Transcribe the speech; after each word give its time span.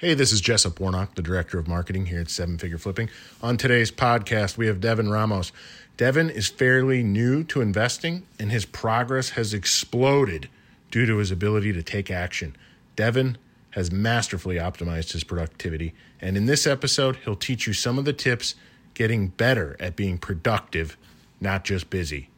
Hey, 0.00 0.14
this 0.14 0.30
is 0.30 0.40
Jessup 0.40 0.78
Warnock, 0.78 1.16
the 1.16 1.22
Director 1.22 1.58
of 1.58 1.66
Marketing 1.66 2.06
here 2.06 2.20
at 2.20 2.30
Seven 2.30 2.56
Figure 2.56 2.78
Flipping. 2.78 3.10
On 3.42 3.56
today's 3.56 3.90
podcast, 3.90 4.56
we 4.56 4.68
have 4.68 4.80
Devin 4.80 5.10
Ramos. 5.10 5.50
Devin 5.96 6.30
is 6.30 6.46
fairly 6.46 7.02
new 7.02 7.42
to 7.42 7.60
investing, 7.60 8.22
and 8.38 8.52
his 8.52 8.64
progress 8.64 9.30
has 9.30 9.52
exploded 9.52 10.48
due 10.92 11.04
to 11.04 11.16
his 11.16 11.32
ability 11.32 11.72
to 11.72 11.82
take 11.82 12.12
action. 12.12 12.54
Devin 12.94 13.38
has 13.70 13.90
masterfully 13.90 14.54
optimized 14.54 15.14
his 15.14 15.24
productivity, 15.24 15.94
and 16.20 16.36
in 16.36 16.46
this 16.46 16.64
episode, 16.64 17.16
he'll 17.24 17.34
teach 17.34 17.66
you 17.66 17.72
some 17.72 17.98
of 17.98 18.04
the 18.04 18.12
tips 18.12 18.54
getting 18.94 19.26
better 19.26 19.76
at 19.80 19.96
being 19.96 20.16
productive, 20.16 20.96
not 21.40 21.64
just 21.64 21.90
busy. 21.90 22.30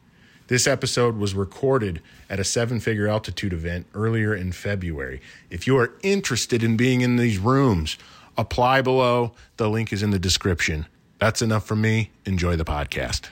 This 0.51 0.67
episode 0.67 1.15
was 1.15 1.33
recorded 1.33 2.01
at 2.29 2.37
a 2.37 2.43
seven 2.43 2.81
figure 2.81 3.07
altitude 3.07 3.53
event 3.53 3.85
earlier 3.93 4.35
in 4.35 4.51
February. 4.51 5.21
If 5.49 5.65
you 5.65 5.77
are 5.77 5.93
interested 6.03 6.61
in 6.61 6.75
being 6.75 6.99
in 6.99 7.15
these 7.15 7.37
rooms, 7.37 7.97
apply 8.37 8.81
below. 8.81 9.31
The 9.55 9.69
link 9.69 9.93
is 9.93 10.03
in 10.03 10.09
the 10.09 10.19
description. 10.19 10.87
That's 11.19 11.41
enough 11.41 11.65
from 11.65 11.79
me. 11.79 12.11
Enjoy 12.25 12.57
the 12.57 12.65
podcast. 12.65 13.29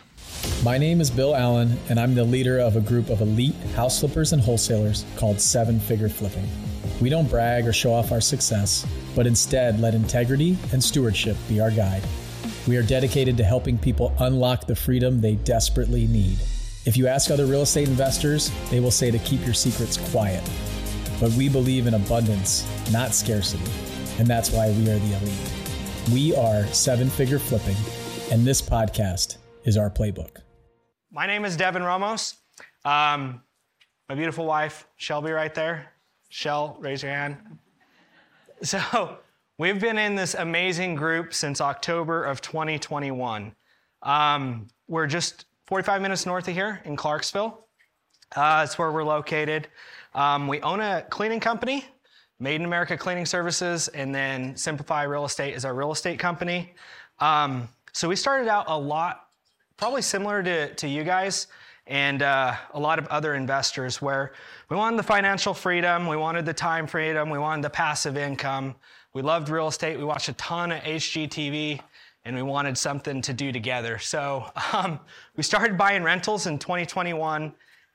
My 0.63 0.77
name 0.77 1.01
is 1.01 1.11
Bill 1.11 1.35
Allen, 1.35 1.77
and 1.89 1.99
I'm 1.99 2.15
the 2.15 2.23
leader 2.23 2.57
of 2.57 2.77
a 2.77 2.79
group 2.79 3.09
of 3.09 3.19
elite 3.19 3.53
house 3.75 3.99
flippers 3.99 4.31
and 4.31 4.41
wholesalers 4.41 5.03
called 5.17 5.41
Seven 5.41 5.77
Figure 5.77 6.07
Flipping. 6.07 6.47
We 7.01 7.09
don't 7.09 7.29
brag 7.29 7.67
or 7.67 7.73
show 7.73 7.91
off 7.91 8.13
our 8.13 8.21
success, 8.21 8.87
but 9.13 9.27
instead 9.27 9.81
let 9.81 9.93
integrity 9.93 10.57
and 10.71 10.81
stewardship 10.81 11.35
be 11.49 11.59
our 11.59 11.71
guide. 11.71 12.03
We 12.65 12.77
are 12.77 12.83
dedicated 12.83 13.35
to 13.35 13.43
helping 13.43 13.77
people 13.77 14.15
unlock 14.19 14.67
the 14.67 14.75
freedom 14.77 15.19
they 15.19 15.35
desperately 15.35 16.07
need. 16.07 16.37
If 16.85 16.95
you 16.95 17.07
ask 17.07 17.29
other 17.29 17.45
real 17.45 17.63
estate 17.63 17.89
investors, 17.89 18.51
they 18.69 18.79
will 18.79 18.89
say 18.89 19.11
to 19.11 19.19
keep 19.19 19.43
your 19.43 19.53
secrets 19.53 19.97
quiet. 20.11 20.41
But 21.19 21.31
we 21.33 21.49
believe 21.49 21.87
in 21.87 21.93
abundance, 21.93 22.65
not 22.89 23.13
scarcity. 23.13 23.69
And 24.17 24.25
that's 24.25 24.49
why 24.49 24.69
we 24.71 24.89
are 24.89 24.97
the 24.97 25.17
elite. 25.17 25.53
We 26.13 26.33
are 26.35 26.65
seven 26.67 27.09
figure 27.09 27.37
flipping, 27.37 27.75
and 28.31 28.47
this 28.47 28.61
podcast 28.61 29.37
is 29.65 29.75
our 29.75 29.89
playbook. 29.89 30.37
My 31.11 31.27
name 31.27 31.43
is 31.43 31.57
Devin 31.57 31.83
Ramos. 31.83 32.37
Um, 32.85 33.41
my 34.07 34.15
beautiful 34.15 34.45
wife, 34.45 34.87
Shelby, 34.95 35.31
right 35.31 35.53
there. 35.53 35.91
Shell, 36.29 36.77
raise 36.79 37.03
your 37.03 37.11
hand. 37.11 37.37
So, 38.61 39.17
we've 39.57 39.79
been 39.79 39.97
in 39.97 40.15
this 40.15 40.33
amazing 40.33 40.95
group 40.95 41.33
since 41.33 41.59
October 41.59 42.23
of 42.23 42.39
2021. 42.41 43.53
Um, 44.01 44.67
we're 44.87 45.07
just 45.07 45.45
45 45.69 46.01
minutes 46.01 46.25
north 46.25 46.47
of 46.47 46.55
here 46.55 46.81
in 46.83 46.95
Clarksville. 46.95 47.67
Uh, 48.35 48.61
that's 48.61 48.79
where 48.79 48.91
we're 48.91 49.03
located. 49.03 49.67
Um, 50.15 50.47
we 50.47 50.59
own 50.61 50.79
a 50.79 51.05
cleaning 51.11 51.39
company, 51.39 51.85
Made 52.39 52.55
in 52.55 52.65
America 52.65 52.97
Cleaning 52.97 53.27
Services, 53.27 53.87
and 53.89 54.13
then 54.13 54.57
Simplify 54.57 55.03
Real 55.03 55.25
Estate 55.25 55.53
is 55.53 55.65
our 55.65 55.75
real 55.75 55.91
estate 55.91 56.17
company. 56.17 56.73
Um, 57.19 57.69
so 57.93 58.09
we 58.09 58.15
started 58.15 58.47
out 58.47 58.65
a 58.67 58.75
lot, 58.75 59.27
probably 59.77 60.01
similar 60.01 60.41
to, 60.41 60.73
to 60.73 60.87
you 60.87 61.03
guys 61.03 61.45
and 61.85 62.23
uh, 62.23 62.55
a 62.73 62.79
lot 62.79 62.97
of 62.97 63.05
other 63.07 63.35
investors, 63.35 64.01
where 64.01 64.33
we 64.69 64.75
wanted 64.75 64.97
the 64.97 65.03
financial 65.03 65.53
freedom, 65.53 66.07
we 66.07 66.17
wanted 66.17 66.47
the 66.47 66.53
time 66.53 66.87
freedom, 66.87 67.29
we 67.29 67.37
wanted 67.37 67.63
the 67.63 67.69
passive 67.69 68.17
income. 68.17 68.73
We 69.13 69.21
loved 69.21 69.49
real 69.49 69.67
estate. 69.67 69.97
We 69.97 70.03
watched 70.03 70.29
a 70.29 70.33
ton 70.33 70.71
of 70.71 70.81
HGTV 70.81 71.81
and 72.29 72.37
we 72.37 72.43
wanted 72.43 72.77
something 72.77 73.23
to 73.23 73.33
do 73.33 73.51
together. 73.51 73.97
So 73.97 74.45
um, 74.71 74.99
we 75.35 75.41
started 75.41 75.79
buying 75.79 76.03
rentals 76.03 76.45
in 76.45 76.59
2021 76.59 77.51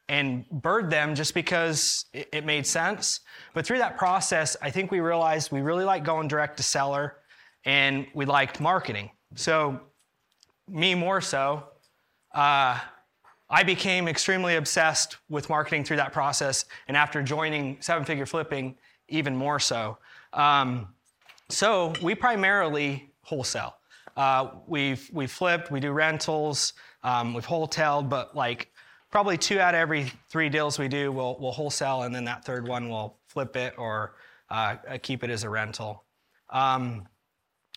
and 0.09 0.51
bird 0.51 0.91
them 0.91 1.15
just 1.15 1.35
because 1.35 2.07
it, 2.13 2.29
it, 2.33 2.45
made 2.45 2.67
sense. 2.67 3.21
But 3.55 3.65
through 3.65 3.79
that 3.79 3.97
process, 3.97 4.57
I 4.61 4.71
think 4.71 4.91
we 4.91 4.99
realized 4.99 5.53
we 5.53 5.61
really 5.61 5.85
like 5.85 6.05
going 6.05 6.27
direct 6.27 6.57
to 6.57 6.65
seller 6.65 7.19
and 7.65 8.09
we 8.13 8.25
liked 8.25 8.61
marketing. 8.61 9.11
So, 9.37 9.81
me 10.69 10.97
more 10.97 11.21
so, 11.21 11.63
uh, 12.35 12.81
I 13.49 13.63
became 13.63 14.09
extremely 14.09 14.57
obsessed 14.57 15.19
with 15.29 15.49
marketing 15.49 15.85
through 15.85 15.99
that 15.99 16.13
process. 16.13 16.65
And 16.89 16.97
after 16.97 17.23
joining 17.23 17.81
Seven 17.81 18.05
Figure 18.05 18.27
Flipping, 18.27 18.75
even 19.09 19.37
more 19.37 19.61
so. 19.61 19.97
Um, 20.33 20.89
so, 21.51 21.93
we 22.03 22.17
primarily 22.17 23.13
wholesale. 23.23 23.77
Uh, 24.17 24.51
we've 24.67 25.11
we've 25.13 25.31
flipped, 25.31 25.71
we 25.71 25.81
do 25.81 25.93
rentals, 25.93 26.73
um, 27.03 27.35
we've 27.35 27.45
wholetailed, 27.45 28.09
but 28.09 28.37
like 28.37 28.71
probably 29.11 29.37
two 29.37 29.59
out 29.59 29.75
of 29.75 29.81
every 29.81 30.13
three 30.29 30.49
deals 30.49 30.79
we 30.79 30.89
do, 30.89 31.11
we'll 31.11 31.37
we'll 31.41 31.53
wholesale, 31.53 32.03
and 32.03 32.15
then 32.15 32.25
that 32.25 32.45
third 32.45 32.67
one 32.67 32.89
we'll 32.89 33.17
flip 33.29 33.57
it 33.57 33.75
or 33.77 34.15
uh, 34.51 34.77
keep 35.03 35.25
it 35.25 35.31
as 35.31 35.43
a 35.43 35.51
rental. 35.51 36.05
Um, 36.51 37.09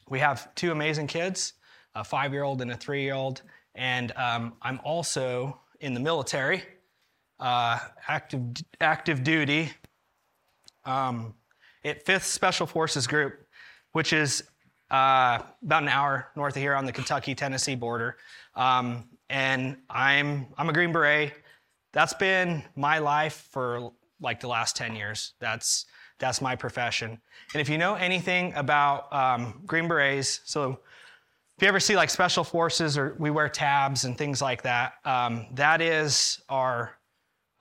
we 0.10 0.20
have 0.20 0.54
two 0.56 0.72
amazing 0.72 1.08
kids, 1.08 1.54
a 1.96 2.04
five-year-old 2.04 2.62
and 2.62 2.72
a 2.72 2.78
three-year-old, 2.78 3.42
and 3.76 4.12
um, 4.16 4.54
I'm 4.62 4.80
also 4.84 5.60
in 5.80 5.94
the 5.94 6.00
military, 6.00 6.64
uh, 7.40 7.80
active 8.08 8.42
active 8.80 9.24
duty. 9.24 9.72
Um, 10.86 11.34
at 11.84 12.06
Fifth 12.06 12.26
Special 12.26 12.68
Forces 12.68 13.08
Group, 13.08 13.48
which 13.94 14.14
is 14.14 14.44
uh, 14.90 15.40
about 15.64 15.84
an 15.84 15.90
hour 15.90 16.30
north 16.36 16.56
of 16.56 16.62
here 16.62 16.76
on 16.76 16.86
the 16.86 16.92
Kentucky 16.92 17.36
Tennessee 17.36 17.76
border. 17.76 18.18
Um, 18.56 19.06
and 19.30 19.78
I'm, 19.90 20.48
I'm 20.58 20.70
a 20.70 20.74
Green 20.74 20.92
Beret. 20.92 21.34
That's 21.94 22.14
been 22.14 22.64
my 22.76 23.00
life 23.00 23.48
for 23.52 23.92
like 24.22 24.40
the 24.40 24.48
last 24.48 24.76
10 24.76 24.96
years. 24.96 25.34
That's, 25.40 25.86
that's 26.20 26.42
my 26.42 26.56
profession. 26.56 27.20
And 27.54 27.62
if 27.62 27.70
you 27.70 27.78
know 27.78 27.96
anything 27.96 28.54
about 28.56 29.12
um, 29.14 29.62
Green 29.66 29.88
Berets, 29.88 30.42
so 30.46 30.80
if 31.58 31.64
you 31.64 31.68
ever 31.68 31.80
see 31.80 31.96
like 31.96 32.10
special 32.10 32.44
forces 32.44 32.98
or 32.98 33.16
we 33.20 33.30
wear 33.30 33.50
tabs 33.50 34.06
and 34.06 34.18
things 34.18 34.42
like 34.42 34.62
that, 34.64 34.94
um, 35.06 35.48
that 35.54 35.82
is 35.82 36.42
our, 36.50 36.98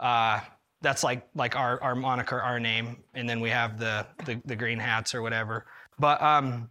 uh, 0.01 0.41
that's 0.83 1.03
like 1.03 1.27
like 1.35 1.57
our, 1.57 1.83
our 1.83 1.95
moniker, 1.95 2.41
our 2.41 2.61
name, 2.61 2.99
and 3.15 3.29
then 3.29 3.41
we 3.41 3.49
have 3.49 3.79
the 3.79 4.07
the, 4.27 4.41
the 4.45 4.55
green 4.55 4.79
hats 4.79 5.15
or 5.15 5.23
whatever. 5.23 5.67
But 5.99 6.21
um, 6.23 6.69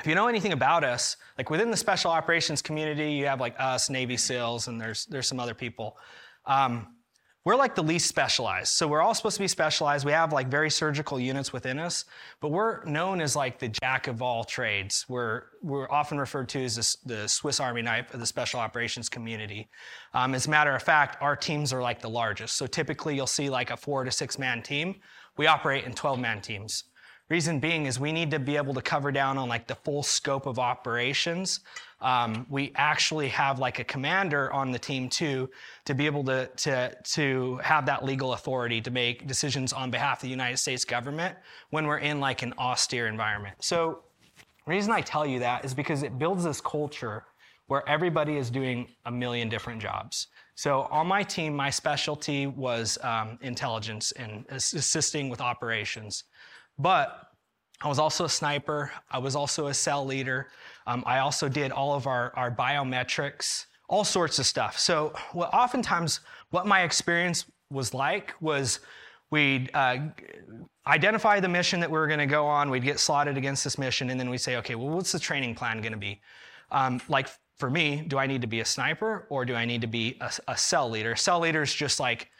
if 0.00 0.06
you 0.06 0.14
know 0.14 0.26
anything 0.26 0.52
about 0.52 0.84
us, 0.84 1.16
like 1.38 1.50
within 1.50 1.70
the 1.70 1.76
special 1.76 2.10
operations 2.10 2.60
community, 2.60 3.12
you 3.12 3.26
have 3.26 3.40
like 3.40 3.54
us, 3.58 3.88
Navy 3.88 4.16
SEALs, 4.16 4.68
and 4.68 4.80
there's 4.80 5.06
there's 5.06 5.28
some 5.28 5.40
other 5.40 5.54
people. 5.54 5.96
Um, 6.46 6.88
we're 7.44 7.56
like 7.56 7.74
the 7.74 7.82
least 7.82 8.08
specialized. 8.08 8.68
So 8.68 8.88
we're 8.88 9.02
all 9.02 9.12
supposed 9.12 9.36
to 9.36 9.42
be 9.42 9.48
specialized. 9.48 10.06
We 10.06 10.12
have 10.12 10.32
like 10.32 10.48
very 10.48 10.70
surgical 10.70 11.20
units 11.20 11.52
within 11.52 11.78
us, 11.78 12.06
but 12.40 12.50
we're 12.50 12.82
known 12.84 13.20
as 13.20 13.36
like 13.36 13.58
the 13.58 13.68
jack 13.68 14.06
of 14.08 14.22
all 14.22 14.44
trades. 14.44 15.04
We're, 15.10 15.42
we're 15.62 15.90
often 15.90 16.18
referred 16.18 16.48
to 16.50 16.64
as 16.64 16.96
the 17.04 17.28
Swiss 17.28 17.60
Army 17.60 17.82
knife 17.82 18.14
of 18.14 18.20
the 18.20 18.26
special 18.26 18.60
operations 18.60 19.10
community. 19.10 19.68
Um, 20.14 20.34
as 20.34 20.46
a 20.46 20.50
matter 20.50 20.74
of 20.74 20.82
fact, 20.82 21.20
our 21.20 21.36
teams 21.36 21.70
are 21.74 21.82
like 21.82 22.00
the 22.00 22.08
largest. 22.08 22.56
So 22.56 22.66
typically 22.66 23.14
you'll 23.14 23.26
see 23.26 23.50
like 23.50 23.70
a 23.70 23.76
four 23.76 24.04
to 24.04 24.10
six 24.10 24.38
man 24.38 24.62
team. 24.62 24.96
We 25.36 25.46
operate 25.46 25.84
in 25.84 25.92
12 25.92 26.18
man 26.18 26.40
teams. 26.40 26.84
Reason 27.30 27.58
being 27.58 27.86
is 27.86 27.98
we 27.98 28.12
need 28.12 28.30
to 28.32 28.38
be 28.38 28.56
able 28.56 28.74
to 28.74 28.82
cover 28.82 29.10
down 29.10 29.38
on 29.38 29.48
like 29.48 29.66
the 29.66 29.74
full 29.74 30.02
scope 30.02 30.46
of 30.46 30.58
operations. 30.58 31.60
Um, 32.02 32.46
we 32.50 32.70
actually 32.74 33.28
have 33.28 33.58
like 33.58 33.78
a 33.78 33.84
commander 33.84 34.52
on 34.52 34.72
the 34.72 34.78
team 34.78 35.08
too 35.08 35.48
to 35.86 35.94
be 35.94 36.04
able 36.04 36.22
to, 36.24 36.46
to, 36.48 36.94
to 37.02 37.56
have 37.62 37.86
that 37.86 38.04
legal 38.04 38.34
authority 38.34 38.82
to 38.82 38.90
make 38.90 39.26
decisions 39.26 39.72
on 39.72 39.90
behalf 39.90 40.18
of 40.18 40.22
the 40.22 40.28
United 40.28 40.58
States 40.58 40.84
government 40.84 41.34
when 41.70 41.86
we're 41.86 41.98
in 41.98 42.20
like 42.20 42.42
an 42.42 42.52
austere 42.58 43.06
environment. 43.06 43.56
So 43.60 44.02
reason 44.66 44.92
I 44.92 45.00
tell 45.00 45.24
you 45.24 45.38
that 45.38 45.64
is 45.64 45.72
because 45.72 46.02
it 46.02 46.18
builds 46.18 46.44
this 46.44 46.60
culture 46.60 47.24
where 47.68 47.88
everybody 47.88 48.36
is 48.36 48.50
doing 48.50 48.88
a 49.06 49.10
million 49.10 49.48
different 49.48 49.80
jobs. 49.80 50.26
So 50.54 50.82
on 50.90 51.06
my 51.06 51.22
team, 51.22 51.56
my 51.56 51.70
specialty 51.70 52.46
was 52.46 52.98
um, 53.02 53.38
intelligence 53.40 54.12
and 54.12 54.44
assisting 54.50 55.30
with 55.30 55.40
operations. 55.40 56.24
But 56.78 57.28
I 57.80 57.88
was 57.88 57.98
also 57.98 58.24
a 58.24 58.28
sniper. 58.28 58.92
I 59.10 59.18
was 59.18 59.36
also 59.36 59.66
a 59.66 59.74
cell 59.74 60.04
leader. 60.04 60.48
Um, 60.86 61.02
I 61.06 61.18
also 61.18 61.48
did 61.48 61.70
all 61.70 61.94
of 61.94 62.06
our, 62.06 62.32
our 62.36 62.50
biometrics, 62.50 63.66
all 63.88 64.04
sorts 64.04 64.38
of 64.38 64.46
stuff. 64.46 64.78
So, 64.78 65.12
well, 65.34 65.50
oftentimes, 65.52 66.20
what 66.50 66.66
my 66.66 66.82
experience 66.82 67.46
was 67.70 67.92
like 67.94 68.34
was 68.40 68.80
we'd 69.30 69.70
uh, 69.74 69.98
identify 70.86 71.40
the 71.40 71.48
mission 71.48 71.80
that 71.80 71.90
we 71.90 71.98
were 71.98 72.06
going 72.06 72.20
to 72.20 72.26
go 72.26 72.46
on, 72.46 72.70
we'd 72.70 72.84
get 72.84 73.00
slotted 73.00 73.36
against 73.36 73.64
this 73.64 73.78
mission, 73.78 74.10
and 74.10 74.18
then 74.18 74.30
we'd 74.30 74.38
say, 74.38 74.56
okay, 74.56 74.74
well, 74.74 74.90
what's 74.90 75.12
the 75.12 75.18
training 75.18 75.54
plan 75.54 75.80
going 75.80 75.92
to 75.92 75.98
be? 75.98 76.20
Um, 76.70 77.00
like 77.08 77.28
for 77.58 77.70
me, 77.70 78.04
do 78.06 78.18
I 78.18 78.26
need 78.26 78.40
to 78.42 78.46
be 78.46 78.60
a 78.60 78.64
sniper 78.64 79.26
or 79.30 79.44
do 79.44 79.54
I 79.54 79.64
need 79.64 79.80
to 79.80 79.86
be 79.86 80.16
a, 80.20 80.30
a 80.48 80.56
cell 80.56 80.90
leader? 80.90 81.16
Cell 81.16 81.40
leader 81.40 81.62
is 81.62 81.72
just 81.72 82.00
like 82.00 82.30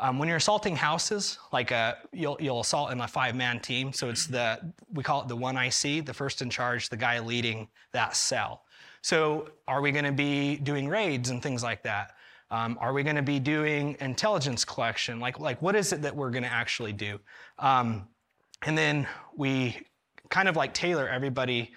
um, 0.00 0.18
when 0.18 0.28
you're 0.28 0.36
assaulting 0.36 0.76
houses, 0.76 1.38
like 1.52 1.72
uh, 1.72 1.94
you'll, 2.12 2.36
you'll 2.40 2.60
assault 2.60 2.92
in 2.92 3.00
a 3.00 3.08
five-man 3.08 3.60
team. 3.60 3.92
So 3.92 4.08
it's 4.08 4.26
the 4.26 4.72
we 4.92 5.02
call 5.02 5.22
it 5.22 5.28
the 5.28 5.36
one 5.36 5.56
IC, 5.56 6.06
the 6.06 6.14
first 6.14 6.40
in 6.42 6.50
charge, 6.50 6.88
the 6.88 6.96
guy 6.96 7.18
leading 7.18 7.68
that 7.92 8.16
cell. 8.16 8.62
So 9.02 9.50
are 9.66 9.80
we 9.80 9.90
going 9.90 10.04
to 10.04 10.12
be 10.12 10.56
doing 10.56 10.88
raids 10.88 11.30
and 11.30 11.42
things 11.42 11.62
like 11.62 11.82
that? 11.82 12.14
Um, 12.50 12.78
are 12.80 12.92
we 12.92 13.02
going 13.02 13.16
to 13.16 13.22
be 13.22 13.38
doing 13.38 13.96
intelligence 14.00 14.64
collection? 14.64 15.20
Like 15.20 15.38
like 15.40 15.60
what 15.60 15.74
is 15.74 15.92
it 15.92 16.02
that 16.02 16.14
we're 16.14 16.30
going 16.30 16.44
to 16.44 16.52
actually 16.52 16.92
do? 16.92 17.18
Um, 17.58 18.08
and 18.62 18.76
then 18.76 19.06
we 19.36 19.78
kind 20.30 20.48
of 20.48 20.56
like 20.56 20.74
tailor 20.74 21.08
everybody 21.08 21.72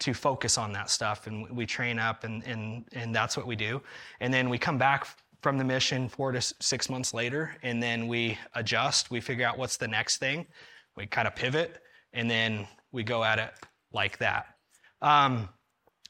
to 0.00 0.14
focus 0.14 0.58
on 0.58 0.72
that 0.72 0.90
stuff. 0.90 1.26
And 1.26 1.48
we 1.50 1.66
train 1.66 1.98
up, 1.98 2.24
and, 2.24 2.42
and, 2.44 2.84
and 2.92 3.14
that's 3.14 3.36
what 3.36 3.46
we 3.46 3.56
do. 3.56 3.82
And 4.20 4.32
then 4.32 4.48
we 4.48 4.58
come 4.58 4.78
back 4.78 5.08
from 5.40 5.58
the 5.58 5.64
mission 5.64 6.08
four 6.08 6.32
to 6.32 6.40
six 6.40 6.90
months 6.90 7.14
later, 7.14 7.56
and 7.62 7.82
then 7.82 8.08
we 8.08 8.38
adjust. 8.54 9.10
We 9.10 9.20
figure 9.20 9.46
out 9.46 9.58
what's 9.58 9.76
the 9.76 9.88
next 9.88 10.18
thing. 10.18 10.46
We 10.96 11.06
kind 11.06 11.28
of 11.28 11.36
pivot, 11.36 11.80
and 12.12 12.30
then 12.30 12.66
we 12.92 13.02
go 13.04 13.22
at 13.22 13.38
it 13.38 13.52
like 13.92 14.18
that. 14.18 14.46
Um, 15.00 15.48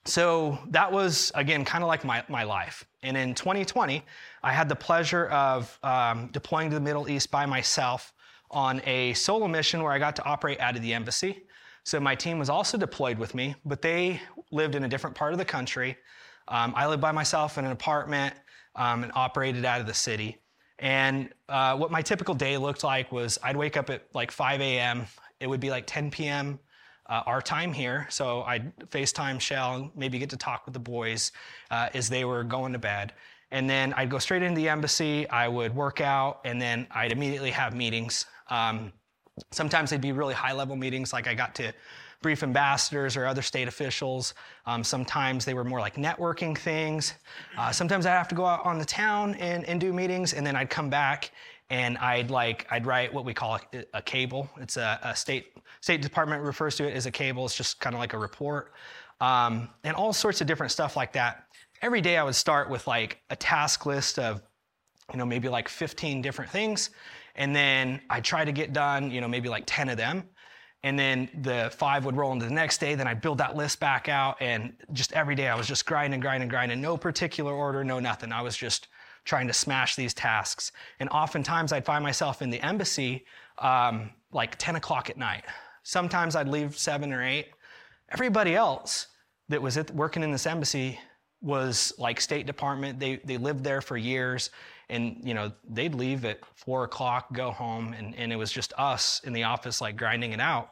so 0.04 0.58
that 0.70 0.90
was, 0.90 1.30
again, 1.34 1.64
kind 1.64 1.84
of 1.84 1.88
like 1.88 2.04
my, 2.04 2.24
my 2.28 2.42
life. 2.42 2.86
And 3.02 3.16
in 3.16 3.34
2020, 3.34 4.02
I 4.42 4.52
had 4.52 4.68
the 4.68 4.76
pleasure 4.76 5.26
of 5.26 5.78
um, 5.82 6.28
deploying 6.32 6.70
to 6.70 6.74
the 6.74 6.80
Middle 6.80 7.10
East 7.10 7.30
by 7.30 7.44
myself 7.44 8.14
on 8.50 8.80
a 8.86 9.12
solo 9.12 9.46
mission 9.46 9.82
where 9.82 9.92
I 9.92 9.98
got 9.98 10.16
to 10.16 10.24
operate 10.24 10.60
out 10.60 10.76
of 10.76 10.82
the 10.82 10.94
embassy. 10.94 11.44
So 11.84 12.00
my 12.00 12.14
team 12.14 12.38
was 12.38 12.48
also 12.48 12.78
deployed 12.78 13.18
with 13.18 13.34
me, 13.34 13.54
but 13.64 13.82
they 13.82 14.20
lived 14.50 14.74
in 14.74 14.84
a 14.84 14.88
different 14.88 15.14
part 15.14 15.32
of 15.32 15.38
the 15.38 15.44
country. 15.44 15.96
Um, 16.48 16.72
I 16.74 16.86
lived 16.86 17.02
by 17.02 17.12
myself 17.12 17.58
in 17.58 17.66
an 17.66 17.72
apartment 17.72 18.34
um, 18.78 19.02
and 19.02 19.12
operated 19.14 19.66
out 19.66 19.82
of 19.82 19.86
the 19.86 19.94
city. 19.94 20.38
And 20.78 21.30
uh, 21.48 21.76
what 21.76 21.90
my 21.90 22.00
typical 22.00 22.34
day 22.34 22.56
looked 22.56 22.84
like 22.84 23.12
was 23.12 23.38
I'd 23.42 23.56
wake 23.56 23.76
up 23.76 23.90
at 23.90 24.04
like 24.14 24.30
5 24.30 24.60
a.m. 24.60 25.06
It 25.40 25.48
would 25.48 25.60
be 25.60 25.70
like 25.70 25.86
10 25.86 26.10
p.m. 26.10 26.58
Uh, 27.06 27.22
our 27.26 27.42
time 27.42 27.72
here. 27.72 28.06
So 28.10 28.42
I'd 28.42 28.74
FaceTime 28.90 29.40
Shell, 29.40 29.90
maybe 29.96 30.18
get 30.18 30.30
to 30.30 30.36
talk 30.36 30.64
with 30.64 30.74
the 30.74 30.80
boys 30.80 31.32
uh, 31.70 31.88
as 31.92 32.08
they 32.08 32.24
were 32.24 32.44
going 32.44 32.72
to 32.72 32.78
bed. 32.78 33.12
And 33.50 33.68
then 33.68 33.92
I'd 33.94 34.10
go 34.10 34.18
straight 34.18 34.42
into 34.42 34.60
the 34.60 34.68
embassy, 34.68 35.28
I 35.28 35.48
would 35.48 35.74
work 35.74 36.00
out, 36.00 36.40
and 36.44 36.60
then 36.60 36.86
I'd 36.90 37.12
immediately 37.12 37.50
have 37.50 37.74
meetings. 37.74 38.26
Um, 38.50 38.92
sometimes 39.50 39.90
they'd 39.90 40.02
be 40.02 40.12
really 40.12 40.34
high 40.34 40.52
level 40.52 40.76
meetings, 40.76 41.12
like 41.12 41.26
I 41.26 41.34
got 41.34 41.54
to 41.56 41.72
brief 42.20 42.42
ambassadors 42.42 43.16
or 43.16 43.26
other 43.26 43.42
state 43.42 43.68
officials. 43.68 44.34
Um, 44.66 44.82
sometimes 44.82 45.44
they 45.44 45.54
were 45.54 45.64
more 45.64 45.80
like 45.80 45.94
networking 45.94 46.56
things. 46.56 47.14
Uh, 47.56 47.70
sometimes 47.70 48.06
I'd 48.06 48.10
have 48.10 48.28
to 48.28 48.34
go 48.34 48.44
out 48.44 48.64
on 48.64 48.78
the 48.78 48.84
town 48.84 49.34
and, 49.36 49.64
and 49.64 49.80
do 49.80 49.92
meetings, 49.92 50.34
and 50.34 50.46
then 50.46 50.56
I'd 50.56 50.70
come 50.70 50.90
back 50.90 51.30
and 51.70 51.98
I'd 51.98 52.30
like 52.30 52.66
I'd 52.70 52.86
write 52.86 53.12
what 53.12 53.24
we 53.24 53.34
call 53.34 53.58
a, 53.72 53.84
a 53.94 54.02
cable. 54.02 54.48
It's 54.58 54.76
a, 54.76 54.98
a, 55.02 55.14
state 55.14 55.56
State 55.80 56.02
Department 56.02 56.42
refers 56.42 56.76
to 56.76 56.88
it 56.88 56.94
as 56.94 57.06
a 57.06 57.10
cable. 57.10 57.44
It's 57.44 57.56
just 57.56 57.78
kind 57.80 57.94
of 57.94 58.00
like 58.00 58.14
a 58.14 58.18
report, 58.18 58.72
um, 59.20 59.68
and 59.84 59.94
all 59.94 60.12
sorts 60.12 60.40
of 60.40 60.46
different 60.46 60.72
stuff 60.72 60.96
like 60.96 61.12
that. 61.12 61.44
Every 61.82 62.00
day 62.00 62.16
I 62.16 62.24
would 62.24 62.34
start 62.34 62.68
with 62.68 62.86
like 62.86 63.20
a 63.30 63.36
task 63.36 63.86
list 63.86 64.18
of, 64.18 64.42
you 65.12 65.18
know, 65.18 65.26
maybe 65.26 65.48
like 65.48 65.68
15 65.68 66.22
different 66.22 66.50
things, 66.50 66.90
and 67.36 67.54
then 67.54 68.00
I 68.10 68.20
try 68.20 68.44
to 68.44 68.52
get 68.52 68.72
done, 68.72 69.10
you 69.10 69.20
know, 69.20 69.28
maybe 69.28 69.48
like 69.48 69.64
10 69.66 69.90
of 69.90 69.96
them. 69.96 70.24
And 70.84 70.98
then 70.98 71.28
the 71.42 71.72
five 71.76 72.04
would 72.04 72.16
roll 72.16 72.32
into 72.32 72.44
the 72.44 72.54
next 72.54 72.78
day. 72.78 72.94
Then 72.94 73.08
I'd 73.08 73.20
build 73.20 73.38
that 73.38 73.56
list 73.56 73.80
back 73.80 74.08
out. 74.08 74.36
And 74.40 74.74
just 74.92 75.12
every 75.12 75.34
day 75.34 75.48
I 75.48 75.56
was 75.56 75.66
just 75.66 75.86
grinding, 75.86 76.20
grinding, 76.20 76.48
grinding. 76.48 76.80
No 76.80 76.96
particular 76.96 77.52
order, 77.52 77.82
no 77.82 77.98
nothing. 77.98 78.32
I 78.32 78.42
was 78.42 78.56
just 78.56 78.88
trying 79.24 79.48
to 79.48 79.52
smash 79.52 79.96
these 79.96 80.14
tasks. 80.14 80.72
And 81.00 81.08
oftentimes 81.10 81.72
I'd 81.72 81.84
find 81.84 82.02
myself 82.02 82.42
in 82.42 82.50
the 82.50 82.60
embassy 82.60 83.24
um, 83.58 84.10
like 84.32 84.56
10 84.58 84.76
o'clock 84.76 85.10
at 85.10 85.16
night. 85.16 85.44
Sometimes 85.82 86.36
I'd 86.36 86.48
leave 86.48 86.78
seven 86.78 87.12
or 87.12 87.22
eight. 87.24 87.48
Everybody 88.10 88.54
else 88.54 89.08
that 89.48 89.60
was 89.60 89.76
at, 89.76 89.90
working 89.90 90.22
in 90.22 90.30
this 90.30 90.46
embassy 90.46 90.98
was 91.40 91.92
like 91.98 92.20
State 92.20 92.46
Department. 92.46 93.00
They, 93.00 93.16
they 93.16 93.36
lived 93.36 93.64
there 93.64 93.80
for 93.80 93.96
years 93.96 94.50
and 94.90 95.20
you 95.22 95.34
know 95.34 95.52
they'd 95.68 95.94
leave 95.94 96.24
at 96.24 96.38
four 96.54 96.84
o'clock 96.84 97.32
go 97.32 97.50
home 97.50 97.92
and, 97.92 98.14
and 98.16 98.32
it 98.32 98.36
was 98.36 98.50
just 98.50 98.72
us 98.78 99.20
in 99.24 99.32
the 99.32 99.44
office 99.44 99.80
like 99.80 99.96
grinding 99.96 100.32
it 100.32 100.40
out 100.40 100.70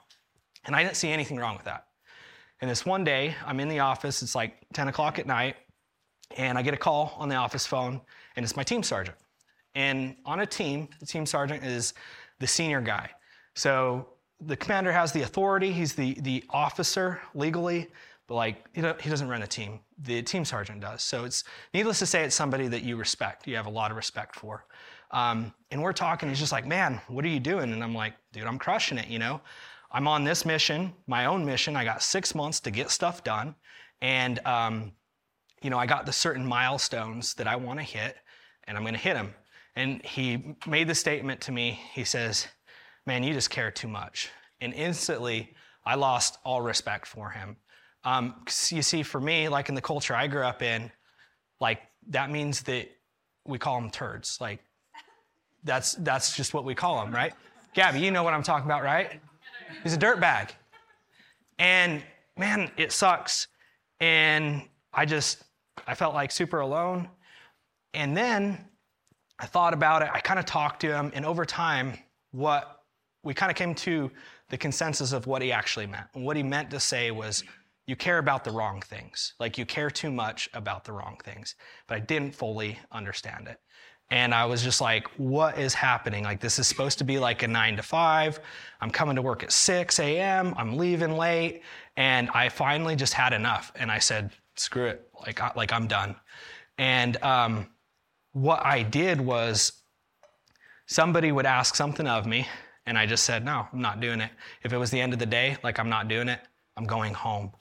and 0.64 0.74
i 0.74 0.82
didn't 0.82 0.96
see 0.96 1.10
anything 1.10 1.36
wrong 1.36 1.56
with 1.56 1.64
that 1.64 1.86
and 2.60 2.70
this 2.70 2.86
one 2.86 3.04
day 3.04 3.34
i'm 3.44 3.60
in 3.60 3.68
the 3.68 3.80
office 3.80 4.22
it's 4.22 4.34
like 4.34 4.56
10 4.72 4.88
o'clock 4.88 5.18
at 5.18 5.26
night 5.26 5.56
and 6.36 6.56
i 6.56 6.62
get 6.62 6.74
a 6.74 6.78
call 6.78 7.14
on 7.18 7.28
the 7.28 7.36
office 7.36 7.66
phone 7.66 8.00
and 8.36 8.44
it's 8.44 8.56
my 8.56 8.62
team 8.62 8.82
sergeant. 8.82 9.16
And 9.74 10.16
on 10.24 10.40
a 10.40 10.46
team, 10.46 10.88
the 11.00 11.06
team 11.06 11.26
sergeant 11.26 11.64
is 11.64 11.94
the 12.38 12.46
senior 12.46 12.80
guy. 12.80 13.10
So 13.54 14.08
the 14.40 14.56
commander 14.56 14.92
has 14.92 15.12
the 15.12 15.22
authority, 15.22 15.72
he's 15.72 15.94
the, 15.94 16.14
the 16.20 16.44
officer 16.50 17.20
legally, 17.34 17.88
but 18.26 18.34
like 18.34 18.64
he, 18.72 18.80
doesn't 18.80 19.28
run 19.28 19.40
the 19.40 19.46
team. 19.46 19.80
The 19.98 20.22
team 20.22 20.44
sergeant 20.44 20.80
does. 20.80 21.02
So 21.02 21.24
it's 21.24 21.44
needless 21.72 21.98
to 22.00 22.06
say, 22.06 22.24
it's 22.24 22.34
somebody 22.34 22.68
that 22.68 22.82
you 22.82 22.96
respect, 22.96 23.46
you 23.46 23.56
have 23.56 23.66
a 23.66 23.70
lot 23.70 23.90
of 23.90 23.96
respect 23.96 24.36
for. 24.36 24.66
Um, 25.12 25.52
and 25.70 25.80
we're 25.80 25.92
talking, 25.92 26.28
he's 26.28 26.38
just 26.38 26.52
like, 26.52 26.66
man, 26.66 27.00
what 27.08 27.24
are 27.24 27.28
you 27.28 27.40
doing? 27.40 27.72
And 27.72 27.82
I'm 27.82 27.94
like, 27.94 28.14
dude, 28.32 28.44
I'm 28.44 28.58
crushing 28.58 28.98
it, 28.98 29.08
you 29.08 29.18
know? 29.18 29.40
I'm 29.92 30.08
on 30.08 30.24
this 30.24 30.44
mission, 30.44 30.92
my 31.06 31.26
own 31.26 31.44
mission. 31.44 31.76
I 31.76 31.84
got 31.84 32.02
six 32.02 32.34
months 32.34 32.58
to 32.60 32.70
get 32.70 32.90
stuff 32.90 33.22
done. 33.22 33.54
And, 34.02 34.44
um, 34.44 34.92
you 35.62 35.70
know, 35.70 35.78
I 35.78 35.86
got 35.86 36.06
the 36.06 36.12
certain 36.12 36.44
milestones 36.44 37.34
that 37.34 37.46
I 37.46 37.56
want 37.56 37.78
to 37.78 37.84
hit 37.84 38.16
and 38.64 38.76
I'm 38.76 38.82
going 38.82 38.94
to 38.94 39.00
hit 39.00 39.14
them. 39.14 39.34
And 39.76 40.04
he 40.04 40.56
made 40.66 40.88
the 40.88 40.94
statement 40.94 41.40
to 41.42 41.52
me. 41.52 41.80
He 41.92 42.04
says, 42.04 42.48
Man, 43.06 43.22
you 43.22 43.32
just 43.32 43.50
care 43.50 43.70
too 43.70 43.86
much. 43.86 44.30
And 44.60 44.74
instantly, 44.74 45.54
I 45.84 45.94
lost 45.94 46.38
all 46.44 46.60
respect 46.60 47.06
for 47.06 47.30
him. 47.30 47.56
Um, 48.06 48.36
you 48.68 48.82
see, 48.82 49.02
for 49.02 49.20
me, 49.20 49.48
like 49.48 49.68
in 49.68 49.74
the 49.74 49.80
culture 49.82 50.14
I 50.14 50.28
grew 50.28 50.44
up 50.44 50.62
in, 50.62 50.92
like 51.60 51.80
that 52.10 52.30
means 52.30 52.62
that 52.62 52.88
we 53.44 53.58
call 53.58 53.80
them 53.80 53.90
turds. 53.90 54.38
Like 54.40 54.60
that's 55.64 55.94
that's 55.94 56.36
just 56.36 56.54
what 56.54 56.64
we 56.64 56.72
call 56.72 57.04
them, 57.04 57.12
right? 57.12 57.34
Gabby, 57.74 57.98
you 57.98 58.12
know 58.12 58.22
what 58.22 58.32
I'm 58.32 58.44
talking 58.44 58.64
about, 58.64 58.84
right? 58.84 59.20
He's 59.82 59.92
a 59.92 59.96
dirt 59.96 60.20
bag. 60.20 60.54
And 61.58 62.00
man, 62.38 62.70
it 62.76 62.92
sucks. 62.92 63.48
And 63.98 64.62
I 64.94 65.04
just 65.04 65.42
I 65.84 65.96
felt 65.96 66.14
like 66.14 66.30
super 66.30 66.60
alone. 66.60 67.08
And 67.92 68.16
then 68.16 68.64
I 69.40 69.46
thought 69.46 69.74
about 69.74 70.02
it, 70.02 70.10
I 70.12 70.20
kind 70.20 70.38
of 70.38 70.46
talked 70.46 70.80
to 70.82 70.94
him, 70.94 71.10
and 71.12 71.26
over 71.26 71.44
time, 71.44 71.94
what 72.30 72.82
we 73.24 73.34
kind 73.34 73.50
of 73.50 73.56
came 73.56 73.74
to 73.74 74.12
the 74.48 74.56
consensus 74.56 75.12
of 75.12 75.26
what 75.26 75.42
he 75.42 75.50
actually 75.50 75.86
meant. 75.86 76.06
And 76.14 76.24
what 76.24 76.36
he 76.36 76.44
meant 76.44 76.70
to 76.70 76.78
say 76.78 77.10
was, 77.10 77.42
you 77.86 77.96
care 77.96 78.18
about 78.18 78.44
the 78.44 78.50
wrong 78.50 78.80
things. 78.80 79.34
Like 79.38 79.58
you 79.58 79.66
care 79.66 79.90
too 79.90 80.10
much 80.10 80.48
about 80.54 80.84
the 80.84 80.92
wrong 80.92 81.18
things. 81.24 81.54
But 81.86 81.96
I 81.96 82.00
didn't 82.00 82.34
fully 82.34 82.78
understand 82.90 83.48
it. 83.48 83.60
And 84.10 84.32
I 84.32 84.44
was 84.44 84.62
just 84.62 84.80
like, 84.80 85.08
what 85.16 85.58
is 85.58 85.74
happening? 85.74 86.22
Like, 86.22 86.40
this 86.40 86.60
is 86.60 86.68
supposed 86.68 86.98
to 86.98 87.04
be 87.04 87.18
like 87.18 87.42
a 87.42 87.48
nine 87.48 87.76
to 87.76 87.82
five. 87.82 88.38
I'm 88.80 88.90
coming 88.90 89.16
to 89.16 89.22
work 89.22 89.42
at 89.42 89.50
6 89.50 89.98
a.m., 89.98 90.54
I'm 90.56 90.76
leaving 90.76 91.16
late. 91.16 91.62
And 91.96 92.30
I 92.30 92.48
finally 92.48 92.94
just 92.94 93.14
had 93.14 93.32
enough. 93.32 93.72
And 93.74 93.90
I 93.90 93.98
said, 93.98 94.30
screw 94.54 94.86
it. 94.86 95.08
Like, 95.26 95.40
I, 95.40 95.50
like 95.56 95.72
I'm 95.72 95.88
done. 95.88 96.14
And 96.78 97.20
um, 97.22 97.66
what 98.32 98.64
I 98.64 98.82
did 98.82 99.20
was 99.20 99.72
somebody 100.86 101.32
would 101.32 101.46
ask 101.46 101.74
something 101.74 102.06
of 102.06 102.26
me, 102.26 102.46
and 102.86 102.96
I 102.98 103.06
just 103.06 103.24
said, 103.24 103.44
No, 103.44 103.66
I'm 103.72 103.80
not 103.80 104.00
doing 104.00 104.20
it. 104.20 104.30
If 104.62 104.72
it 104.72 104.76
was 104.76 104.90
the 104.90 105.00
end 105.00 105.12
of 105.12 105.18
the 105.18 105.26
day, 105.26 105.56
like 105.64 105.78
I'm 105.78 105.88
not 105.88 106.08
doing 106.08 106.28
it, 106.28 106.40
I'm 106.76 106.84
going 106.84 107.14
home. 107.14 107.52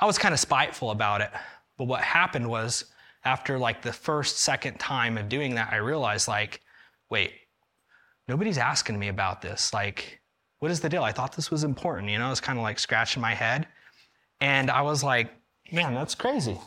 I 0.00 0.06
was 0.06 0.18
kind 0.18 0.34
of 0.34 0.40
spiteful 0.40 0.90
about 0.90 1.20
it. 1.20 1.30
But 1.76 1.84
what 1.84 2.00
happened 2.00 2.48
was, 2.48 2.86
after 3.24 3.58
like 3.58 3.82
the 3.82 3.92
first, 3.92 4.38
second 4.38 4.78
time 4.80 5.18
of 5.18 5.28
doing 5.28 5.54
that, 5.56 5.72
I 5.72 5.76
realized, 5.76 6.26
like, 6.26 6.62
wait, 7.10 7.32
nobody's 8.26 8.58
asking 8.58 8.98
me 8.98 9.08
about 9.08 9.42
this. 9.42 9.74
Like, 9.74 10.20
what 10.60 10.70
is 10.70 10.80
the 10.80 10.88
deal? 10.88 11.04
I 11.04 11.12
thought 11.12 11.36
this 11.36 11.50
was 11.50 11.64
important. 11.64 12.10
You 12.10 12.18
know, 12.18 12.26
I 12.26 12.30
was 12.30 12.40
kind 12.40 12.58
of 12.58 12.62
like 12.62 12.78
scratching 12.78 13.20
my 13.20 13.34
head. 13.34 13.66
And 14.40 14.70
I 14.70 14.82
was 14.82 15.04
like, 15.04 15.30
man, 15.70 15.94
that's 15.94 16.14
crazy. 16.14 16.58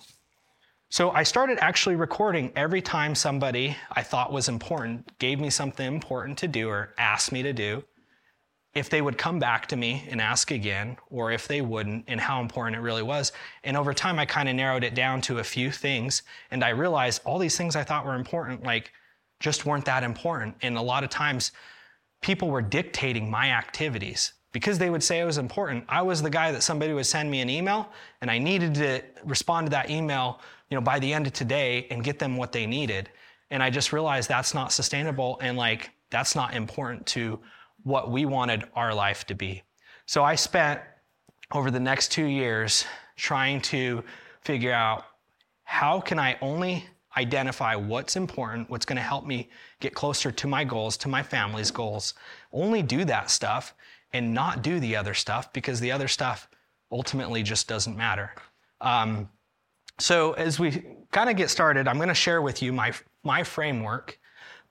So 0.89 1.09
I 1.09 1.23
started 1.23 1.57
actually 1.59 1.95
recording 1.95 2.51
every 2.55 2.81
time 2.81 3.15
somebody 3.15 3.75
I 3.91 4.03
thought 4.03 4.31
was 4.31 4.47
important 4.47 5.17
gave 5.17 5.39
me 5.39 5.49
something 5.49 5.87
important 5.87 6.37
to 6.39 6.47
do 6.47 6.69
or 6.69 6.93
asked 6.99 7.31
me 7.31 7.41
to 7.41 7.51
do, 7.51 7.83
if 8.75 8.89
they 8.89 9.01
would 9.01 9.17
come 9.17 9.37
back 9.37 9.67
to 9.67 9.75
me 9.75 10.07
and 10.09 10.19
ask 10.19 10.49
again, 10.49 10.97
or 11.11 11.31
if 11.31 11.47
they 11.47 11.61
wouldn't, 11.61 12.05
and 12.07 12.19
how 12.19 12.41
important 12.41 12.75
it 12.75 12.81
really 12.81 13.03
was. 13.03 13.31
And 13.63 13.77
over 13.77 13.93
time, 13.93 14.17
I 14.17 14.25
kind 14.25 14.49
of 14.49 14.55
narrowed 14.55 14.83
it 14.83 14.95
down 14.95 15.21
to 15.21 15.39
a 15.39 15.43
few 15.43 15.71
things, 15.71 16.23
and 16.49 16.63
I 16.63 16.69
realized 16.69 17.21
all 17.23 17.37
these 17.37 17.57
things 17.57 17.75
I 17.75 17.83
thought 17.83 18.05
were 18.05 18.15
important, 18.15 18.63
like, 18.63 18.91
just 19.39 19.65
weren't 19.65 19.85
that 19.85 20.03
important. 20.03 20.55
And 20.61 20.77
a 20.77 20.81
lot 20.81 21.03
of 21.03 21.09
times, 21.09 21.51
people 22.21 22.49
were 22.49 22.61
dictating 22.61 23.29
my 23.29 23.51
activities 23.51 24.33
because 24.53 24.77
they 24.79 24.89
would 24.89 25.03
say 25.03 25.19
it 25.19 25.25
was 25.25 25.37
important. 25.37 25.83
I 25.89 26.01
was 26.01 26.21
the 26.21 26.29
guy 26.29 26.51
that 26.51 26.63
somebody 26.63 26.93
would 26.93 27.05
send 27.05 27.29
me 27.29 27.41
an 27.41 27.49
email, 27.49 27.89
and 28.21 28.31
I 28.31 28.39
needed 28.39 28.73
to 28.75 29.01
respond 29.23 29.67
to 29.67 29.71
that 29.71 29.89
email 29.89 30.39
you 30.69 30.75
know, 30.75 30.81
by 30.81 30.97
the 30.97 31.13
end 31.13 31.27
of 31.27 31.33
today 31.33 31.85
and 31.91 32.03
get 32.03 32.17
them 32.17 32.37
what 32.37 32.51
they 32.51 32.65
needed. 32.65 33.09
And 33.51 33.61
I 33.61 33.69
just 33.69 33.93
realized 33.93 34.27
that's 34.27 34.55
not 34.55 34.71
sustainable 34.71 35.37
and 35.39 35.55
like 35.55 35.91
that's 36.09 36.35
not 36.35 36.55
important 36.55 37.05
to 37.07 37.39
what 37.83 38.09
we 38.09 38.25
wanted 38.25 38.63
our 38.75 38.93
life 38.93 39.25
to 39.27 39.35
be. 39.35 39.63
So 40.05 40.23
I 40.23 40.35
spent 40.35 40.81
over 41.51 41.71
the 41.71 41.79
next 41.79 42.11
two 42.11 42.25
years 42.25 42.85
trying 43.15 43.61
to 43.61 44.03
figure 44.41 44.73
out 44.73 45.05
how 45.63 45.99
can 45.99 46.19
I 46.19 46.37
only 46.41 46.85
identify 47.15 47.75
what's 47.75 48.15
important, 48.15 48.69
what's 48.69 48.85
going 48.85 48.97
to 48.97 49.03
help 49.03 49.25
me 49.25 49.49
get 49.79 49.93
closer 49.93 50.31
to 50.31 50.47
my 50.47 50.63
goals, 50.63 50.97
to 50.97 51.07
my 51.07 51.21
family's 51.21 51.71
goals, 51.71 52.15
only 52.51 52.81
do 52.81 53.05
that 53.05 53.29
stuff, 53.29 53.75
and 54.13 54.33
not 54.33 54.61
do 54.61 54.79
the 54.79 54.95
other 54.95 55.13
stuff 55.13 55.51
because 55.53 55.79
the 55.79 55.91
other 55.91 56.07
stuff 56.07 56.47
ultimately 56.91 57.43
just 57.43 57.67
doesn't 57.67 57.97
matter. 57.97 58.33
Um, 58.81 59.29
so 59.99 60.33
as 60.33 60.59
we 60.59 60.83
kind 61.11 61.29
of 61.29 61.35
get 61.35 61.49
started, 61.49 61.87
I'm 61.87 61.97
going 61.97 62.09
to 62.09 62.13
share 62.15 62.41
with 62.41 62.61
you 62.61 62.73
my 62.73 62.93
my 63.23 63.43
framework, 63.43 64.19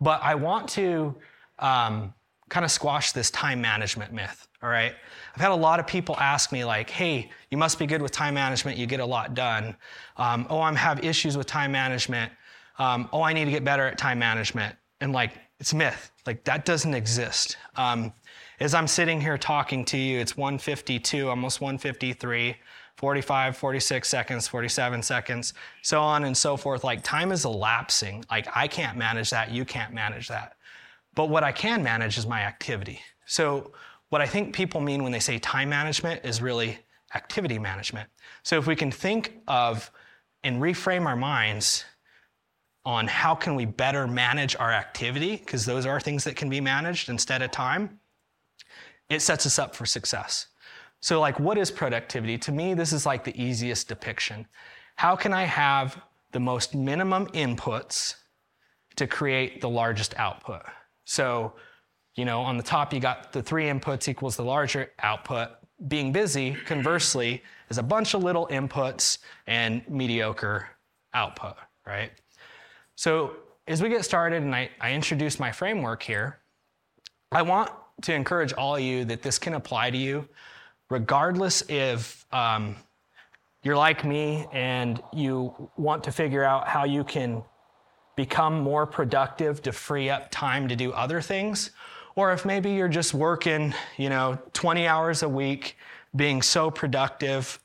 but 0.01 0.21
I 0.23 0.35
want 0.35 0.69
to 0.71 1.15
um, 1.59 2.13
kind 2.53 2.67
of 2.67 2.71
squash 2.71 3.13
this 3.13 3.31
time 3.31 3.63
management 3.63 4.13
myth. 4.13 4.47
All 4.63 4.69
right, 4.69 4.95
I've 5.35 5.41
had 5.41 5.51
a 5.53 5.55
lot 5.57 5.81
of 5.81 5.87
people 5.87 6.17
ask 6.19 6.53
me 6.53 6.67
like, 6.67 6.91
"Hey, 6.91 7.31
you 7.51 7.57
must 7.57 7.79
be 7.79 7.87
good 7.87 8.03
with 8.03 8.13
time 8.13 8.35
management. 8.35 8.77
You 8.77 8.87
get 8.87 9.01
a 9.01 9.07
lot 9.07 9.35
done." 9.35 9.75
Um, 10.19 10.47
oh, 10.51 10.61
I'm 10.61 10.77
have 10.77 11.03
issues 11.03 11.37
with 11.37 11.47
time 11.47 11.73
management. 11.73 12.31
Um, 12.79 13.09
oh, 13.11 13.23
I 13.23 13.33
need 13.33 13.47
to 13.47 13.51
get 13.51 13.65
better 13.65 13.87
at 13.87 13.97
time 13.97 14.19
management. 14.19 14.77
And 15.01 15.13
like, 15.13 15.33
it's 15.61 15.73
myth. 15.73 16.13
Like 16.27 16.45
that 16.45 16.67
doesn't 16.67 16.95
exist. 16.95 17.57
Um, 17.77 18.13
as 18.61 18.75
I'm 18.75 18.87
sitting 18.87 19.21
here 19.21 19.39
talking 19.39 19.85
to 19.87 19.97
you, 19.97 20.21
it's 20.21 20.37
152, 20.37 21.29
almost 21.31 21.61
153. 21.61 22.57
45, 22.97 23.57
46 23.57 24.07
seconds, 24.09 24.47
47 24.47 25.03
seconds, 25.03 25.55
so 25.81 26.01
on 26.01 26.25
and 26.25 26.37
so 26.37 26.57
forth. 26.57 26.85
Like 26.85 27.03
time 27.03 27.33
is 27.33 27.45
elapsing. 27.47 28.25
Like 28.31 28.47
I 28.55 28.69
can't 28.69 28.97
manage 28.97 29.31
that, 29.31 29.51
you 29.51 29.65
can't 29.65 29.93
manage 29.93 30.29
that. 30.29 30.57
But 31.15 31.29
what 31.29 31.45
I 31.45 31.53
can 31.53 31.83
manage 31.83 32.19
is 32.19 32.27
my 32.27 32.43
activity. 32.43 33.01
So 33.27 33.73
what 34.09 34.21
I 34.21 34.27
think 34.27 34.55
people 34.55 34.81
mean 34.81 35.03
when 35.03 35.13
they 35.13 35.21
say 35.21 35.39
time 35.39 35.69
management 35.69 36.25
is 36.25 36.43
really 36.43 36.79
activity 37.15 37.59
management. 37.59 38.09
So 38.43 38.59
if 38.59 38.67
we 38.67 38.77
can 38.77 38.91
think 38.91 39.41
of 39.47 39.91
and 40.45 40.61
reframe 40.61 41.07
our 41.07 41.17
minds 41.17 41.85
on 42.85 43.07
how 43.07 43.35
can 43.35 43.55
we 43.55 43.65
better 43.65 44.07
manage 44.07 44.57
our 44.57 44.73
activity 44.73 45.37
because 45.37 45.65
those 45.65 45.87
are 45.87 46.01
things 46.01 46.25
that 46.25 46.37
can 46.37 46.49
be 46.51 46.61
managed 46.61 47.09
instead 47.09 47.43
of 47.43 47.51
time, 47.51 48.01
it 49.09 49.23
sets 49.23 49.47
us 49.47 49.59
up 49.59 49.77
for 49.77 49.87
success. 49.87 50.49
So, 51.01 51.21
like, 51.21 51.39
what 51.39 51.59
is 51.59 51.71
productivity? 51.71 52.39
To 52.39 52.53
me, 52.53 52.75
this 52.75 52.93
is 52.93 53.07
like 53.07 53.25
the 53.25 53.41
easiest 53.41 53.89
depiction. 53.89 54.47
How 54.97 55.17
can 55.17 55.33
I 55.33 55.45
have 55.45 56.01
the 56.33 56.41
most 56.41 56.75
minimum 56.75 57.27
inputs 57.29 58.15
to 58.97 59.07
create 59.07 59.61
the 59.61 59.69
largest 59.69 60.15
output? 60.17 60.63
So, 61.05 61.55
you 62.15 62.25
know, 62.25 62.41
on 62.41 62.57
the 62.57 62.63
top, 62.63 62.93
you 62.93 63.01
got 63.01 63.33
the 63.33 63.43
three 63.43 63.65
inputs 63.65 64.09
equals 64.09 64.37
the 64.37 64.45
larger 64.45 64.91
output. 65.03 65.51
Being 65.89 66.13
busy, 66.13 66.57
conversely, 66.67 67.43
is 67.71 67.79
a 67.79 67.83
bunch 67.83 68.15
of 68.15 68.23
little 68.23 68.47
inputs 68.49 69.19
and 69.47 69.83
mediocre 69.89 70.69
output, 71.15 71.57
right? 71.87 72.13
So, 72.95 73.37
as 73.67 73.81
we 73.83 73.89
get 73.89 74.05
started 74.05 74.43
and 74.43 74.55
I, 74.55 74.71
I 74.81 74.93
introduce 74.93 75.39
my 75.39 75.53
framework 75.53 76.03
here, 76.03 76.39
I 77.31 77.43
want 77.43 77.71
to 78.03 78.13
encourage 78.13 78.53
all 78.53 78.77
of 78.77 78.83
you 78.83 79.05
that 79.07 79.23
this 79.23 79.39
can 79.39 79.55
apply 79.55 79.91
to 79.91 79.97
you 79.97 80.29
regardless 80.93 81.63
if 81.71 82.27
um, 82.33 82.77
you're 83.63 83.77
like 83.77 84.05
me 84.05 84.47
and 84.53 85.03
you 85.13 85.71
want 85.79 86.05
to 86.05 86.13
figure 86.13 86.45
out 86.45 86.69
how 86.69 86.85
you 86.85 87.03
can 87.03 87.43
become 88.23 88.61
more 88.61 88.87
productive 88.87 89.61
to 89.61 89.73
free 89.73 90.09
up 90.09 90.31
time 90.31 90.69
to 90.69 90.77
do 90.77 90.93
other 90.93 91.21
things, 91.21 91.73
or 92.15 92.33
if 92.33 92.45
maybe 92.45 92.71
you're 92.71 92.87
just 92.87 93.13
working, 93.13 93.75
you 93.97 94.09
know, 94.09 94.39
20 94.53 94.87
hours 94.87 95.25
a 95.25 95.29
week, 95.29 95.77
being 96.15 96.41
so 96.41 96.71
productive, 96.71 97.59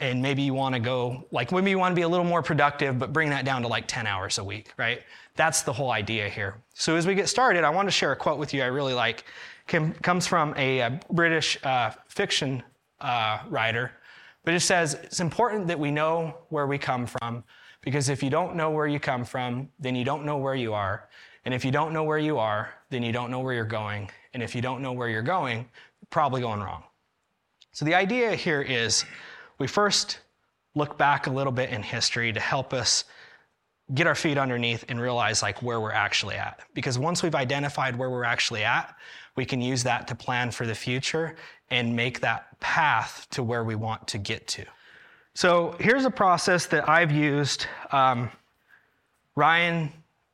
and 0.00 0.20
maybe 0.20 0.42
you 0.42 0.52
want 0.52 0.74
to 0.74 0.78
go, 0.78 1.24
like, 1.30 1.52
maybe 1.52 1.70
you 1.70 1.78
want 1.78 1.92
to 1.92 1.96
be 1.96 2.02
a 2.02 2.08
little 2.08 2.26
more 2.26 2.42
productive, 2.42 2.98
but 2.98 3.14
bring 3.14 3.30
that 3.30 3.46
down 3.46 3.62
to 3.62 3.68
like 3.68 3.86
10 3.88 4.06
hours 4.06 4.36
a 4.36 4.44
week, 4.44 4.74
right? 4.76 5.00
That's 5.36 5.62
the 5.62 5.72
whole 5.72 5.90
idea 5.90 6.28
here. 6.28 6.56
So 6.74 6.96
as 6.96 7.06
we 7.06 7.14
get 7.14 7.30
started, 7.30 7.64
I 7.64 7.70
want 7.70 7.88
to 7.88 7.92
share 7.92 8.12
a 8.12 8.16
quote 8.16 8.38
with 8.38 8.52
you 8.52 8.62
I 8.62 8.66
really 8.66 8.92
like 8.92 9.24
comes 10.02 10.26
from 10.26 10.52
a, 10.58 10.80
a 10.80 11.00
British 11.10 11.56
uh, 11.64 11.92
fiction 12.08 12.62
uh, 13.00 13.38
writer, 13.48 13.92
but 14.44 14.52
it 14.52 14.60
says 14.60 14.98
it's 15.02 15.20
important 15.20 15.66
that 15.68 15.78
we 15.78 15.90
know 15.90 16.36
where 16.50 16.66
we 16.66 16.76
come 16.76 17.06
from 17.06 17.42
because 17.84 18.08
if 18.08 18.22
you 18.22 18.30
don't 18.30 18.56
know 18.56 18.70
where 18.70 18.86
you 18.86 18.98
come 18.98 19.24
from, 19.24 19.68
then 19.78 19.94
you 19.94 20.04
don't 20.04 20.24
know 20.24 20.38
where 20.38 20.54
you 20.54 20.72
are. 20.72 21.08
And 21.44 21.52
if 21.52 21.64
you 21.64 21.70
don't 21.70 21.92
know 21.92 22.02
where 22.02 22.18
you 22.18 22.38
are, 22.38 22.70
then 22.88 23.02
you 23.02 23.12
don't 23.12 23.30
know 23.30 23.40
where 23.40 23.52
you're 23.52 23.64
going. 23.64 24.10
And 24.32 24.42
if 24.42 24.54
you 24.54 24.62
don't 24.62 24.80
know 24.80 24.92
where 24.92 25.08
you're 25.08 25.22
going, 25.22 25.58
you're 25.58 26.08
probably 26.10 26.40
going 26.40 26.60
wrong. 26.60 26.82
So 27.72 27.84
the 27.84 27.94
idea 27.94 28.34
here 28.34 28.62
is 28.62 29.04
we 29.58 29.66
first 29.66 30.20
look 30.74 30.96
back 30.96 31.26
a 31.26 31.30
little 31.30 31.52
bit 31.52 31.68
in 31.70 31.82
history 31.82 32.32
to 32.32 32.40
help 32.40 32.72
us 32.72 33.04
get 33.92 34.06
our 34.06 34.14
feet 34.14 34.38
underneath 34.38 34.84
and 34.88 34.98
realize 34.98 35.42
like 35.42 35.60
where 35.60 35.78
we're 35.78 35.92
actually 35.92 36.36
at. 36.36 36.60
Because 36.72 36.98
once 36.98 37.22
we've 37.22 37.34
identified 37.34 37.94
where 37.96 38.08
we're 38.08 38.24
actually 38.24 38.64
at, 38.64 38.96
we 39.36 39.44
can 39.44 39.60
use 39.60 39.82
that 39.82 40.08
to 40.08 40.14
plan 40.14 40.50
for 40.50 40.66
the 40.66 40.74
future 40.74 41.36
and 41.70 41.94
make 41.94 42.20
that 42.20 42.58
path 42.60 43.26
to 43.32 43.42
where 43.42 43.62
we 43.62 43.74
want 43.74 44.08
to 44.08 44.18
get 44.18 44.46
to. 44.46 44.64
So 45.36 45.74
here's 45.80 46.04
a 46.04 46.10
process 46.10 46.66
that 46.66 46.88
I've 46.88 47.10
used. 47.10 47.66
Um, 47.90 48.30
Ryan, 49.34 49.92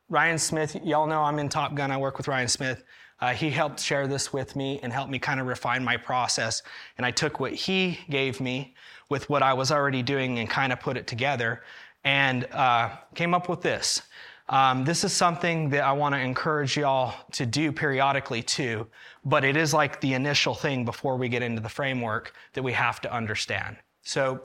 Ryan 0.09 0.37
Smith, 0.37 0.77
y'all 0.83 1.07
know 1.07 1.23
I'm 1.23 1.39
in 1.39 1.49
Top 1.49 1.73
Gun. 1.73 1.89
I 1.89 1.97
work 1.97 2.19
with 2.19 2.27
Ryan 2.27 2.47
Smith. 2.47 2.83
Uh, 3.19 3.33
he 3.33 3.49
helped 3.49 3.79
share 3.79 4.05
this 4.05 4.31
with 4.31 4.55
me 4.55 4.79
and 4.83 4.93
helped 4.93 5.11
me 5.11 5.17
kind 5.17 5.39
of 5.39 5.47
refine 5.47 5.83
my 5.83 5.97
process. 5.97 6.61
And 6.97 7.05
I 7.05 7.09
took 7.09 7.39
what 7.39 7.51
he 7.51 7.97
gave 8.11 8.39
me 8.39 8.75
with 9.09 9.27
what 9.27 9.41
I 9.41 9.53
was 9.53 9.71
already 9.71 10.03
doing 10.03 10.37
and 10.37 10.47
kind 10.47 10.71
of 10.71 10.79
put 10.79 10.97
it 10.97 11.07
together 11.07 11.63
and 12.03 12.45
uh, 12.51 12.91
came 13.15 13.33
up 13.33 13.49
with 13.49 13.61
this. 13.61 14.03
Um, 14.49 14.85
this 14.85 15.03
is 15.03 15.13
something 15.13 15.69
that 15.71 15.83
I 15.83 15.93
want 15.93 16.13
to 16.13 16.19
encourage 16.19 16.77
y'all 16.77 17.15
to 17.31 17.47
do 17.47 17.71
periodically 17.71 18.43
too, 18.43 18.85
but 19.25 19.43
it 19.43 19.57
is 19.57 19.73
like 19.73 19.99
the 20.01 20.13
initial 20.13 20.53
thing 20.53 20.85
before 20.85 21.17
we 21.17 21.27
get 21.27 21.41
into 21.41 21.61
the 21.61 21.69
framework 21.69 22.33
that 22.53 22.61
we 22.61 22.73
have 22.73 23.01
to 23.01 23.11
understand. 23.11 23.77
So, 24.03 24.43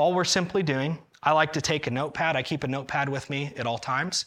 all 0.00 0.14
we're 0.14 0.24
simply 0.24 0.62
doing, 0.62 0.98
I 1.22 1.32
like 1.32 1.52
to 1.52 1.60
take 1.60 1.86
a 1.86 1.90
notepad. 1.90 2.34
I 2.34 2.42
keep 2.42 2.64
a 2.64 2.68
notepad 2.68 3.10
with 3.10 3.28
me 3.28 3.52
at 3.58 3.66
all 3.66 3.76
times. 3.76 4.24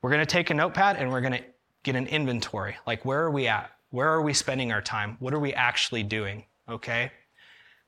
We're 0.00 0.10
going 0.10 0.20
to 0.20 0.26
take 0.26 0.50
a 0.50 0.54
notepad 0.54 0.96
and 0.96 1.10
we're 1.10 1.20
going 1.20 1.32
to 1.32 1.42
get 1.82 1.96
an 1.96 2.06
inventory. 2.06 2.76
Like, 2.86 3.04
where 3.04 3.22
are 3.22 3.30
we 3.32 3.48
at? 3.48 3.72
Where 3.90 4.08
are 4.08 4.22
we 4.22 4.32
spending 4.32 4.70
our 4.70 4.80
time? 4.80 5.16
What 5.18 5.34
are 5.34 5.40
we 5.40 5.52
actually 5.54 6.04
doing? 6.04 6.44
Okay? 6.68 7.10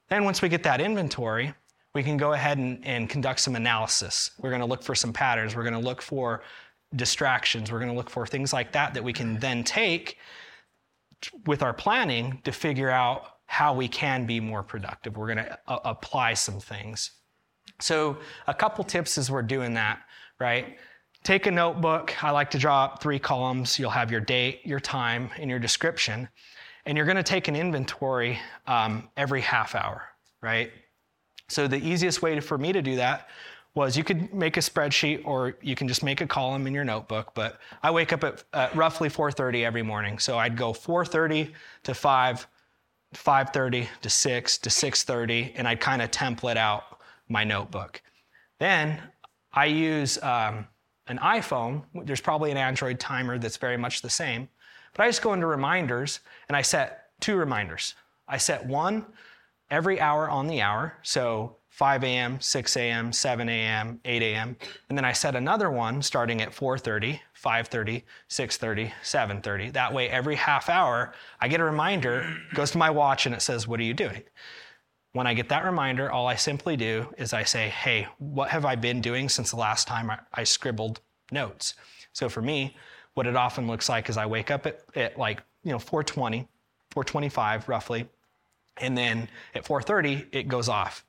Then, 0.09 0.25
once 0.25 0.43
we 0.43 0.49
get 0.49 0.65
that 0.65 0.81
inventory, 0.81 1.55
we 1.95 2.03
can 2.03 2.17
go 2.17 2.33
ahead 2.33 2.59
and, 2.59 2.85
and 2.85 3.09
conduct 3.09 3.41
some 3.41 3.55
analysis. 3.55 4.33
We're 4.41 4.51
going 4.51 4.61
to 4.61 4.67
look 4.67 4.83
for 4.83 4.97
some 4.97 5.13
patterns. 5.13 5.55
We're 5.55 5.63
going 5.63 5.81
to 5.81 5.87
look 5.87 6.03
for 6.03 6.43
distractions. 6.97 7.71
We're 7.71 7.79
going 7.79 7.93
to 7.93 7.97
look 7.97 8.11
for 8.11 8.27
things 8.27 8.53
like 8.53 8.73
that 8.73 8.95
that 8.95 9.05
we 9.05 9.13
can 9.13 9.39
then 9.39 9.63
take 9.63 10.19
with 11.47 11.63
our 11.63 11.73
planning 11.73 12.41
to 12.43 12.51
figure 12.51 12.91
out 12.91 13.38
how 13.49 13.75
we 13.75 13.89
can 13.89 14.27
be 14.27 14.39
more 14.39 14.63
productive. 14.63 15.17
We're 15.17 15.35
going 15.35 15.45
to 15.45 15.59
uh, 15.67 15.79
apply 15.85 16.35
some 16.35 16.61
things. 16.61 17.11
So, 17.81 18.19
a 18.47 18.55
couple 18.55 18.85
tips 18.85 19.19
as 19.19 19.31
we're 19.31 19.43
doing 19.43 19.75
that, 19.75 20.01
right? 20.39 20.77
Take 21.25 21.47
a 21.47 21.51
notebook. 21.51 22.23
I 22.23 22.31
like 22.31 22.51
to 22.53 22.59
draw 22.59 22.85
up 22.85 23.03
three 23.03 23.19
columns. 23.19 23.79
You'll 23.79 23.91
have 23.91 24.13
your 24.13 24.21
date, 24.21 24.61
your 24.65 24.81
time, 24.81 25.31
and 25.39 25.49
your 25.51 25.59
description. 25.59 26.29
And 26.87 26.97
you're 26.97 27.07
going 27.07 27.17
to 27.17 27.23
take 27.23 27.49
an 27.49 27.57
inventory 27.57 28.39
um, 28.67 29.09
every 29.17 29.41
half 29.41 29.75
hour, 29.75 30.03
right? 30.43 30.71
So 31.49 31.67
the 31.67 31.79
easiest 31.79 32.21
way 32.23 32.39
for 32.41 32.59
me 32.59 32.73
to 32.73 32.83
do 32.83 32.97
that 32.97 33.29
was 33.75 33.97
you 33.97 34.05
could 34.05 34.35
make 34.35 34.59
a 34.59 34.61
spreadsheet 34.61 35.23
or 35.25 35.57
you 35.63 35.75
can 35.75 35.89
just 35.89 36.03
make 36.03 36.21
a 36.21 36.27
column 36.27 36.67
in 36.67 36.75
your 36.75 36.85
notebook 36.85 37.33
but 37.35 37.61
i 37.83 37.91
wake 37.91 38.13
up 38.13 38.25
at, 38.25 38.43
at 38.53 38.75
roughly 38.75 39.09
4.30 39.09 39.63
every 39.63 39.83
morning 39.83 40.19
so 40.19 40.37
i'd 40.39 40.57
go 40.57 40.73
4.30 40.73 41.53
to 41.85 41.95
5 41.95 42.47
5.30 43.15 43.89
to 44.03 44.11
6 44.11 44.59
to 44.59 44.69
6.30 44.71 45.53
and 45.57 45.67
i'd 45.67 45.81
kind 45.81 46.03
of 46.03 46.11
template 46.11 46.57
out 46.57 47.01
my 47.29 47.45
notebook. 47.45 48.03
Then 48.59 49.01
i 49.53 49.65
use 49.65 50.23
um, 50.23 50.67
an 51.07 51.19
iphone. 51.19 51.83
There's 52.05 52.21
probably 52.21 52.51
an 52.51 52.57
android 52.57 53.01
timer 53.01 53.39
that's 53.39 53.57
very 53.57 53.77
much 53.77 54.03
the 54.03 54.11
same 54.11 54.49
but 54.95 55.05
i 55.05 55.09
just 55.09 55.23
go 55.23 55.33
into 55.33 55.47
reminders 55.47 56.21
and 56.49 56.57
i 56.57 56.63
set 56.63 57.09
two 57.21 57.37
reminders. 57.37 57.95
I 58.27 58.37
set 58.37 58.65
one 58.67 59.07
every 59.71 60.01
hour 60.01 60.29
on 60.29 60.47
the 60.47 60.61
hour. 60.61 60.99
So 61.03 61.57
5 61.71 62.05
a.m., 62.05 62.41
6 62.41 62.77
a.m., 62.77 63.13
7 63.13 63.49
a.m., 63.49 64.01
8 64.05 64.23
a.m. 64.23 64.57
And 64.89 64.99
then 64.99 65.05
I 65.05 65.13
set 65.13 65.37
another 65.37 65.71
one 65.71 66.03
starting 66.03 66.41
at 66.41 66.51
4:30, 66.51 67.21
5:30, 67.41 68.03
6:30, 68.29 68.93
7:30. 69.03 69.73
That 69.73 69.93
way 69.93 70.09
every 70.09 70.35
half 70.37 70.69
hour 70.69 71.13
I 71.41 71.49
get 71.49 71.61
a 71.61 71.65
reminder, 71.65 72.37
goes 72.55 72.71
to 72.73 72.79
my 72.79 72.91
watch 72.91 73.27
and 73.27 73.35
it 73.35 73.43
says, 73.43 73.69
"What 73.69 73.81
are 73.81 73.85
you 73.85 73.95
doing?" 73.95 74.23
When 75.13 75.27
I 75.27 75.35
get 75.35 75.49
that 75.51 75.65
reminder, 75.65 76.11
all 76.11 76.27
I 76.27 76.35
simply 76.37 76.77
do 76.77 77.13
is 77.17 77.33
I 77.33 77.45
say, 77.45 77.69
"Hey, 77.69 78.09
what 78.19 78.51
have 78.51 78.65
I 78.65 78.75
been 78.75 79.01
doing 79.01 79.29
since 79.29 79.51
the 79.51 79.57
last 79.57 79.87
time 79.87 80.11
I, 80.11 80.19
I 80.35 80.45
scribbled 80.45 81.01
notes?" 81.31 81.75
So 82.13 82.29
for 82.29 82.43
me, 82.43 82.77
what 83.15 83.27
it 83.27 83.37
often 83.37 83.67
looks 83.67 83.89
like 83.89 84.09
is 84.09 84.17
I 84.17 84.27
wake 84.27 84.51
up 84.51 84.67
at, 84.67 84.81
at 84.97 85.19
like, 85.19 85.43
you 85.63 85.73
know, 85.73 85.79
4:20, 85.79 86.49
4:25 86.91 87.69
roughly 87.69 88.09
and 88.81 88.97
then 88.97 89.29
at 89.55 89.65
4.30 89.65 90.27
it 90.33 90.49
goes 90.49 90.69
off 90.69 91.05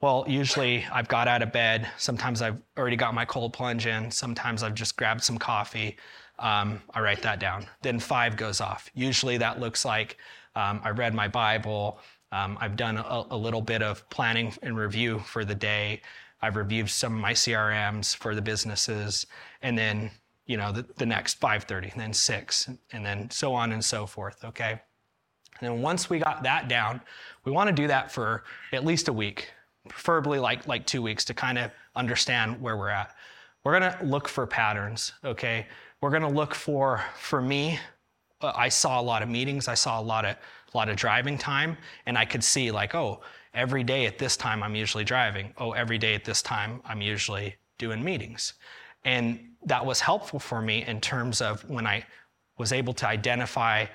well 0.00 0.24
usually 0.28 0.84
i've 0.92 1.08
got 1.08 1.28
out 1.28 1.42
of 1.42 1.52
bed 1.52 1.88
sometimes 1.96 2.42
i've 2.42 2.60
already 2.78 2.96
got 2.96 3.14
my 3.14 3.24
cold 3.24 3.52
plunge 3.52 3.86
in 3.86 4.10
sometimes 4.10 4.62
i've 4.62 4.74
just 4.74 4.96
grabbed 4.96 5.22
some 5.22 5.38
coffee 5.38 5.96
um, 6.38 6.80
i 6.94 7.00
write 7.00 7.22
that 7.22 7.40
down 7.40 7.66
then 7.82 7.98
5 7.98 8.36
goes 8.36 8.60
off 8.60 8.90
usually 8.94 9.38
that 9.38 9.60
looks 9.60 9.84
like 9.84 10.16
Um, 10.56 10.80
I 10.82 10.90
read 10.90 11.14
my 11.14 11.28
Bible. 11.28 12.00
Um, 12.32 12.56
I've 12.60 12.76
done 12.76 12.96
a, 12.96 13.24
a, 13.30 13.36
little 13.36 13.60
bit 13.60 13.82
of 13.82 14.08
planning 14.08 14.52
and 14.62 14.76
review 14.76 15.18
for 15.20 15.44
the 15.44 15.54
day. 15.54 16.00
I've 16.40 16.56
reviewed 16.56 16.88
some 16.88 17.14
of 17.14 17.20
my 17.20 17.34
CRMs 17.34 18.16
for 18.16 18.34
the 18.34 18.42
businesses, 18.42 19.26
and 19.62 19.76
then 19.76 20.10
you 20.46 20.56
know 20.56 20.72
the, 20.72 20.84
the 20.96 21.06
next 21.06 21.40
5:30, 21.40 21.92
and 21.92 22.00
then 22.00 22.12
six, 22.12 22.68
and 22.92 23.04
then 23.04 23.30
so 23.30 23.54
on 23.54 23.72
and 23.72 23.84
so 23.84 24.06
forth. 24.06 24.44
Okay. 24.44 24.80
And 25.60 25.70
then 25.70 25.82
once 25.82 26.10
we 26.10 26.18
got 26.18 26.42
that 26.42 26.68
down, 26.68 27.00
we 27.44 27.52
want 27.52 27.68
to 27.68 27.74
do 27.74 27.86
that 27.88 28.10
for 28.10 28.44
at 28.72 28.84
least 28.84 29.08
a 29.08 29.12
week, 29.12 29.50
preferably 29.88 30.38
like 30.38 30.66
like 30.66 30.86
two 30.86 31.02
weeks 31.02 31.24
to 31.26 31.34
kind 31.34 31.58
of 31.58 31.70
understand 31.94 32.60
where 32.60 32.76
we're 32.76 32.88
at. 32.88 33.14
We're 33.64 33.72
gonna 33.72 33.98
look 34.02 34.28
for 34.28 34.46
patterns. 34.46 35.12
Okay. 35.24 35.66
We're 36.00 36.10
gonna 36.10 36.30
look 36.30 36.54
for 36.54 37.02
for 37.16 37.40
me. 37.40 37.78
Uh, 38.40 38.52
I 38.54 38.68
saw 38.68 39.00
a 39.00 39.02
lot 39.02 39.22
of 39.22 39.28
meetings. 39.28 39.68
I 39.68 39.74
saw 39.74 40.00
a 40.00 40.02
lot 40.02 40.24
of 40.24 40.36
a 40.72 40.76
lot 40.76 40.88
of 40.88 40.96
driving 40.96 41.38
time, 41.38 41.76
and 42.06 42.18
I 42.18 42.24
could 42.24 42.44
see 42.44 42.70
like, 42.70 42.94
oh, 42.94 43.20
every 43.54 43.82
day 43.82 44.06
at 44.06 44.18
this 44.18 44.36
time 44.36 44.62
I'm 44.62 44.74
usually 44.74 45.04
driving. 45.04 45.52
Oh, 45.58 45.72
every 45.72 45.98
day 45.98 46.14
at 46.14 46.24
this 46.24 46.42
time 46.42 46.80
I'm 46.84 47.00
usually 47.00 47.56
doing 47.78 48.04
meetings. 48.04 48.54
And 49.04 49.40
that 49.64 49.84
was 49.84 50.00
helpful 50.00 50.38
for 50.38 50.60
me 50.60 50.84
in 50.84 51.00
terms 51.00 51.40
of 51.40 51.68
when 51.68 51.86
I 51.86 52.04
was 52.58 52.72
able 52.72 52.92
to 52.94 53.06
identify 53.06 53.86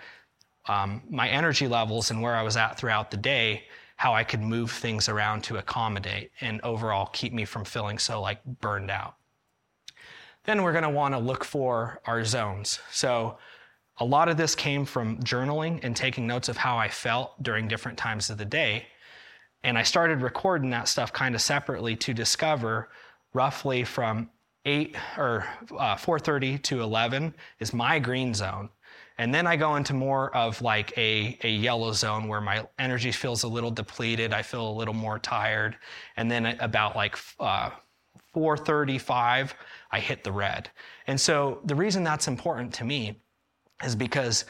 um, 0.67 1.01
my 1.09 1.29
energy 1.29 1.67
levels 1.67 2.11
and 2.11 2.21
where 2.21 2.35
I 2.35 2.43
was 2.43 2.57
at 2.57 2.77
throughout 2.77 3.11
the 3.11 3.17
day, 3.17 3.63
how 4.01 4.15
I 4.15 4.23
could 4.23 4.41
move 4.41 4.71
things 4.71 5.07
around 5.07 5.43
to 5.43 5.57
accommodate 5.57 6.31
and 6.41 6.59
overall 6.61 7.05
keep 7.13 7.33
me 7.33 7.45
from 7.45 7.63
feeling 7.63 7.99
so 7.99 8.19
like 8.19 8.43
burned 8.59 8.89
out. 8.89 9.13
Then 10.43 10.63
we're 10.63 10.71
going 10.71 10.85
to 10.85 10.89
want 10.89 11.13
to 11.13 11.19
look 11.19 11.45
for 11.45 12.01
our 12.05 12.25
zones. 12.25 12.79
So 12.89 13.37
a 13.97 14.03
lot 14.03 14.27
of 14.27 14.37
this 14.37 14.55
came 14.55 14.85
from 14.85 15.19
journaling 15.19 15.81
and 15.83 15.95
taking 15.95 16.25
notes 16.25 16.49
of 16.49 16.57
how 16.57 16.79
I 16.79 16.89
felt 16.89 17.43
during 17.43 17.67
different 17.67 17.95
times 17.95 18.31
of 18.31 18.39
the 18.39 18.45
day. 18.45 18.87
And 19.63 19.77
I 19.77 19.83
started 19.83 20.23
recording 20.23 20.71
that 20.71 20.87
stuff 20.87 21.13
kind 21.13 21.35
of 21.35 21.41
separately 21.41 21.95
to 21.97 22.11
discover 22.11 22.89
roughly 23.33 23.83
from 23.83 24.31
8 24.65 24.95
or 25.15 25.45
uh, 25.77 25.95
4:30 25.95 26.59
to 26.63 26.81
11 26.81 27.35
is 27.59 27.71
my 27.71 27.99
green 27.99 28.33
zone. 28.33 28.69
And 29.21 29.31
then 29.31 29.45
I 29.45 29.55
go 29.55 29.75
into 29.75 29.93
more 29.93 30.35
of 30.35 30.63
like 30.63 30.97
a, 30.97 31.37
a 31.43 31.47
yellow 31.47 31.91
zone 31.91 32.27
where 32.27 32.41
my 32.41 32.67
energy 32.79 33.11
feels 33.11 33.43
a 33.43 33.47
little 33.47 33.69
depleted. 33.69 34.33
I 34.33 34.41
feel 34.41 34.67
a 34.67 34.73
little 34.73 34.95
more 34.95 35.19
tired. 35.19 35.77
And 36.17 36.29
then 36.29 36.47
about 36.59 36.95
like 36.95 37.15
uh, 37.39 37.69
435, 38.33 39.53
I 39.91 39.99
hit 39.99 40.23
the 40.23 40.31
red. 40.31 40.71
And 41.05 41.21
so 41.21 41.59
the 41.65 41.75
reason 41.75 42.03
that's 42.03 42.27
important 42.27 42.73
to 42.73 42.83
me 42.83 43.21
is 43.83 43.95
because 43.95 44.45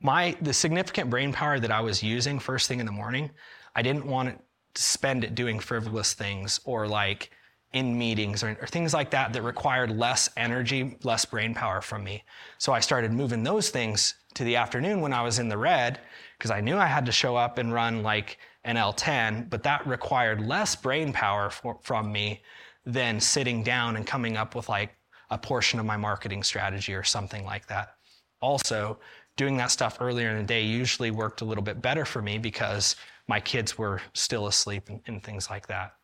my 0.00 0.36
the 0.42 0.52
significant 0.52 1.10
brain 1.10 1.32
power 1.32 1.60
that 1.60 1.70
I 1.70 1.80
was 1.80 2.02
using 2.02 2.40
first 2.40 2.66
thing 2.66 2.80
in 2.80 2.86
the 2.86 2.90
morning, 2.90 3.30
I 3.76 3.82
didn't 3.82 4.04
want 4.04 4.36
to 4.74 4.82
spend 4.82 5.22
it 5.22 5.36
doing 5.36 5.60
frivolous 5.60 6.12
things 6.14 6.58
or 6.64 6.88
like 6.88 7.30
in 7.72 7.98
meetings 7.98 8.42
or, 8.42 8.56
or, 8.60 8.66
things 8.66 8.94
like 8.94 9.10
that 9.10 9.32
that 9.34 9.42
required 9.42 9.90
less 9.90 10.30
energy, 10.38 10.96
less 11.02 11.26
brain 11.26 11.54
power 11.54 11.82
from 11.82 12.02
me. 12.02 12.24
So 12.56 12.72
I 12.72 12.80
started 12.80 13.12
moving 13.12 13.42
those 13.42 13.68
things 13.68 14.14
to 14.34 14.44
the 14.44 14.56
afternoon 14.56 15.02
when 15.02 15.12
I 15.12 15.22
was 15.22 15.38
in 15.38 15.48
the 15.48 15.58
red 15.58 16.00
because 16.38 16.50
I 16.50 16.62
knew 16.62 16.78
I 16.78 16.86
had 16.86 17.04
to 17.06 17.12
show 17.12 17.36
up 17.36 17.58
and 17.58 17.72
run 17.72 18.02
like 18.02 18.38
an 18.64 18.76
L10, 18.76 19.50
but 19.50 19.62
that 19.64 19.86
required 19.86 20.40
less 20.40 20.74
brain 20.74 21.12
power 21.12 21.50
for, 21.50 21.78
from 21.82 22.10
me 22.10 22.42
than 22.86 23.20
sitting 23.20 23.62
down 23.62 23.96
and 23.96 24.06
coming 24.06 24.38
up 24.38 24.54
with 24.54 24.70
like 24.70 24.94
a 25.30 25.36
portion 25.36 25.78
of 25.78 25.84
my 25.84 25.96
marketing 25.98 26.42
strategy 26.42 26.94
or 26.94 27.04
something 27.04 27.44
like 27.44 27.66
that 27.66 27.98
also 28.40 28.98
doing 29.36 29.56
that 29.56 29.70
stuff 29.70 29.98
earlier 30.00 30.30
in 30.30 30.38
the 30.38 30.42
day 30.42 30.62
usually 30.62 31.10
worked 31.10 31.40
a 31.40 31.44
little 31.44 31.62
bit 31.62 31.80
better 31.80 32.04
for 32.04 32.22
me 32.22 32.38
because 32.38 32.96
my 33.26 33.40
kids 33.40 33.78
were 33.78 34.00
still 34.14 34.46
asleep 34.46 34.88
and, 34.88 35.00
and 35.06 35.22
things 35.22 35.50
like 35.50 35.66
that. 35.66 35.94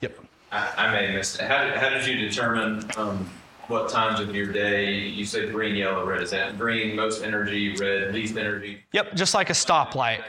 Yeah. 0.00 0.08
Yep. 0.08 0.24
I, 0.50 0.72
I, 0.76 0.92
may 0.92 1.06
have 1.06 1.14
missed 1.14 1.40
it. 1.40 1.46
How 1.46 1.64
did, 1.64 1.74
how 1.76 1.90
did 1.90 2.06
you 2.06 2.16
determine 2.16 2.90
um, 2.96 3.28
what 3.66 3.88
times 3.88 4.20
of 4.20 4.34
your 4.34 4.50
day 4.52 4.94
you 4.94 5.24
said 5.24 5.52
green, 5.52 5.76
yellow, 5.76 6.06
red? 6.06 6.22
Is 6.22 6.30
that 6.30 6.58
green 6.58 6.96
most 6.96 7.22
energy, 7.22 7.76
red 7.76 8.14
least 8.14 8.36
energy? 8.36 8.84
Yep, 8.92 9.14
just 9.14 9.34
like 9.34 9.50
a 9.50 9.54
stoplight, 9.54 10.22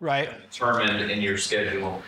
right? 0.00 0.30
Determined 0.50 1.10
in 1.10 1.20
your 1.22 1.38
schedule. 1.38 2.02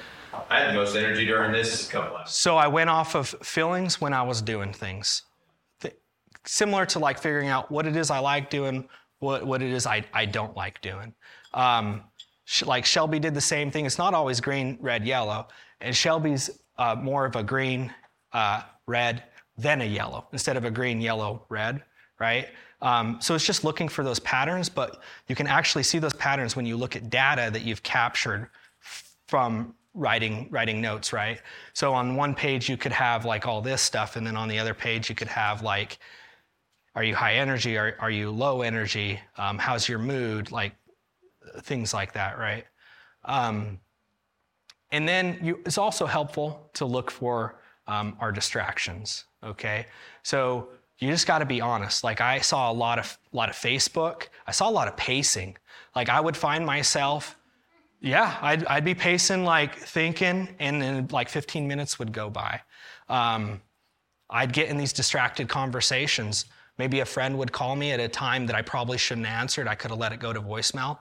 I 0.51 0.61
had 0.61 0.71
the 0.71 0.75
most 0.75 0.97
energy 0.97 1.27
during 1.27 1.53
this 1.53 1.89
couple 1.89 2.17
hours. 2.17 2.33
So 2.33 2.57
I 2.57 2.67
went 2.67 2.91
off 2.91 3.15
of 3.15 3.29
feelings 3.43 4.01
when 4.01 4.13
I 4.13 4.23
was 4.23 4.43
doing 4.43 4.73
things 4.73 5.23
similar 6.47 6.87
to 6.87 6.99
like 6.99 7.19
figuring 7.19 7.49
out 7.49 7.71
what 7.71 7.87
it 7.87 7.97
is 7.97 8.11
I 8.11 8.19
like 8.19 8.51
doing, 8.51 8.89
what, 9.19 9.47
what 9.47 9.63
it 9.63 9.73
is 9.73 9.87
I, 9.87 10.05
I 10.13 10.27
don't 10.27 10.57
like 10.57 10.81
doing. 10.81 11.15
Um, 11.53 12.03
like 12.65 12.85
Shelby 12.85 13.19
did 13.19 13.35
the 13.35 13.41
same 13.41 13.71
thing. 13.71 13.87
It's 13.87 13.99
not 13.99 14.15
always 14.15 14.41
green, 14.41 14.77
red, 14.81 15.07
yellow. 15.07 15.49
And 15.81 15.97
Shelby's 15.97 16.51
uh, 16.79 16.97
more 16.97 17.25
of 17.25 17.37
a 17.37 17.43
green, 17.43 17.93
uh, 18.33 18.63
red, 18.87 19.23
then 19.57 19.81
a 19.81 19.85
yellow 19.85 20.27
instead 20.33 20.57
of 20.57 20.65
a 20.65 20.71
green, 20.71 21.01
yellow, 21.01 21.45
red, 21.49 21.83
right? 22.19 22.49
Um, 22.83 23.19
so 23.21 23.35
it's 23.35 23.47
just 23.47 23.65
looking 23.65 23.89
for 23.89 24.05
those 24.05 24.19
patterns, 24.21 24.69
but 24.69 25.01
you 25.29 25.35
can 25.35 25.47
actually 25.47 25.85
see 25.85 25.99
those 25.99 26.13
patterns 26.13 26.57
when 26.57 26.67
you 26.67 26.77
look 26.77 26.97
at 26.97 27.09
data 27.09 27.51
that 27.53 27.63
you've 27.63 27.83
captured 27.83 28.51
from 29.27 29.75
writing 29.95 30.49
writing 30.51 30.81
notes, 30.81 31.13
right? 31.13 31.41
So 31.73 31.95
on 31.95 32.17
one 32.17 32.35
page 32.35 32.69
you 32.69 32.77
could 32.77 32.93
have 32.93 33.25
like 33.25 33.47
all 33.47 33.63
this 33.63 33.81
stuff, 33.81 34.17
and 34.17 34.27
then 34.27 34.37
on 34.37 34.49
the 34.49 34.59
other 34.59 34.75
page 34.75 35.09
you 35.09 35.15
could 35.15 35.29
have 35.29 35.63
like 35.63 35.99
are 36.97 37.03
you 37.03 37.15
high 37.15 37.35
energy? 37.35 37.77
Are, 37.77 37.97
are 37.99 38.11
you 38.11 38.31
low 38.31 38.63
energy? 38.63 39.19
Um, 39.37 39.59
how's 39.59 39.89
your 39.89 39.99
mood? 39.99 40.53
Like 40.53 40.75
things 41.61 41.93
like 41.93 42.13
that, 42.13 42.39
right? 42.39 42.65
Um, 43.25 43.81
and 44.95 45.09
then 45.09 45.39
you, 45.43 45.61
it's 45.67 45.77
also 45.77 46.07
helpful 46.07 46.71
to 46.75 46.85
look 46.85 47.11
for 47.11 47.57
um, 47.89 48.17
our 48.21 48.31
distractions, 48.31 49.25
okay? 49.43 49.87
So 50.23 50.69
you 50.99 51.11
just 51.11 51.27
got 51.27 51.41
to 51.41 51.45
be 51.45 51.61
honest. 51.61 52.05
Like 52.05 52.21
I 52.21 52.39
saw 52.39 52.71
a 52.71 52.73
lot 52.73 53.01
of 53.01 53.19
lot 53.33 53.49
of 53.49 53.57
Facebook. 53.57 54.29
I 54.47 54.53
saw 54.53 54.71
a 54.71 54.75
lot 54.81 54.87
of 54.87 54.97
pacing. 54.97 55.57
Like 55.97 56.09
I 56.09 56.21
would 56.21 56.37
find 56.37 56.65
myself, 56.65 57.37
yeah, 58.01 58.39
I'd, 58.41 58.65
I'd 58.67 58.85
be 58.85 58.95
pacing, 58.95 59.45
like 59.45 59.77
thinking, 59.77 60.49
and 60.61 60.81
then 60.81 61.09
like 61.11 61.29
15 61.29 61.67
minutes 61.67 61.99
would 61.99 62.13
go 62.13 62.31
by. 62.31 62.61
Um, 63.09 63.61
I'd 64.31 64.53
get 64.53 64.69
in 64.69 64.77
these 64.77 64.93
distracted 64.93 65.49
conversations 65.49 66.47
Maybe 66.79 67.01
a 67.01 67.05
friend 67.05 67.39
would 67.39 67.53
call 67.53 67.77
me 67.77 67.93
at 67.93 68.01
a 68.01 68.09
time 68.09 68.47
that 68.47 68.57
I 68.57 68.63
probably 68.63 68.99
shouldn't 68.99 69.27
have 69.27 69.41
answered. 69.41 69.69
I 69.69 69.75
could 69.75 69.91
have 69.91 70.01
let 70.01 70.13
it 70.13 70.19
go 70.19 70.33
to 70.33 70.41
voicemail. 70.41 70.99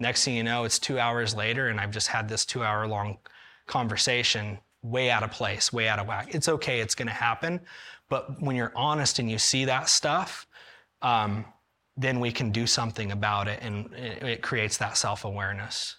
Next 0.00 0.24
thing 0.24 0.34
you 0.34 0.42
know, 0.42 0.64
it's 0.64 0.78
two 0.78 0.98
hours 0.98 1.34
later, 1.34 1.68
and 1.68 1.78
I've 1.78 1.90
just 1.90 2.08
had 2.08 2.28
this 2.28 2.46
two 2.46 2.64
hour 2.64 2.86
long 2.88 3.18
conversation 3.66 4.58
way 4.82 5.10
out 5.10 5.22
of 5.22 5.30
place, 5.30 5.72
way 5.72 5.88
out 5.88 5.98
of 5.98 6.06
whack. 6.06 6.34
It's 6.34 6.48
okay, 6.48 6.80
it's 6.80 6.94
gonna 6.94 7.10
happen. 7.12 7.60
But 8.08 8.40
when 8.40 8.56
you're 8.56 8.72
honest 8.74 9.18
and 9.18 9.30
you 9.30 9.38
see 9.38 9.66
that 9.66 9.90
stuff, 9.90 10.46
um, 11.02 11.44
then 11.98 12.18
we 12.18 12.32
can 12.32 12.50
do 12.50 12.66
something 12.66 13.12
about 13.12 13.46
it 13.46 13.60
and 13.62 13.92
it 13.94 14.40
creates 14.40 14.78
that 14.78 14.96
self 14.96 15.24
awareness. 15.26 15.96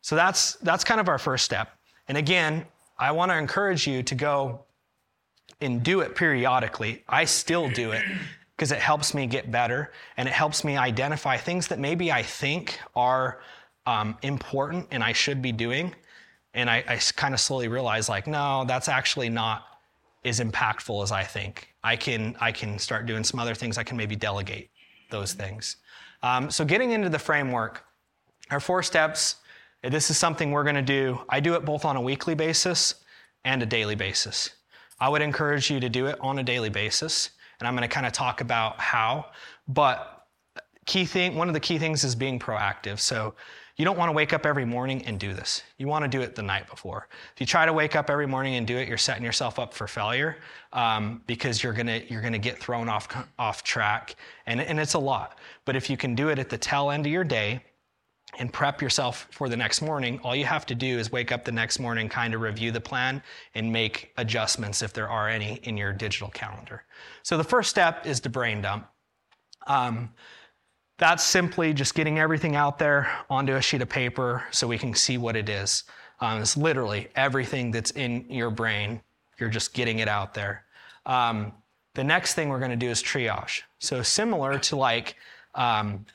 So 0.00 0.16
that's, 0.16 0.54
that's 0.56 0.82
kind 0.82 1.00
of 1.00 1.08
our 1.08 1.18
first 1.18 1.44
step. 1.44 1.76
And 2.08 2.16
again, 2.16 2.64
I 2.98 3.12
wanna 3.12 3.34
encourage 3.36 3.86
you 3.86 4.02
to 4.02 4.14
go 4.14 4.64
and 5.60 5.82
do 5.82 6.00
it 6.00 6.14
periodically. 6.14 7.04
I 7.06 7.26
still 7.26 7.68
do 7.68 7.92
it 7.92 8.02
because 8.56 8.72
it 8.72 8.78
helps 8.78 9.14
me 9.14 9.26
get 9.26 9.50
better 9.50 9.92
and 10.16 10.28
it 10.28 10.32
helps 10.32 10.64
me 10.64 10.76
identify 10.76 11.36
things 11.36 11.68
that 11.68 11.78
maybe 11.78 12.12
I 12.12 12.22
think 12.22 12.78
are 12.94 13.40
um, 13.86 14.16
important 14.22 14.86
and 14.90 15.02
I 15.02 15.12
should 15.12 15.42
be 15.42 15.52
doing. 15.52 15.94
And 16.54 16.70
I, 16.70 16.84
I 16.86 17.00
kind 17.16 17.34
of 17.34 17.40
slowly 17.40 17.66
realize, 17.66 18.08
like, 18.08 18.26
no, 18.28 18.64
that's 18.64 18.88
actually 18.88 19.28
not 19.28 19.64
as 20.24 20.38
impactful 20.40 21.02
as 21.02 21.10
I 21.10 21.24
think. 21.24 21.74
I 21.82 21.96
can 21.96 22.36
I 22.40 22.52
can 22.52 22.78
start 22.78 23.06
doing 23.06 23.24
some 23.24 23.40
other 23.40 23.54
things. 23.54 23.76
I 23.76 23.82
can 23.82 23.96
maybe 23.96 24.16
delegate 24.16 24.70
those 25.10 25.32
things. 25.32 25.76
Um, 26.22 26.50
so 26.50 26.64
getting 26.64 26.92
into 26.92 27.08
the 27.08 27.18
framework, 27.18 27.84
our 28.50 28.60
four 28.60 28.82
steps. 28.82 29.36
This 29.82 30.08
is 30.08 30.16
something 30.16 30.50
we're 30.50 30.62
going 30.62 30.76
to 30.76 30.82
do. 30.82 31.20
I 31.28 31.40
do 31.40 31.54
it 31.54 31.64
both 31.64 31.84
on 31.84 31.96
a 31.96 32.00
weekly 32.00 32.34
basis 32.34 32.94
and 33.44 33.62
a 33.62 33.66
daily 33.66 33.94
basis. 33.94 34.50
I 34.98 35.10
would 35.10 35.20
encourage 35.20 35.70
you 35.70 35.78
to 35.80 35.90
do 35.90 36.06
it 36.06 36.16
on 36.20 36.38
a 36.38 36.42
daily 36.42 36.70
basis. 36.70 37.30
And 37.58 37.68
I'm 37.68 37.74
going 37.74 37.88
to 37.88 37.94
kind 37.94 38.06
of 38.06 38.12
talk 38.12 38.40
about 38.40 38.80
how. 38.80 39.26
But 39.68 40.26
key 40.86 41.04
thing, 41.04 41.36
one 41.36 41.48
of 41.48 41.54
the 41.54 41.60
key 41.60 41.78
things 41.78 42.04
is 42.04 42.14
being 42.14 42.38
proactive. 42.38 43.00
So 43.00 43.34
you 43.76 43.84
don't 43.84 43.98
want 43.98 44.08
to 44.08 44.12
wake 44.12 44.32
up 44.32 44.46
every 44.46 44.64
morning 44.64 45.04
and 45.06 45.18
do 45.18 45.34
this. 45.34 45.62
You 45.78 45.88
want 45.88 46.04
to 46.04 46.08
do 46.08 46.20
it 46.20 46.36
the 46.36 46.42
night 46.42 46.68
before. 46.68 47.08
If 47.34 47.40
you 47.40 47.46
try 47.46 47.66
to 47.66 47.72
wake 47.72 47.96
up 47.96 48.08
every 48.08 48.26
morning 48.26 48.54
and 48.54 48.66
do 48.66 48.76
it, 48.76 48.86
you're 48.86 48.98
setting 48.98 49.24
yourself 49.24 49.58
up 49.58 49.74
for 49.74 49.88
failure 49.88 50.36
um, 50.72 51.22
because 51.26 51.62
you're 51.62 51.72
gonna 51.72 52.02
you're 52.08 52.22
gonna 52.22 52.38
get 52.38 52.58
thrown 52.58 52.88
off 52.88 53.08
off 53.36 53.64
track, 53.64 54.14
and 54.46 54.60
and 54.60 54.78
it's 54.78 54.94
a 54.94 54.98
lot. 54.98 55.38
But 55.64 55.74
if 55.74 55.90
you 55.90 55.96
can 55.96 56.14
do 56.14 56.28
it 56.28 56.38
at 56.38 56.48
the 56.48 56.58
tail 56.58 56.90
end 56.90 57.04
of 57.06 57.10
your 57.10 57.24
day, 57.24 57.64
and 58.38 58.52
prep 58.52 58.82
yourself 58.82 59.28
for 59.30 59.48
the 59.48 59.56
next 59.56 59.82
morning, 59.82 60.20
all 60.22 60.34
you 60.34 60.44
have 60.44 60.66
to 60.66 60.74
do 60.74 60.98
is 60.98 61.12
wake 61.12 61.32
up 61.32 61.44
the 61.44 61.52
next 61.52 61.78
morning, 61.78 62.08
kind 62.08 62.34
of 62.34 62.40
review 62.40 62.70
the 62.70 62.80
plan, 62.80 63.22
and 63.54 63.72
make 63.72 64.12
adjustments 64.16 64.82
if 64.82 64.92
there 64.92 65.08
are 65.08 65.28
any 65.28 65.60
in 65.62 65.76
your 65.76 65.92
digital 65.92 66.28
calendar. 66.28 66.84
So 67.22 67.36
the 67.36 67.44
first 67.44 67.70
step 67.70 68.06
is 68.06 68.20
to 68.20 68.28
brain 68.28 68.62
dump. 68.62 68.86
Um, 69.66 70.10
that's 70.98 71.24
simply 71.24 71.74
just 71.74 71.94
getting 71.94 72.18
everything 72.18 72.54
out 72.54 72.78
there 72.78 73.10
onto 73.28 73.54
a 73.54 73.60
sheet 73.62 73.82
of 73.82 73.88
paper 73.88 74.44
so 74.50 74.66
we 74.66 74.78
can 74.78 74.94
see 74.94 75.18
what 75.18 75.36
it 75.36 75.48
is. 75.48 75.84
Um, 76.20 76.40
it's 76.40 76.56
literally 76.56 77.08
everything 77.16 77.70
that's 77.70 77.90
in 77.92 78.26
your 78.30 78.50
brain. 78.50 79.00
You're 79.38 79.48
just 79.48 79.74
getting 79.74 79.98
it 79.98 80.08
out 80.08 80.34
there. 80.34 80.64
Um, 81.06 81.52
the 81.94 82.04
next 82.04 82.34
thing 82.34 82.48
we're 82.48 82.60
going 82.60 82.70
to 82.70 82.76
do 82.76 82.88
is 82.88 83.02
triage. 83.02 83.62
So 83.78 84.02
similar 84.02 84.58
to 84.58 84.76
like 84.76 85.16
um, 85.54 86.06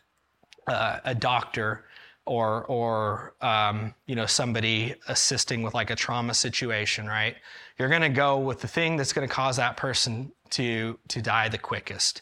uh, 0.67 0.99
a 1.03 1.15
doctor 1.15 1.85
or 2.29 2.63
or 2.65 3.33
um, 3.41 3.93
you 4.05 4.15
know 4.15 4.27
somebody 4.27 4.93
assisting 5.07 5.63
with 5.63 5.73
like 5.73 5.89
a 5.89 5.95
trauma 5.95 6.33
situation, 6.35 7.07
right? 7.07 7.35
You're 7.77 7.89
going 7.89 8.03
to 8.03 8.09
go 8.09 8.37
with 8.37 8.61
the 8.61 8.67
thing 8.67 8.97
that's 8.97 9.13
going 9.13 9.27
to 9.27 9.33
cause 9.33 9.57
that 9.57 9.77
person 9.77 10.31
to 10.51 10.99
to 11.07 11.21
die 11.23 11.49
the 11.49 11.57
quickest. 11.57 12.21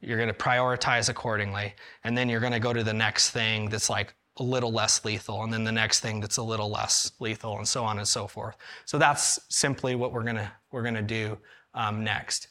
You're 0.00 0.16
going 0.16 0.28
to 0.28 0.34
prioritize 0.34 1.08
accordingly, 1.08 1.74
and 2.04 2.16
then 2.16 2.28
you're 2.28 2.40
going 2.40 2.52
to 2.52 2.60
go 2.60 2.72
to 2.72 2.84
the 2.84 2.94
next 2.94 3.30
thing 3.30 3.68
that's 3.68 3.90
like 3.90 4.14
a 4.36 4.44
little 4.44 4.70
less 4.70 5.04
lethal, 5.04 5.42
and 5.42 5.52
then 5.52 5.64
the 5.64 5.72
next 5.72 6.00
thing 6.00 6.20
that's 6.20 6.36
a 6.36 6.42
little 6.42 6.70
less 6.70 7.10
lethal, 7.18 7.58
and 7.58 7.66
so 7.66 7.82
on 7.84 7.98
and 7.98 8.06
so 8.06 8.28
forth. 8.28 8.56
So 8.84 8.96
that's 8.96 9.40
simply 9.48 9.96
what 9.96 10.12
we're 10.12 10.22
going 10.22 10.36
to 10.36 10.52
we're 10.70 10.88
to 10.88 11.02
do 11.02 11.36
um, 11.74 12.04
next. 12.04 12.46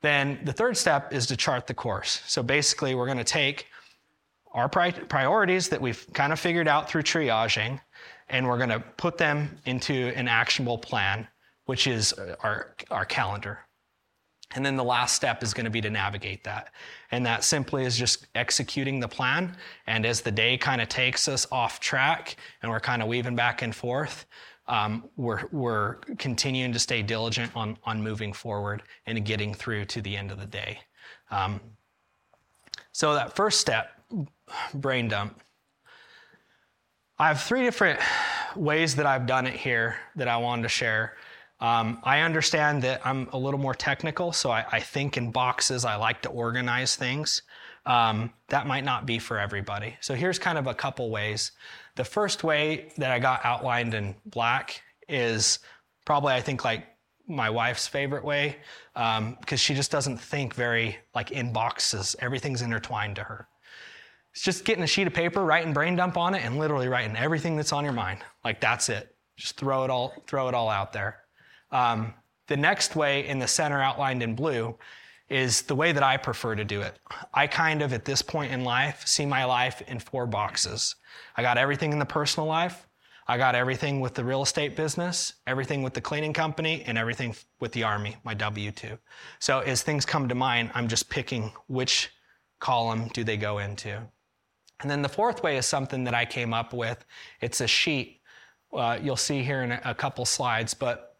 Then 0.00 0.38
the 0.44 0.54
third 0.54 0.78
step 0.78 1.12
is 1.12 1.26
to 1.26 1.36
chart 1.36 1.66
the 1.66 1.74
course. 1.74 2.22
So 2.26 2.42
basically, 2.42 2.94
we're 2.94 3.06
going 3.06 3.18
to 3.18 3.24
take 3.24 3.66
our 4.56 4.68
pri- 4.68 4.90
priorities 4.90 5.68
that 5.68 5.80
we've 5.80 6.04
kind 6.14 6.32
of 6.32 6.40
figured 6.40 6.66
out 6.66 6.88
through 6.88 7.02
triaging, 7.02 7.78
and 8.28 8.48
we're 8.48 8.56
going 8.56 8.70
to 8.70 8.80
put 8.96 9.18
them 9.18 9.56
into 9.66 10.12
an 10.16 10.26
actionable 10.26 10.78
plan, 10.78 11.28
which 11.66 11.86
is 11.86 12.12
our, 12.42 12.74
our 12.90 13.04
calendar. 13.04 13.60
And 14.54 14.64
then 14.64 14.76
the 14.76 14.84
last 14.84 15.14
step 15.14 15.42
is 15.42 15.52
going 15.52 15.64
to 15.64 15.70
be 15.70 15.80
to 15.82 15.90
navigate 15.90 16.42
that. 16.44 16.72
And 17.10 17.26
that 17.26 17.44
simply 17.44 17.84
is 17.84 17.98
just 17.98 18.28
executing 18.34 18.98
the 18.98 19.08
plan. 19.08 19.56
And 19.86 20.06
as 20.06 20.22
the 20.22 20.30
day 20.30 20.56
kind 20.56 20.80
of 20.80 20.88
takes 20.88 21.28
us 21.28 21.46
off 21.52 21.78
track 21.78 22.36
and 22.62 22.70
we're 22.70 22.80
kind 22.80 23.02
of 23.02 23.08
weaving 23.08 23.36
back 23.36 23.62
and 23.62 23.74
forth, 23.74 24.24
um, 24.68 25.08
we're, 25.16 25.46
we're 25.52 25.94
continuing 26.18 26.72
to 26.72 26.78
stay 26.78 27.02
diligent 27.02 27.54
on, 27.54 27.76
on 27.84 28.02
moving 28.02 28.32
forward 28.32 28.82
and 29.04 29.22
getting 29.24 29.52
through 29.52 29.84
to 29.86 30.00
the 30.00 30.16
end 30.16 30.30
of 30.30 30.40
the 30.40 30.46
day. 30.46 30.78
Um, 31.30 31.60
so, 32.92 33.14
that 33.14 33.36
first 33.36 33.60
step, 33.60 33.95
brain 34.74 35.08
dump. 35.08 35.40
I 37.18 37.28
have 37.28 37.42
three 37.42 37.62
different 37.62 37.98
ways 38.54 38.96
that 38.96 39.06
I've 39.06 39.26
done 39.26 39.46
it 39.46 39.54
here 39.54 39.96
that 40.16 40.28
I 40.28 40.36
wanted 40.36 40.62
to 40.62 40.68
share. 40.68 41.16
Um, 41.60 42.00
I 42.04 42.20
understand 42.20 42.82
that 42.82 43.00
I'm 43.06 43.28
a 43.32 43.38
little 43.38 43.58
more 43.58 43.74
technical, 43.74 44.32
so 44.32 44.50
I, 44.50 44.66
I 44.70 44.80
think 44.80 45.16
in 45.16 45.30
boxes. 45.30 45.84
I 45.84 45.96
like 45.96 46.20
to 46.22 46.28
organize 46.28 46.96
things. 46.96 47.42
Um, 47.86 48.32
that 48.48 48.66
might 48.66 48.84
not 48.84 49.06
be 49.06 49.18
for 49.18 49.38
everybody. 49.38 49.96
So 50.00 50.14
here's 50.14 50.38
kind 50.38 50.58
of 50.58 50.66
a 50.66 50.74
couple 50.74 51.08
ways. 51.10 51.52
The 51.94 52.04
first 52.04 52.44
way 52.44 52.92
that 52.98 53.10
I 53.10 53.18
got 53.18 53.44
outlined 53.44 53.94
in 53.94 54.14
black 54.26 54.82
is 55.08 55.60
probably, 56.04 56.34
I 56.34 56.40
think, 56.40 56.64
like 56.64 56.84
my 57.28 57.48
wife's 57.48 57.86
favorite 57.86 58.24
way 58.24 58.56
because 58.94 59.18
um, 59.18 59.56
she 59.56 59.74
just 59.74 59.90
doesn't 59.90 60.18
think 60.18 60.54
very 60.54 60.98
like 61.14 61.30
in 61.30 61.52
boxes. 61.52 62.14
Everything's 62.18 62.62
intertwined 62.62 63.16
to 63.16 63.22
her. 63.22 63.48
It's 64.36 64.44
just 64.44 64.66
getting 64.66 64.84
a 64.84 64.86
sheet 64.86 65.06
of 65.06 65.14
paper, 65.14 65.42
writing 65.42 65.72
brain 65.72 65.96
dump 65.96 66.18
on 66.18 66.34
it, 66.34 66.44
and 66.44 66.58
literally 66.58 66.88
writing 66.88 67.16
everything 67.16 67.56
that's 67.56 67.72
on 67.72 67.84
your 67.84 67.94
mind. 67.94 68.20
Like 68.44 68.60
that's 68.60 68.90
it. 68.90 69.16
Just 69.38 69.56
throw 69.56 69.82
it 69.82 69.88
all, 69.88 70.12
throw 70.26 70.46
it 70.48 70.52
all 70.54 70.68
out 70.68 70.92
there. 70.92 71.22
Um, 71.70 72.12
the 72.46 72.58
next 72.58 72.96
way 72.96 73.26
in 73.26 73.38
the 73.38 73.48
center 73.48 73.80
outlined 73.80 74.22
in 74.22 74.34
blue 74.34 74.76
is 75.30 75.62
the 75.62 75.74
way 75.74 75.90
that 75.90 76.02
I 76.02 76.18
prefer 76.18 76.54
to 76.54 76.66
do 76.66 76.82
it. 76.82 76.98
I 77.32 77.46
kind 77.46 77.80
of, 77.80 77.94
at 77.94 78.04
this 78.04 78.20
point 78.20 78.52
in 78.52 78.62
life, 78.62 79.06
see 79.06 79.24
my 79.24 79.46
life 79.46 79.80
in 79.88 79.98
four 79.98 80.26
boxes. 80.26 80.96
I 81.38 81.40
got 81.40 81.56
everything 81.56 81.90
in 81.92 81.98
the 81.98 82.04
personal 82.04 82.46
life, 82.46 82.86
I 83.26 83.38
got 83.38 83.54
everything 83.54 84.00
with 84.00 84.12
the 84.12 84.22
real 84.22 84.42
estate 84.42 84.76
business, 84.76 85.32
everything 85.46 85.82
with 85.82 85.94
the 85.94 86.02
cleaning 86.02 86.34
company, 86.34 86.84
and 86.86 86.98
everything 86.98 87.34
with 87.58 87.72
the 87.72 87.84
Army, 87.84 88.16
my 88.22 88.34
W 88.34 88.70
2. 88.70 88.98
So 89.38 89.60
as 89.60 89.82
things 89.82 90.04
come 90.04 90.28
to 90.28 90.34
mind, 90.34 90.72
I'm 90.74 90.88
just 90.88 91.08
picking 91.08 91.52
which 91.68 92.10
column 92.60 93.08
do 93.14 93.24
they 93.24 93.38
go 93.38 93.58
into. 93.60 94.06
And 94.80 94.90
then 94.90 95.02
the 95.02 95.08
fourth 95.08 95.42
way 95.42 95.56
is 95.56 95.66
something 95.66 96.04
that 96.04 96.14
I 96.14 96.24
came 96.24 96.52
up 96.52 96.72
with. 96.72 97.04
It's 97.40 97.60
a 97.60 97.66
sheet. 97.66 98.20
Uh, 98.72 98.98
you'll 99.02 99.16
see 99.16 99.42
here 99.42 99.62
in 99.62 99.72
a, 99.72 99.94
couple 99.94 100.24
slides, 100.26 100.74
but 100.74 101.16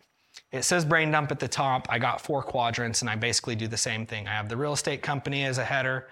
it 0.52 0.62
says 0.62 0.84
brain 0.84 1.10
dump 1.10 1.30
at 1.30 1.38
the 1.38 1.48
top. 1.48 1.86
I 1.88 1.98
got 1.98 2.20
four 2.20 2.42
quadrants, 2.42 3.00
and 3.00 3.08
I 3.08 3.16
basically 3.16 3.54
do 3.54 3.66
the 3.66 3.76
same 3.76 4.04
thing. 4.04 4.28
I 4.28 4.32
have 4.32 4.48
the 4.48 4.56
real 4.56 4.74
estate 4.74 5.00
company 5.00 5.44
as 5.44 5.58
a 5.58 5.64
header, 5.64 6.08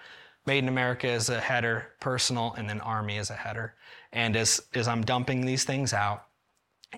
Made 0.46 0.59
in 0.59 0.68
America 0.68 1.09
as 1.09 1.30
a 1.30 1.40
header, 1.40 1.92
personal, 2.00 2.54
and 2.59 2.68
then 2.68 2.80
Army 2.83 3.16
as 3.16 3.30
a 3.30 3.35
header. 3.35 3.74
And 4.12 4.37
as, 4.37 4.61
as 4.74 4.87
I'm 4.88 5.02
dumping 5.02 5.46
these 5.46 5.64
things 5.64 5.94
out, 5.94 6.26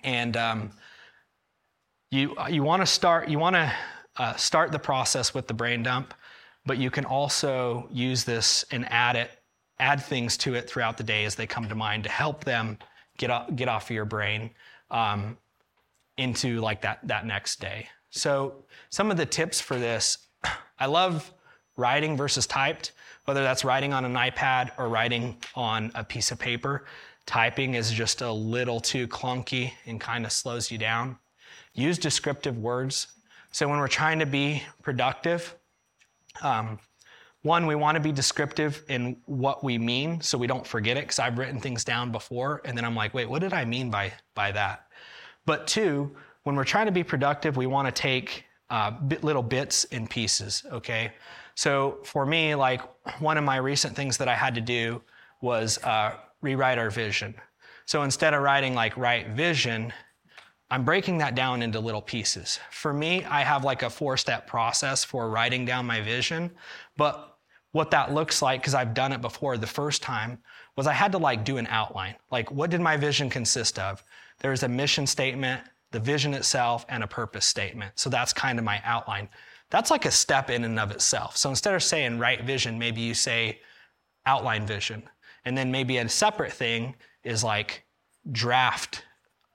and 0.02 0.36
um, 0.36 0.72
you, 2.10 2.34
you 2.50 2.64
want 2.64 2.82
to 2.82 2.86
start, 2.86 3.28
you 3.28 3.38
want 3.38 3.54
to 3.54 3.72
uh, 4.16 4.34
start 4.34 4.72
the 4.72 4.78
process 4.80 5.32
with 5.32 5.46
the 5.46 5.54
brain 5.54 5.84
dump, 5.84 6.12
but 6.64 6.78
you 6.78 6.90
can 6.90 7.04
also 7.04 7.88
use 7.92 8.24
this 8.24 8.64
and 8.72 8.84
add 8.90 9.14
it, 9.14 9.30
add 9.78 10.02
things 10.02 10.36
to 10.38 10.54
it 10.54 10.68
throughout 10.68 10.96
the 10.96 11.04
day 11.04 11.24
as 11.24 11.34
they 11.34 11.46
come 11.46 11.68
to 11.68 11.74
mind 11.74 12.04
to 12.04 12.10
help 12.10 12.44
them 12.44 12.78
get 13.18 13.30
off, 13.30 13.54
get 13.54 13.68
off 13.68 13.90
of 13.90 13.94
your 13.94 14.04
brain 14.04 14.50
um, 14.90 15.36
into 16.16 16.60
like 16.60 16.80
that, 16.82 17.00
that 17.06 17.26
next 17.26 17.60
day. 17.60 17.88
So 18.10 18.64
some 18.90 19.10
of 19.10 19.16
the 19.16 19.26
tips 19.26 19.60
for 19.60 19.78
this, 19.78 20.18
I 20.78 20.86
love 20.86 21.32
writing 21.76 22.16
versus 22.16 22.46
typed 22.46 22.92
whether 23.26 23.42
that's 23.42 23.64
writing 23.64 23.92
on 23.92 24.04
an 24.04 24.14
iPad 24.14 24.70
or 24.78 24.88
writing 24.88 25.36
on 25.54 25.90
a 25.94 26.02
piece 26.02 26.30
of 26.30 26.38
paper. 26.38 26.86
Typing 27.26 27.74
is 27.74 27.90
just 27.90 28.22
a 28.22 28.32
little 28.32 28.80
too 28.80 29.06
clunky 29.08 29.72
and 29.84 30.00
kind 30.00 30.24
of 30.24 30.32
slows 30.32 30.70
you 30.70 30.78
down. 30.78 31.18
Use 31.74 31.98
descriptive 31.98 32.56
words. 32.56 33.08
So 33.50 33.68
when 33.68 33.78
we're 33.78 33.88
trying 33.88 34.20
to 34.20 34.26
be 34.26 34.62
productive, 34.82 35.56
um, 36.42 36.78
one, 37.46 37.66
we 37.66 37.74
want 37.74 37.94
to 37.94 38.00
be 38.00 38.12
descriptive 38.12 38.82
in 38.88 39.16
what 39.26 39.64
we 39.64 39.78
mean 39.78 40.20
so 40.20 40.36
we 40.36 40.46
don't 40.46 40.66
forget 40.66 40.96
it 40.96 41.04
because 41.04 41.18
I've 41.18 41.38
written 41.38 41.60
things 41.60 41.84
down 41.84 42.12
before 42.12 42.60
and 42.64 42.76
then 42.76 42.84
I'm 42.84 42.94
like, 42.94 43.14
wait, 43.14 43.30
what 43.30 43.40
did 43.40 43.54
I 43.54 43.64
mean 43.64 43.90
by, 43.90 44.12
by 44.34 44.52
that? 44.52 44.88
But 45.46 45.66
two, 45.66 46.14
when 46.42 46.56
we're 46.56 46.64
trying 46.64 46.86
to 46.86 46.92
be 46.92 47.04
productive, 47.04 47.56
we 47.56 47.66
want 47.66 47.86
to 47.86 47.92
take 47.92 48.44
uh, 48.68 48.90
bit, 48.90 49.22
little 49.22 49.42
bits 49.42 49.84
and 49.92 50.10
pieces, 50.10 50.64
okay? 50.72 51.12
So 51.54 51.98
for 52.04 52.26
me, 52.26 52.54
like 52.54 52.82
one 53.20 53.38
of 53.38 53.44
my 53.44 53.56
recent 53.56 53.94
things 53.94 54.18
that 54.18 54.28
I 54.28 54.34
had 54.34 54.54
to 54.56 54.60
do 54.60 55.00
was 55.40 55.78
uh, 55.84 56.14
rewrite 56.42 56.78
our 56.78 56.90
vision. 56.90 57.34
So 57.86 58.02
instead 58.02 58.34
of 58.34 58.42
writing 58.42 58.74
like 58.74 58.96
write 58.96 59.30
vision, 59.30 59.92
I'm 60.68 60.84
breaking 60.84 61.18
that 61.18 61.36
down 61.36 61.62
into 61.62 61.78
little 61.78 62.02
pieces. 62.02 62.58
For 62.72 62.92
me, 62.92 63.24
I 63.24 63.42
have 63.42 63.62
like 63.62 63.82
a 63.82 63.90
four 63.90 64.16
step 64.16 64.48
process 64.48 65.04
for 65.04 65.30
writing 65.30 65.64
down 65.64 65.86
my 65.86 66.00
vision. 66.00 66.50
But 66.96 67.35
what 67.76 67.90
that 67.90 68.14
looks 68.14 68.40
like, 68.40 68.62
because 68.62 68.74
I've 68.74 68.94
done 68.94 69.12
it 69.12 69.20
before 69.20 69.58
the 69.58 69.66
first 69.66 70.02
time, 70.02 70.38
was 70.76 70.86
I 70.86 70.94
had 70.94 71.12
to 71.12 71.18
like 71.18 71.44
do 71.44 71.58
an 71.58 71.66
outline. 71.66 72.14
Like, 72.30 72.50
what 72.50 72.70
did 72.70 72.80
my 72.80 72.96
vision 72.96 73.28
consist 73.28 73.78
of? 73.78 74.02
There's 74.38 74.62
a 74.62 74.68
mission 74.68 75.06
statement, 75.06 75.60
the 75.90 76.00
vision 76.00 76.32
itself, 76.32 76.86
and 76.88 77.04
a 77.04 77.06
purpose 77.06 77.44
statement. 77.44 77.92
So 77.98 78.08
that's 78.08 78.32
kind 78.32 78.58
of 78.58 78.64
my 78.64 78.80
outline. 78.82 79.28
That's 79.68 79.90
like 79.90 80.06
a 80.06 80.10
step 80.10 80.48
in 80.48 80.64
and 80.64 80.80
of 80.80 80.90
itself. 80.90 81.36
So 81.36 81.50
instead 81.50 81.74
of 81.74 81.82
saying 81.82 82.18
write 82.18 82.44
vision, 82.44 82.78
maybe 82.78 83.02
you 83.02 83.12
say 83.12 83.60
outline 84.24 84.66
vision. 84.66 85.02
And 85.44 85.56
then 85.56 85.70
maybe 85.70 85.98
a 85.98 86.08
separate 86.08 86.52
thing 86.52 86.94
is 87.24 87.44
like 87.44 87.84
draft 88.32 89.04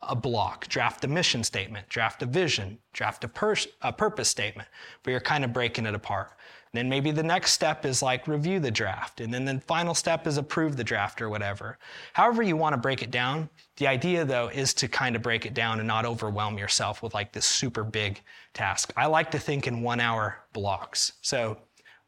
a 0.04 0.16
block, 0.16 0.68
draft 0.68 1.04
a 1.06 1.08
mission 1.08 1.44
statement, 1.44 1.90
draft 1.90 2.22
a 2.22 2.28
vision, 2.28 2.78
draft 2.94 3.24
a, 3.24 3.28
pers- 3.28 3.68
a 3.82 3.92
purpose 3.92 4.30
statement, 4.30 4.68
but 5.02 5.12
you're 5.12 5.20
kind 5.20 5.44
of 5.44 5.54
breaking 5.54 5.88
it 5.88 5.96
apart. 5.96 6.32
Then 6.74 6.88
maybe 6.88 7.12
the 7.12 7.24
next 7.24 7.52
step 7.52 7.86
is 7.86 8.02
like 8.02 8.28
review 8.28 8.60
the 8.60 8.72
draft. 8.72 9.20
And 9.20 9.34
then 9.34 9.44
the 9.44 9.60
final 9.60 9.94
step 9.94 10.26
is 10.26 10.38
approve 10.38 10.78
the 10.78 10.84
draft 10.84 11.22
or 11.22 11.30
whatever. 11.30 11.78
However, 12.14 12.42
you 12.42 12.56
want 12.56 12.74
to 12.74 12.78
break 12.78 13.04
it 13.04 13.12
down. 13.12 13.50
The 13.76 13.88
idea, 13.88 14.24
though, 14.24 14.48
is 14.48 14.74
to 14.76 14.88
kind 14.88 15.16
of 15.18 15.22
break 15.22 15.46
it 15.46 15.54
down 15.54 15.80
and 15.80 15.88
not 15.88 16.06
overwhelm 16.06 16.58
yourself 16.58 17.04
with 17.04 17.14
like 17.14 17.34
this 17.34 17.46
super 17.46 17.84
big 17.84 18.22
task. 18.54 18.94
I 18.96 19.08
like 19.08 19.32
to 19.32 19.40
think 19.40 19.68
in 19.68 19.82
one 19.82 20.00
hour 20.00 20.38
blocks. 20.54 21.14
So, 21.22 21.58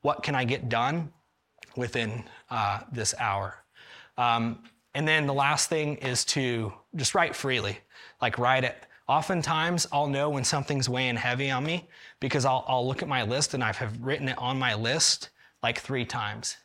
what 0.01 0.23
can 0.23 0.35
I 0.35 0.45
get 0.45 0.69
done 0.69 1.11
within 1.75 2.23
uh, 2.49 2.81
this 2.91 3.13
hour? 3.19 3.63
Um, 4.17 4.63
and 4.95 5.07
then 5.07 5.25
the 5.25 5.33
last 5.33 5.69
thing 5.69 5.95
is 5.97 6.23
to 6.25 6.71
just 6.95 7.15
write 7.15 7.35
freely, 7.35 7.79
like 8.21 8.37
write 8.37 8.63
it 8.63 8.85
Oftentimes, 9.13 9.85
I'll 9.91 10.07
know 10.07 10.31
when 10.31 10.43
something's 10.43 10.89
weighing 10.89 11.17
heavy 11.17 11.51
on 11.51 11.63
me 11.63 11.87
because 12.19 12.45
I'll, 12.45 12.65
I'll 12.67 12.87
look 12.87 13.03
at 13.03 13.07
my 13.07 13.21
list 13.21 13.53
and 13.53 13.63
I 13.63 13.71
have 13.71 14.01
written 14.01 14.27
it 14.27 14.35
on 14.39 14.57
my 14.57 14.73
list 14.73 15.29
like 15.61 15.77
three 15.77 16.03
times. 16.03 16.57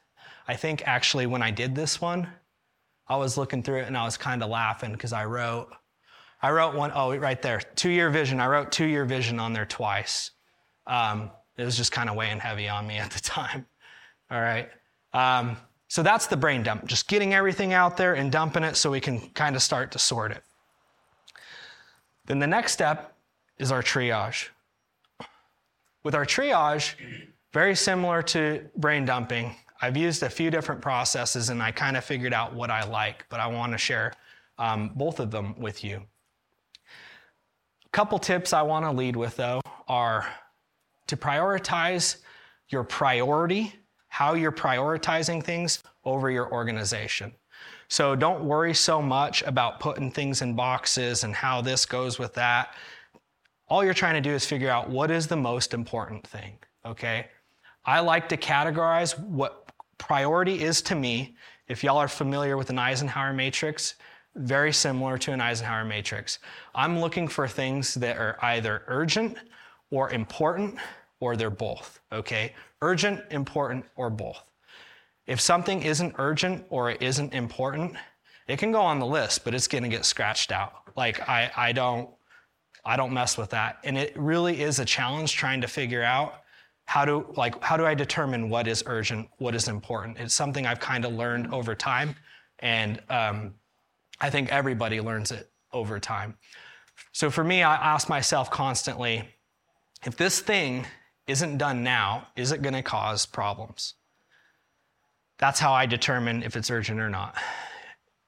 I 0.46 0.56
think 0.56 0.82
actually 0.86 1.26
when 1.26 1.42
I 1.42 1.50
did 1.50 1.74
this 1.74 2.00
one, 2.00 2.26
I 3.06 3.16
was 3.16 3.36
looking 3.36 3.62
through 3.62 3.80
it 3.80 3.86
and 3.86 3.98
I 3.98 4.04
was 4.04 4.16
kind 4.16 4.42
of 4.42 4.48
laughing 4.48 4.92
because 4.92 5.12
I 5.12 5.26
wrote, 5.26 5.68
I 6.40 6.50
wrote 6.50 6.74
one, 6.74 6.90
oh, 6.94 7.14
right 7.18 7.42
there, 7.42 7.60
two 7.74 7.90
year 7.90 8.08
vision. 8.08 8.40
I 8.40 8.46
wrote 8.46 8.72
two 8.72 8.86
year 8.86 9.04
vision 9.04 9.38
on 9.38 9.52
there 9.52 9.66
twice. 9.66 10.30
Um, 10.86 11.30
it 11.58 11.66
was 11.66 11.76
just 11.76 11.92
kind 11.92 12.08
of 12.08 12.16
weighing 12.16 12.40
heavy 12.40 12.66
on 12.66 12.86
me 12.86 12.96
at 13.04 13.10
the 13.10 13.20
time. 13.20 13.66
All 14.30 14.40
right. 14.40 14.70
Um, 15.12 15.58
So 15.88 16.02
that's 16.02 16.28
the 16.28 16.36
brain 16.38 16.62
dump, 16.62 16.86
just 16.86 17.08
getting 17.08 17.34
everything 17.34 17.74
out 17.74 17.98
there 17.98 18.14
and 18.14 18.32
dumping 18.32 18.64
it 18.64 18.76
so 18.76 18.90
we 18.90 19.00
can 19.00 19.20
kind 19.34 19.54
of 19.54 19.60
start 19.60 19.92
to 19.92 19.98
sort 19.98 20.32
it. 20.32 20.42
Then 22.28 22.38
the 22.38 22.46
next 22.46 22.72
step 22.72 23.16
is 23.56 23.72
our 23.72 23.82
triage. 23.82 24.48
With 26.04 26.14
our 26.14 26.26
triage, 26.26 26.94
very 27.54 27.74
similar 27.74 28.22
to 28.22 28.68
brain 28.76 29.06
dumping, 29.06 29.56
I've 29.80 29.96
used 29.96 30.22
a 30.22 30.28
few 30.28 30.50
different 30.50 30.82
processes 30.82 31.48
and 31.48 31.62
I 31.62 31.70
kind 31.70 31.96
of 31.96 32.04
figured 32.04 32.34
out 32.34 32.54
what 32.54 32.70
I 32.70 32.84
like, 32.84 33.24
but 33.30 33.40
I 33.40 33.46
want 33.46 33.72
to 33.72 33.78
share 33.78 34.12
um, 34.58 34.90
both 34.94 35.20
of 35.20 35.30
them 35.30 35.58
with 35.58 35.82
you. 35.82 36.02
A 37.86 37.90
couple 37.92 38.18
tips 38.18 38.52
I 38.52 38.60
want 38.60 38.84
to 38.84 38.92
lead 38.92 39.16
with 39.16 39.34
though 39.36 39.62
are 39.88 40.28
to 41.06 41.16
prioritize 41.16 42.18
your 42.68 42.84
priority, 42.84 43.72
how 44.08 44.34
you're 44.34 44.52
prioritizing 44.52 45.42
things 45.42 45.82
over 46.04 46.30
your 46.30 46.52
organization. 46.52 47.32
So 47.88 48.14
don't 48.14 48.44
worry 48.44 48.74
so 48.74 49.00
much 49.00 49.42
about 49.42 49.80
putting 49.80 50.10
things 50.10 50.42
in 50.42 50.54
boxes 50.54 51.24
and 51.24 51.34
how 51.34 51.62
this 51.62 51.86
goes 51.86 52.18
with 52.18 52.34
that. 52.34 52.74
All 53.68 53.82
you're 53.82 53.94
trying 53.94 54.14
to 54.14 54.20
do 54.20 54.34
is 54.34 54.44
figure 54.44 54.70
out 54.70 54.90
what 54.90 55.10
is 55.10 55.26
the 55.26 55.36
most 55.36 55.74
important 55.74 56.26
thing, 56.26 56.58
okay? 56.84 57.28
I 57.84 58.00
like 58.00 58.28
to 58.28 58.36
categorize 58.36 59.18
what 59.18 59.72
priority 59.96 60.62
is 60.62 60.82
to 60.82 60.94
me. 60.94 61.36
If 61.68 61.82
y'all 61.82 61.98
are 61.98 62.08
familiar 62.08 62.56
with 62.56 62.70
an 62.70 62.78
Eisenhower 62.78 63.32
matrix, 63.32 63.94
very 64.36 64.72
similar 64.72 65.18
to 65.18 65.32
an 65.32 65.40
Eisenhower 65.40 65.84
matrix. 65.84 66.38
I'm 66.74 67.00
looking 67.00 67.26
for 67.26 67.48
things 67.48 67.94
that 67.94 68.16
are 68.16 68.38
either 68.42 68.84
urgent 68.86 69.38
or 69.90 70.10
important 70.10 70.76
or 71.20 71.36
they're 71.36 71.50
both, 71.50 72.00
okay? 72.12 72.54
Urgent, 72.80 73.20
important, 73.30 73.84
or 73.96 74.08
both. 74.10 74.47
If 75.28 75.40
something 75.40 75.82
isn't 75.82 76.14
urgent 76.18 76.64
or 76.70 76.90
it 76.90 77.02
isn't 77.02 77.34
important, 77.34 77.94
it 78.48 78.58
can 78.58 78.72
go 78.72 78.80
on 78.80 78.98
the 78.98 79.06
list, 79.06 79.44
but 79.44 79.54
it's 79.54 79.68
gonna 79.68 79.88
get 79.88 80.04
scratched 80.04 80.50
out. 80.50 80.72
Like 80.96 81.28
I, 81.28 81.52
I 81.56 81.72
don't, 81.72 82.10
I 82.84 82.96
don't 82.96 83.12
mess 83.12 83.36
with 83.36 83.50
that. 83.50 83.78
And 83.84 83.96
it 83.96 84.16
really 84.16 84.62
is 84.62 84.78
a 84.78 84.84
challenge 84.84 85.34
trying 85.34 85.60
to 85.60 85.68
figure 85.68 86.02
out 86.02 86.42
how 86.86 87.04
do 87.04 87.26
like 87.36 87.62
how 87.62 87.76
do 87.76 87.84
I 87.84 87.92
determine 87.92 88.48
what 88.48 88.66
is 88.66 88.82
urgent, 88.86 89.28
what 89.36 89.54
is 89.54 89.68
important. 89.68 90.16
It's 90.18 90.34
something 90.34 90.66
I've 90.66 90.80
kind 90.80 91.04
of 91.04 91.12
learned 91.12 91.52
over 91.52 91.74
time, 91.74 92.16
and 92.60 93.02
um, 93.10 93.54
I 94.22 94.30
think 94.30 94.50
everybody 94.50 94.98
learns 94.98 95.30
it 95.30 95.50
over 95.74 96.00
time. 96.00 96.38
So 97.12 97.30
for 97.30 97.44
me, 97.44 97.62
I 97.62 97.74
ask 97.74 98.08
myself 98.08 98.50
constantly, 98.50 99.28
if 100.06 100.16
this 100.16 100.40
thing 100.40 100.86
isn't 101.26 101.58
done 101.58 101.84
now, 101.84 102.28
is 102.36 102.52
it 102.52 102.62
going 102.62 102.74
to 102.74 102.82
cause 102.82 103.26
problems? 103.26 103.94
That's 105.38 105.60
how 105.60 105.72
I 105.72 105.86
determine 105.86 106.42
if 106.42 106.56
it's 106.56 106.70
urgent 106.70 107.00
or 107.00 107.08
not. 107.08 107.36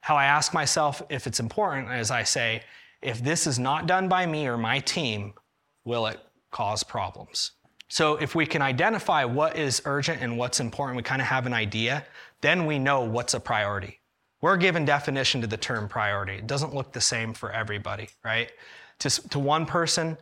How 0.00 0.16
I 0.16 0.24
ask 0.24 0.54
myself 0.54 1.02
if 1.10 1.26
it's 1.26 1.40
important 1.40 1.90
is 1.92 2.10
I 2.10 2.22
say, 2.22 2.62
if 3.02 3.22
this 3.22 3.46
is 3.46 3.58
not 3.58 3.86
done 3.86 4.08
by 4.08 4.26
me 4.26 4.46
or 4.46 4.56
my 4.56 4.78
team, 4.80 5.34
will 5.84 6.06
it 6.06 6.20
cause 6.50 6.82
problems? 6.82 7.52
So 7.88 8.16
if 8.16 8.34
we 8.34 8.46
can 8.46 8.62
identify 8.62 9.24
what 9.24 9.56
is 9.56 9.82
urgent 9.84 10.22
and 10.22 10.38
what's 10.38 10.60
important, 10.60 10.96
we 10.96 11.02
kind 11.02 11.20
of 11.20 11.26
have 11.26 11.46
an 11.46 11.52
idea, 11.52 12.04
then 12.40 12.66
we 12.66 12.78
know 12.78 13.00
what's 13.00 13.34
a 13.34 13.40
priority. 13.40 13.98
We're 14.40 14.56
given 14.56 14.84
definition 14.84 15.40
to 15.40 15.46
the 15.46 15.56
term 15.56 15.88
priority. 15.88 16.34
It 16.34 16.46
doesn't 16.46 16.74
look 16.74 16.92
the 16.92 17.00
same 17.00 17.34
for 17.34 17.50
everybody, 17.50 18.08
right? 18.24 18.50
To, 19.00 19.28
to 19.30 19.38
one 19.38 19.66
person, 19.66 20.16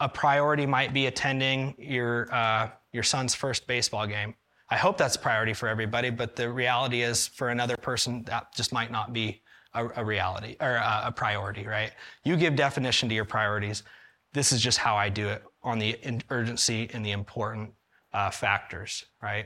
a 0.00 0.08
priority 0.08 0.66
might 0.66 0.92
be 0.92 1.06
attending 1.06 1.74
your, 1.78 2.32
uh, 2.34 2.70
your 2.92 3.04
son's 3.04 3.34
first 3.34 3.66
baseball 3.66 4.06
game. 4.06 4.34
I 4.72 4.76
hope 4.76 4.96
that's 4.96 5.16
a 5.16 5.18
priority 5.18 5.52
for 5.52 5.68
everybody, 5.68 6.08
but 6.08 6.34
the 6.34 6.50
reality 6.50 7.02
is 7.02 7.26
for 7.26 7.50
another 7.50 7.76
person, 7.76 8.22
that 8.22 8.54
just 8.54 8.72
might 8.72 8.90
not 8.90 9.12
be 9.12 9.42
a, 9.74 9.86
a 9.96 10.02
reality 10.02 10.56
or 10.62 10.76
a, 10.76 11.02
a 11.04 11.12
priority, 11.12 11.66
right? 11.66 11.92
You 12.24 12.38
give 12.38 12.56
definition 12.56 13.06
to 13.10 13.14
your 13.14 13.26
priorities. 13.26 13.82
This 14.32 14.50
is 14.50 14.62
just 14.62 14.78
how 14.78 14.96
I 14.96 15.10
do 15.10 15.28
it 15.28 15.42
on 15.62 15.78
the 15.78 15.98
urgency 16.30 16.88
and 16.94 17.04
the 17.04 17.10
important 17.10 17.70
uh, 18.14 18.30
factors, 18.30 19.04
right? 19.20 19.44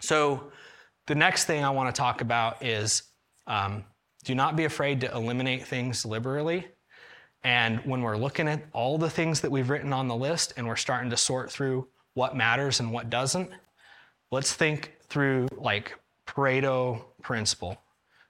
So 0.00 0.50
the 1.06 1.14
next 1.14 1.44
thing 1.44 1.62
I 1.62 1.70
want 1.70 1.94
to 1.94 1.96
talk 1.96 2.20
about 2.20 2.64
is 2.64 3.04
um, 3.46 3.84
do 4.24 4.34
not 4.34 4.56
be 4.56 4.64
afraid 4.64 5.00
to 5.02 5.14
eliminate 5.14 5.68
things 5.68 6.04
liberally. 6.04 6.66
And 7.44 7.78
when 7.84 8.02
we're 8.02 8.16
looking 8.16 8.48
at 8.48 8.64
all 8.72 8.98
the 8.98 9.10
things 9.10 9.40
that 9.42 9.52
we've 9.52 9.70
written 9.70 9.92
on 9.92 10.08
the 10.08 10.16
list 10.16 10.54
and 10.56 10.66
we're 10.66 10.74
starting 10.74 11.10
to 11.10 11.16
sort 11.16 11.48
through 11.48 11.86
what 12.14 12.36
matters 12.36 12.80
and 12.80 12.92
what 12.92 13.08
doesn't, 13.08 13.48
let's 14.32 14.54
think 14.54 14.94
through 15.04 15.46
like 15.56 15.94
Pareto 16.26 17.04
principle. 17.22 17.80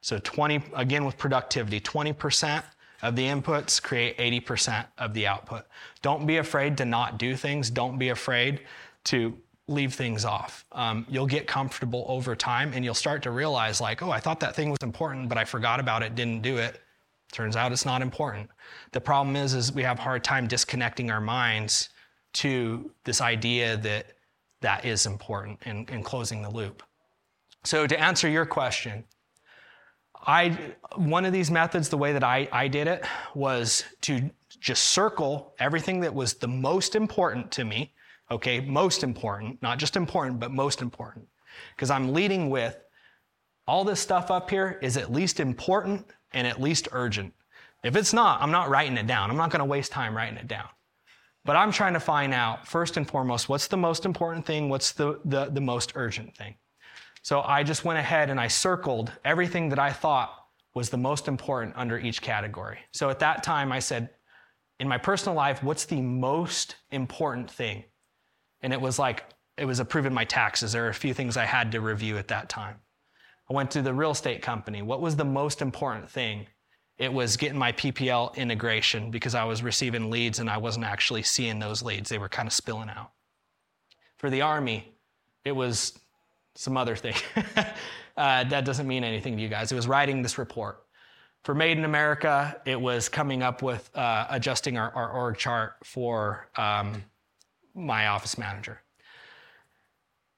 So 0.03 0.19
20, 0.19 0.61
again 0.75 1.07
with 1.07 1.17
productivity, 1.17 1.81
20% 1.81 2.63
of 3.03 3.17
the 3.17 3.25
inputs 3.25 3.81
create 3.81 4.19
80% 4.19 4.87
of 4.99 5.15
the 5.15 5.27
output. 5.27 5.65
Don't 6.03 6.27
be 6.27 6.37
afraid 6.37 6.77
to 6.79 6.85
not 6.85 7.19
do 7.19 7.35
things. 7.37 7.71
Don't 7.71 7.99
be 7.99 8.11
afraid 8.11 8.61
to 9.05 9.39
leave 9.69 9.95
things 9.95 10.25
off. 10.25 10.65
Um, 10.73 11.07
you'll 11.09 11.27
get 11.27 11.47
comfortable 11.47 12.05
over 12.09 12.35
time 12.35 12.73
and 12.75 12.85
you'll 12.85 12.95
start 12.95 13.23
to 13.23 13.31
realize, 13.31 13.81
like, 13.81 14.03
oh, 14.03 14.11
I 14.11 14.19
thought 14.19 14.41
that 14.41 14.55
thing 14.55 14.71
was 14.71 14.79
important, 14.83 15.29
but 15.29 15.39
I 15.39 15.45
forgot 15.45 15.81
about 15.81 16.03
it, 16.03 16.15
didn't 16.15 16.43
do 16.43 16.59
it. 16.59 16.81
Turns 17.31 17.57
out 17.57 17.73
it's 17.73 17.87
not 17.87 18.03
important. 18.03 18.51
The 18.91 19.01
problem 19.01 19.37
is, 19.37 19.55
is 19.55 19.73
we 19.73 19.85
have 19.85 19.99
a 19.99 20.03
hard 20.03 20.23
time 20.23 20.47
disconnecting 20.47 21.11
our 21.11 21.21
minds 21.21 21.91
to 22.35 22.91
this 23.05 23.21
idea 23.21 23.77
that 23.79 24.15
that 24.63 24.85
is 24.85 25.07
important 25.07 25.61
in, 25.65 25.87
and 25.89 26.05
closing 26.05 26.43
the 26.43 26.51
loop. 26.51 26.83
So 27.65 27.87
to 27.87 28.01
answer 28.01 28.29
your 28.29 28.47
question, 28.47 29.05
I 30.27 30.57
one 30.97 31.25
of 31.25 31.33
these 31.33 31.51
methods, 31.51 31.89
the 31.89 31.99
way 31.99 32.13
that 32.13 32.25
I, 32.25 32.49
I 32.53 32.69
did 32.69 32.87
it 32.87 33.05
was 33.35 33.85
to 34.03 34.31
just 34.61 34.85
circle 34.87 35.55
everything 35.59 36.01
that 36.01 36.15
was 36.15 36.35
the 36.35 36.49
most 36.49 36.95
important 36.95 37.51
to 37.53 37.65
me. 37.65 37.93
Okay, 38.31 38.61
most 38.61 39.03
important, 39.03 39.61
not 39.63 39.79
just 39.79 39.97
important, 39.97 40.41
but 40.41 40.51
most 40.51 40.81
important. 40.81 41.27
Because 41.75 41.91
I'm 41.91 42.13
leading 42.13 42.51
with 42.51 42.79
all 43.67 43.85
this 43.85 44.01
stuff 44.01 44.31
up 44.31 44.49
here 44.49 44.79
is 44.81 44.97
at 44.97 45.13
least 45.13 45.39
important 45.41 46.07
and 46.33 46.47
at 46.47 46.61
least 46.61 46.89
urgent. 46.93 47.35
If 47.85 47.97
it's 47.97 48.13
not, 48.13 48.41
I'm 48.41 48.51
not 48.51 48.71
writing 48.71 48.97
it 48.97 49.07
down. 49.07 49.31
I'm 49.31 49.37
not 49.37 49.51
going 49.51 49.61
to 49.61 49.65
waste 49.65 49.93
time 49.93 50.17
writing 50.17 50.39
it 50.39 50.49
down. 50.49 50.69
But 51.45 51.57
I'm 51.57 51.73
trying 51.73 51.95
to 51.95 52.01
find 52.01 52.33
out, 52.33 52.67
first 52.67 52.97
and 52.97 53.09
foremost, 53.09 53.49
what's 53.49 53.67
the 53.67 53.77
most 53.77 54.05
important 54.05 54.47
thing? 54.47 54.69
What's 54.69 54.93
the, 54.93 55.21
the, 55.25 55.47
the 55.47 55.61
most 55.61 55.93
urgent 55.97 56.37
thing? 56.37 56.55
So 57.23 57.41
I 57.43 57.63
just 57.63 57.85
went 57.85 57.99
ahead 57.99 58.31
and 58.31 58.41
I 58.41 58.49
circled 58.49 59.13
everything 59.25 59.69
that 59.71 59.79
I 59.79 59.93
thought 59.93 60.35
was 60.75 60.91
the 60.91 60.97
most 60.97 61.29
important 61.29 61.75
under 61.77 61.99
each 61.99 62.23
category. 62.23 62.79
So 62.93 63.11
at 63.11 63.19
that 63.19 63.43
time, 63.43 63.73
I 63.73 63.79
said, 63.81 64.11
in 64.81 64.89
my 64.89 64.99
personal 64.99 65.37
life, 65.37 65.63
what's 65.63 65.85
the 65.85 66.01
most 66.01 66.77
important 66.91 67.51
thing? 67.51 67.85
And 68.63 68.73
it 68.73 68.81
was 68.81 68.99
like, 68.99 69.25
it 69.57 69.65
was 69.65 69.81
approving 69.81 70.15
my 70.15 70.25
taxes. 70.25 70.73
There 70.73 70.87
are 70.87 70.91
a 70.91 70.95
few 70.95 71.13
things 71.13 71.37
I 71.37 71.45
had 71.45 71.73
to 71.73 71.81
review 71.81 72.19
at 72.19 72.29
that 72.29 72.49
time. 72.49 72.77
I 73.51 73.55
went 73.55 73.71
to 73.73 73.83
the 73.83 73.93
real 73.93 74.13
estate 74.13 74.43
company. 74.43 74.83
What 74.83 75.01
was 75.01 75.17
the 75.17 75.25
most 75.25 75.61
important 75.61 76.11
thing? 76.11 76.47
It 77.03 77.13
was 77.13 77.37
getting 77.37 77.59
my 77.59 77.73
PPL 77.73 78.37
integration 78.37 79.11
because 79.11 79.35
I 79.35 79.43
was 79.43 79.61
receiving 79.61 80.09
leads 80.09 80.39
and 80.39 80.49
I 80.49 80.59
wasn't 80.59 80.85
actually 80.85 81.25
seeing 81.25 81.59
those 81.59 81.83
leads. 81.83 82.09
They 82.09 82.19
were 82.19 82.29
kind 82.29 82.47
of 82.47 82.53
spilling 82.53 82.89
out. 82.89 83.11
For 84.19 84.31
the 84.31 84.43
Army, 84.43 84.95
it 85.45 85.51
was 85.51 85.99
some 86.55 86.77
other 86.77 86.95
thing. 86.95 87.17
uh, 88.17 88.45
that 88.45 88.65
doesn't 88.65 88.87
mean 88.87 89.03
anything 89.03 89.37
to 89.37 89.43
you 89.43 89.49
guys. 89.49 89.73
It 89.73 89.75
was 89.75 89.89
writing 89.89 90.23
this 90.23 90.39
report. 90.39 90.85
For 91.43 91.57
Made 91.57 91.77
in 91.77 91.85
America, 91.85 92.61
it 92.67 92.81
was 92.81 93.09
coming 93.09 93.43
up 93.43 93.63
with 93.63 93.91
uh, 93.97 94.29
adjusting 94.31 94.79
our, 94.79 94.93
our, 94.95 95.11
org 95.11 95.37
chart 95.37 95.73
for 95.83 96.51
um, 96.55 97.03
my 97.75 98.07
office 98.07 98.39
manager. 98.39 98.81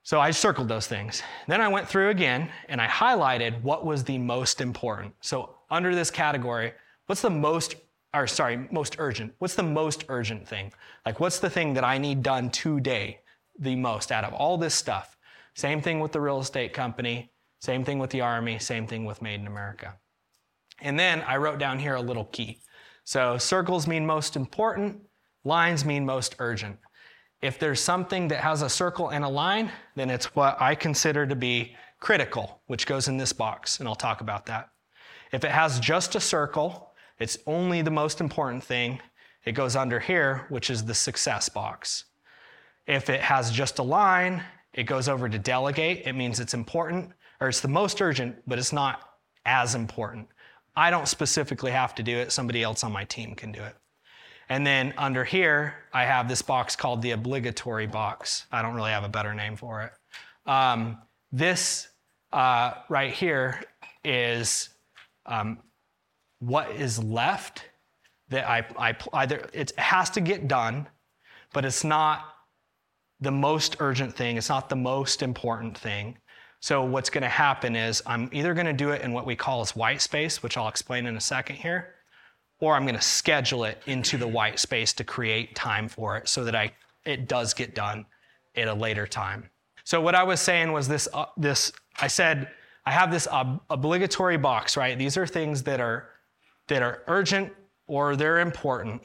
So 0.02 0.18
I 0.18 0.30
circled 0.30 0.68
those 0.68 0.86
things. 0.86 1.22
Then 1.46 1.60
I 1.60 1.68
went 1.68 1.86
through 1.90 2.08
again 2.08 2.48
and 2.70 2.80
I 2.80 2.86
highlighted 2.86 3.60
what 3.60 3.84
was 3.84 4.02
the 4.04 4.16
most 4.16 4.62
important. 4.62 5.14
So 5.20 5.53
under 5.70 5.94
this 5.94 6.10
category, 6.10 6.72
what's 7.06 7.22
the 7.22 7.30
most, 7.30 7.76
or 8.12 8.26
sorry, 8.26 8.68
most 8.70 8.96
urgent? 8.98 9.34
What's 9.38 9.54
the 9.54 9.62
most 9.62 10.04
urgent 10.08 10.46
thing? 10.48 10.72
Like, 11.04 11.20
what's 11.20 11.38
the 11.38 11.50
thing 11.50 11.74
that 11.74 11.84
I 11.84 11.98
need 11.98 12.22
done 12.22 12.50
today 12.50 13.20
the 13.58 13.76
most 13.76 14.12
out 14.12 14.24
of 14.24 14.32
all 14.32 14.58
this 14.58 14.74
stuff? 14.74 15.16
Same 15.54 15.80
thing 15.80 16.00
with 16.00 16.12
the 16.12 16.20
real 16.20 16.40
estate 16.40 16.72
company, 16.72 17.32
same 17.60 17.84
thing 17.84 17.98
with 17.98 18.10
the 18.10 18.20
Army, 18.20 18.58
same 18.58 18.86
thing 18.86 19.04
with 19.04 19.22
Made 19.22 19.40
in 19.40 19.46
America. 19.46 19.94
And 20.80 20.98
then 20.98 21.22
I 21.22 21.36
wrote 21.36 21.58
down 21.58 21.78
here 21.78 21.94
a 21.94 22.00
little 22.02 22.24
key. 22.26 22.60
So 23.04 23.38
circles 23.38 23.86
mean 23.86 24.04
most 24.04 24.34
important, 24.34 25.00
lines 25.44 25.84
mean 25.84 26.04
most 26.04 26.36
urgent. 26.38 26.78
If 27.42 27.58
there's 27.58 27.80
something 27.80 28.28
that 28.28 28.40
has 28.40 28.62
a 28.62 28.68
circle 28.68 29.10
and 29.10 29.24
a 29.24 29.28
line, 29.28 29.70
then 29.94 30.10
it's 30.10 30.34
what 30.34 30.60
I 30.60 30.74
consider 30.74 31.26
to 31.26 31.36
be 31.36 31.76
critical, 32.00 32.62
which 32.66 32.86
goes 32.86 33.08
in 33.08 33.16
this 33.16 33.32
box, 33.32 33.78
and 33.78 33.88
I'll 33.88 33.94
talk 33.94 34.20
about 34.20 34.46
that. 34.46 34.70
If 35.34 35.44
it 35.44 35.50
has 35.50 35.80
just 35.80 36.14
a 36.14 36.20
circle, 36.20 36.92
it's 37.18 37.36
only 37.46 37.82
the 37.82 37.90
most 37.90 38.20
important 38.20 38.64
thing, 38.64 39.00
it 39.44 39.52
goes 39.52 39.76
under 39.76 40.00
here, 40.00 40.46
which 40.48 40.70
is 40.70 40.84
the 40.84 40.94
success 40.94 41.48
box. 41.48 42.04
If 42.86 43.10
it 43.10 43.20
has 43.20 43.50
just 43.50 43.78
a 43.78 43.82
line 43.82 44.42
it 44.74 44.84
goes 44.84 45.08
over 45.08 45.28
to 45.28 45.38
delegate. 45.38 46.02
It 46.04 46.14
means 46.14 46.40
it's 46.40 46.54
important, 46.54 47.12
or 47.40 47.48
it's 47.48 47.60
the 47.60 47.68
most 47.68 48.02
urgent, 48.02 48.36
but 48.46 48.58
it's 48.58 48.72
not 48.72 49.00
as 49.46 49.74
important. 49.74 50.28
I 50.76 50.90
don't 50.90 51.06
specifically 51.06 51.70
have 51.70 51.94
to 51.94 52.02
do 52.02 52.16
it, 52.16 52.32
somebody 52.32 52.62
else 52.62 52.82
on 52.82 52.92
my 52.92 53.04
team 53.04 53.36
can 53.36 53.52
do 53.52 53.62
it. 53.62 53.76
And 54.48 54.66
then 54.66 54.92
under 54.98 55.24
here, 55.24 55.74
I 55.92 56.04
have 56.04 56.28
this 56.28 56.42
box 56.42 56.76
called 56.76 57.00
the 57.00 57.12
obligatory 57.12 57.86
box. 57.86 58.46
I 58.52 58.60
don't 58.60 58.74
really 58.74 58.90
have 58.90 59.04
a 59.04 59.08
better 59.08 59.32
name 59.32 59.56
for 59.56 59.82
it. 59.82 59.92
Um, 60.50 60.98
this 61.32 61.88
uh, 62.32 62.72
right 62.88 63.12
here 63.12 63.62
is 64.04 64.70
um, 65.26 65.58
what 66.40 66.70
is 66.72 67.02
left 67.02 67.64
that 68.28 68.48
I, 68.48 68.66
I 68.78 68.96
either 69.12 69.48
it 69.52 69.72
has 69.78 70.10
to 70.10 70.20
get 70.20 70.48
done, 70.48 70.88
but 71.52 71.64
it's 71.64 71.84
not 71.84 72.34
the 73.20 73.30
most 73.30 73.76
urgent 73.80 74.14
thing. 74.14 74.36
It's 74.36 74.48
not 74.48 74.68
the 74.68 74.76
most 74.76 75.22
important 75.22 75.76
thing. 75.76 76.18
So 76.60 76.82
what's 76.82 77.10
going 77.10 77.22
to 77.22 77.28
happen 77.28 77.76
is 77.76 78.02
I'm 78.06 78.30
either 78.32 78.54
going 78.54 78.66
to 78.66 78.72
do 78.72 78.90
it 78.90 79.02
in 79.02 79.12
what 79.12 79.26
we 79.26 79.36
call 79.36 79.60
as 79.60 79.76
white 79.76 80.00
space, 80.00 80.42
which 80.42 80.56
I'll 80.56 80.68
explain 80.68 81.06
in 81.06 81.16
a 81.16 81.20
second 81.20 81.56
here, 81.56 81.94
or 82.58 82.74
I'm 82.74 82.84
going 82.84 82.94
to 82.94 83.02
schedule 83.02 83.64
it 83.64 83.82
into 83.86 84.16
the 84.16 84.26
white 84.26 84.58
space 84.58 84.92
to 84.94 85.04
create 85.04 85.54
time 85.54 85.88
for 85.88 86.16
it 86.16 86.28
so 86.28 86.44
that 86.44 86.54
I 86.54 86.72
it 87.04 87.28
does 87.28 87.52
get 87.52 87.74
done 87.74 88.06
at 88.56 88.68
a 88.68 88.72
later 88.72 89.06
time. 89.06 89.50
So 89.84 90.00
what 90.00 90.14
I 90.14 90.22
was 90.22 90.40
saying 90.40 90.72
was 90.72 90.88
this 90.88 91.06
uh, 91.12 91.26
this 91.36 91.72
I 92.00 92.06
said 92.06 92.50
I 92.86 92.90
have 92.90 93.10
this 93.10 93.26
ob- 93.28 93.60
obligatory 93.70 94.36
box, 94.36 94.76
right? 94.76 94.98
These 94.98 95.16
are 95.16 95.26
things 95.26 95.62
that 95.64 95.80
are 95.80 96.10
that 96.68 96.82
are 96.82 97.02
urgent 97.06 97.52
or 97.86 98.16
they're 98.16 98.40
important, 98.40 99.02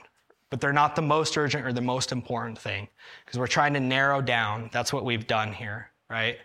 but 0.49 0.61
they're 0.61 0.73
not 0.73 0.95
the 0.95 1.01
most 1.01 1.37
urgent 1.37 1.65
or 1.65 1.73
the 1.73 1.81
most 1.81 2.11
important 2.11 2.57
thing 2.57 2.87
because 3.25 3.39
we're 3.39 3.47
trying 3.47 3.73
to 3.73 3.79
narrow 3.79 4.21
down. 4.21 4.69
That's 4.71 4.93
what 4.93 5.03
we've 5.03 5.27
done 5.27 5.51
here, 5.51 5.91
right? 6.09 6.37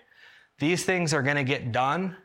These 0.58 0.84
things 0.84 1.14
are 1.14 1.22
going 1.22 1.36
to 1.36 1.44
get 1.44 1.72
done 1.72 2.16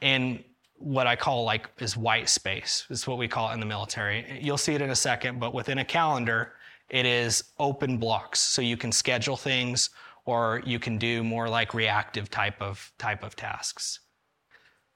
in 0.00 0.42
what 0.78 1.06
I 1.06 1.16
call 1.16 1.44
like 1.44 1.68
is 1.78 1.96
white 1.96 2.28
space. 2.28 2.86
Is 2.90 3.06
what 3.06 3.18
we 3.18 3.28
call 3.28 3.50
it 3.50 3.54
in 3.54 3.60
the 3.60 3.66
military. 3.66 4.38
You'll 4.42 4.58
see 4.58 4.74
it 4.74 4.82
in 4.82 4.90
a 4.90 4.96
second, 4.96 5.40
but 5.40 5.54
within 5.54 5.78
a 5.78 5.84
calendar, 5.84 6.52
it 6.88 7.06
is 7.06 7.44
open 7.58 7.98
blocks. 7.98 8.40
So 8.40 8.62
you 8.62 8.76
can 8.76 8.92
schedule 8.92 9.36
things 9.36 9.90
or 10.26 10.62
you 10.66 10.78
can 10.78 10.98
do 10.98 11.24
more 11.24 11.48
like 11.48 11.72
reactive 11.72 12.30
type 12.30 12.60
of 12.60 12.92
type 12.98 13.22
of 13.22 13.36
tasks. 13.36 14.00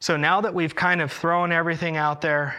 So 0.01 0.17
now 0.17 0.41
that 0.41 0.55
we've 0.55 0.75
kind 0.75 1.03
of 1.03 1.13
thrown 1.13 1.53
everything 1.53 1.99
out 1.99 2.23
there 2.23 2.57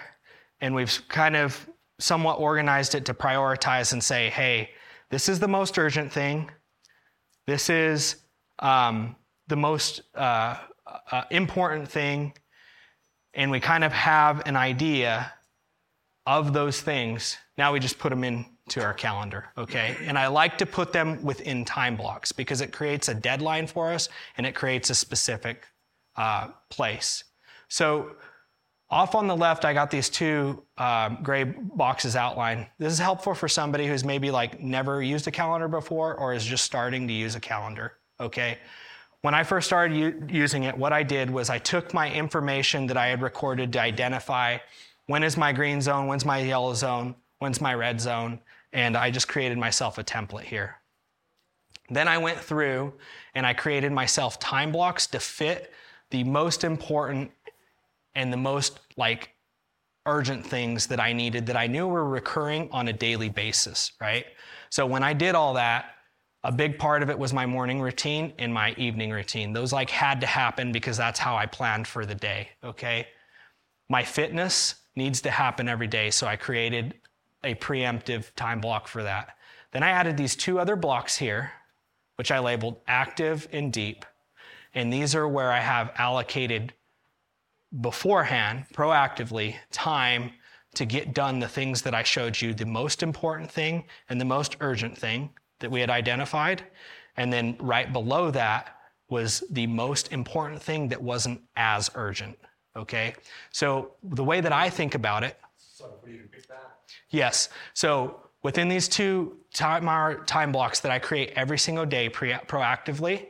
and 0.59 0.75
we've 0.75 1.01
kind 1.07 1.35
of 1.35 1.67
somewhat 1.99 2.39
organized 2.39 2.93
it 2.93 3.05
to 3.05 3.15
prioritize 3.15 3.93
and 3.93 4.03
say, 4.03 4.29
hey, 4.29 4.69
this 5.09 5.27
is 5.27 5.39
the 5.39 5.47
most 5.47 5.77
urgent 5.79 6.11
thing. 6.11 6.51
This 7.47 7.69
is 7.69 8.17
um, 8.59 9.15
the 9.47 9.55
most 9.55 10.03
uh, 10.13 10.57
uh, 11.11 11.23
important 11.31 11.89
thing. 11.89 12.33
And 13.33 13.49
we 13.49 13.59
kind 13.59 13.83
of 13.83 13.91
have 13.91 14.43
an 14.45 14.55
idea 14.55 15.33
of 16.27 16.53
those 16.53 16.79
things. 16.79 17.37
Now 17.57 17.73
we 17.73 17.79
just 17.79 17.97
put 17.97 18.09
them 18.09 18.23
into 18.23 18.83
our 18.83 18.93
calendar, 18.93 19.47
okay? 19.57 19.97
And 20.05 20.17
I 20.17 20.27
like 20.27 20.59
to 20.59 20.67
put 20.67 20.93
them 20.93 21.23
within 21.23 21.65
time 21.65 21.95
blocks 21.95 22.31
because 22.31 22.61
it 22.61 22.71
creates 22.71 23.07
a 23.07 23.15
deadline 23.15 23.65
for 23.65 23.91
us 23.91 24.09
and 24.37 24.45
it 24.45 24.53
creates 24.53 24.91
a 24.91 24.95
specific 24.95 25.65
uh, 26.15 26.49
place. 26.69 27.23
So 27.71 28.17
off 28.89 29.15
on 29.15 29.27
the 29.27 29.35
left, 29.35 29.63
I 29.63 29.73
got 29.73 29.89
these 29.89 30.09
two 30.09 30.61
um, 30.77 31.19
gray 31.23 31.45
boxes 31.45 32.17
outlined. 32.17 32.67
This 32.77 32.91
is 32.91 32.99
helpful 32.99 33.33
for 33.33 33.47
somebody 33.47 33.87
who's 33.87 34.03
maybe 34.03 34.29
like 34.29 34.59
never 34.59 35.01
used 35.01 35.25
a 35.29 35.31
calendar 35.31 35.69
before 35.69 36.13
or 36.15 36.33
is 36.33 36.43
just 36.43 36.65
starting 36.65 37.07
to 37.07 37.13
use 37.13 37.35
a 37.35 37.39
calendar, 37.39 37.93
okay? 38.19 38.57
When 39.21 39.33
I 39.33 39.45
first 39.45 39.67
started 39.67 39.95
u- 39.95 40.27
using 40.29 40.63
it, 40.63 40.77
what 40.77 40.91
I 40.91 41.01
did 41.01 41.29
was 41.29 41.49
I 41.49 41.59
took 41.59 41.93
my 41.93 42.11
information 42.11 42.87
that 42.87 42.97
I 42.97 43.07
had 43.07 43.21
recorded 43.21 43.71
to 43.71 43.79
identify 43.79 44.57
when 45.05 45.23
is 45.23 45.37
my 45.37 45.53
green 45.53 45.79
zone, 45.79 46.07
when's 46.07 46.25
my 46.25 46.39
yellow 46.39 46.73
zone, 46.73 47.15
when's 47.39 47.61
my 47.61 47.73
red 47.73 48.01
zone, 48.01 48.41
and 48.73 48.97
I 48.97 49.11
just 49.11 49.29
created 49.29 49.57
myself 49.57 49.97
a 49.97 50.03
template 50.03 50.43
here. 50.43 50.75
Then 51.89 52.09
I 52.09 52.17
went 52.17 52.37
through 52.37 52.95
and 53.33 53.45
I 53.45 53.53
created 53.53 53.93
myself 53.93 54.41
time 54.41 54.73
blocks 54.73 55.07
to 55.07 55.21
fit 55.21 55.71
the 56.09 56.25
most 56.25 56.65
important 56.65 57.31
and 58.15 58.31
the 58.31 58.37
most 58.37 58.79
like 58.97 59.31
urgent 60.05 60.45
things 60.45 60.87
that 60.87 60.99
I 60.99 61.13
needed 61.13 61.45
that 61.45 61.57
I 61.57 61.67
knew 61.67 61.87
were 61.87 62.07
recurring 62.07 62.69
on 62.71 62.87
a 62.87 62.93
daily 62.93 63.29
basis, 63.29 63.91
right? 64.01 64.25
So 64.69 64.85
when 64.85 65.03
I 65.03 65.13
did 65.13 65.35
all 65.35 65.53
that, 65.55 65.85
a 66.43 66.51
big 66.51 66.79
part 66.79 67.03
of 67.03 67.09
it 67.09 67.19
was 67.19 67.33
my 67.33 67.45
morning 67.45 67.79
routine 67.81 68.33
and 68.39 68.51
my 68.51 68.73
evening 68.77 69.11
routine. 69.11 69.53
Those 69.53 69.71
like 69.71 69.91
had 69.91 70.21
to 70.21 70.27
happen 70.27 70.71
because 70.71 70.97
that's 70.97 71.19
how 71.19 71.35
I 71.35 71.45
planned 71.45 71.87
for 71.87 72.05
the 72.05 72.15
day, 72.15 72.49
okay? 72.63 73.07
My 73.89 74.03
fitness 74.03 74.75
needs 74.95 75.21
to 75.21 75.29
happen 75.29 75.69
every 75.69 75.87
day, 75.87 76.09
so 76.09 76.25
I 76.25 76.35
created 76.35 76.95
a 77.43 77.53
preemptive 77.55 78.33
time 78.35 78.59
block 78.59 78.87
for 78.87 79.03
that. 79.03 79.35
Then 79.71 79.83
I 79.83 79.89
added 79.89 80.17
these 80.17 80.35
two 80.35 80.59
other 80.59 80.75
blocks 80.75 81.17
here, 81.17 81.51
which 82.15 82.31
I 82.31 82.39
labeled 82.39 82.81
active 82.87 83.47
and 83.51 83.71
deep. 83.71 84.05
And 84.73 84.91
these 84.91 85.13
are 85.15 85.27
where 85.27 85.51
I 85.51 85.59
have 85.59 85.91
allocated 85.97 86.73
beforehand, 87.79 88.65
proactively, 88.73 89.55
time 89.71 90.31
to 90.75 90.85
get 90.85 91.13
done 91.13 91.39
the 91.39 91.47
things 91.47 91.81
that 91.81 91.93
I 91.93 92.03
showed 92.03 92.39
you 92.39 92.53
the 92.53 92.65
most 92.65 93.03
important 93.03 93.51
thing 93.51 93.85
and 94.09 94.19
the 94.19 94.25
most 94.25 94.57
urgent 94.61 94.97
thing 94.97 95.29
that 95.59 95.69
we 95.69 95.79
had 95.79 95.89
identified. 95.89 96.63
And 97.17 97.31
then 97.31 97.57
right 97.59 97.91
below 97.91 98.31
that 98.31 98.77
was 99.09 99.43
the 99.51 99.67
most 99.67 100.11
important 100.13 100.61
thing 100.61 100.87
that 100.89 101.01
wasn't 101.01 101.41
as 101.57 101.89
urgent. 101.95 102.37
Okay? 102.75 103.15
So 103.51 103.93
the 104.01 104.23
way 104.23 104.39
that 104.39 104.53
I 104.53 104.69
think 104.69 104.95
about 104.95 105.23
it. 105.23 105.37
So 105.57 105.93
for 106.01 106.09
you 106.09 106.21
to 106.21 106.27
pick 106.27 106.47
that? 106.47 106.77
Yes. 107.09 107.49
So 107.73 108.21
within 108.43 108.69
these 108.69 108.87
two 108.87 109.37
time, 109.53 109.85
time 110.25 110.51
blocks 110.53 110.79
that 110.79 110.91
I 110.91 110.99
create 110.99 111.33
every 111.35 111.59
single 111.59 111.85
day 111.85 112.07
pre- 112.07 112.31
proactively, 112.31 113.27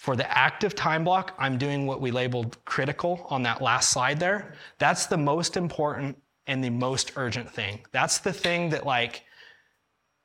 for 0.00 0.16
the 0.16 0.26
active 0.34 0.74
time 0.74 1.04
block, 1.04 1.34
I'm 1.38 1.58
doing 1.58 1.86
what 1.86 2.00
we 2.00 2.10
labeled 2.10 2.56
critical 2.64 3.26
on 3.28 3.42
that 3.42 3.60
last 3.60 3.90
slide 3.90 4.18
there. 4.18 4.54
That's 4.78 5.04
the 5.04 5.18
most 5.18 5.58
important 5.58 6.16
and 6.46 6.64
the 6.64 6.70
most 6.70 7.12
urgent 7.16 7.50
thing. 7.50 7.80
That's 7.92 8.16
the 8.16 8.32
thing 8.32 8.70
that, 8.70 8.86
like, 8.86 9.24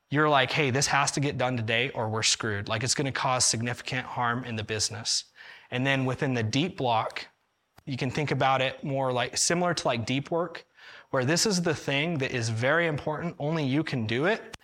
you're 0.09 0.29
like, 0.29 0.49
hey, 0.49 0.69
this 0.69 0.87
has 0.87 1.11
to 1.11 1.19
get 1.19 1.37
done 1.37 1.57
today 1.57 1.89
or 1.89 2.07
we're 2.07 2.23
screwed. 2.23 2.69
Like, 2.69 2.85
it's 2.85 2.95
going 2.95 3.05
to 3.05 3.11
cause 3.11 3.43
significant 3.43 4.05
harm 4.05 4.45
in 4.45 4.55
the 4.55 4.63
business. 4.63 5.25
And 5.71 5.85
then 5.85 6.05
within 6.05 6.33
the 6.33 6.43
deep 6.43 6.77
block, 6.77 7.27
you 7.85 7.97
can 7.97 8.09
think 8.09 8.31
about 8.31 8.61
it 8.61 8.81
more 8.81 9.11
like 9.11 9.35
similar 9.35 9.73
to 9.73 9.87
like 9.89 10.05
deep 10.05 10.31
work, 10.31 10.65
where 11.09 11.25
this 11.25 11.45
is 11.45 11.61
the 11.61 11.75
thing 11.75 12.19
that 12.19 12.31
is 12.31 12.47
very 12.47 12.87
important, 12.87 13.35
only 13.39 13.65
you 13.65 13.83
can 13.83 14.07
do 14.07 14.23
it 14.23 14.55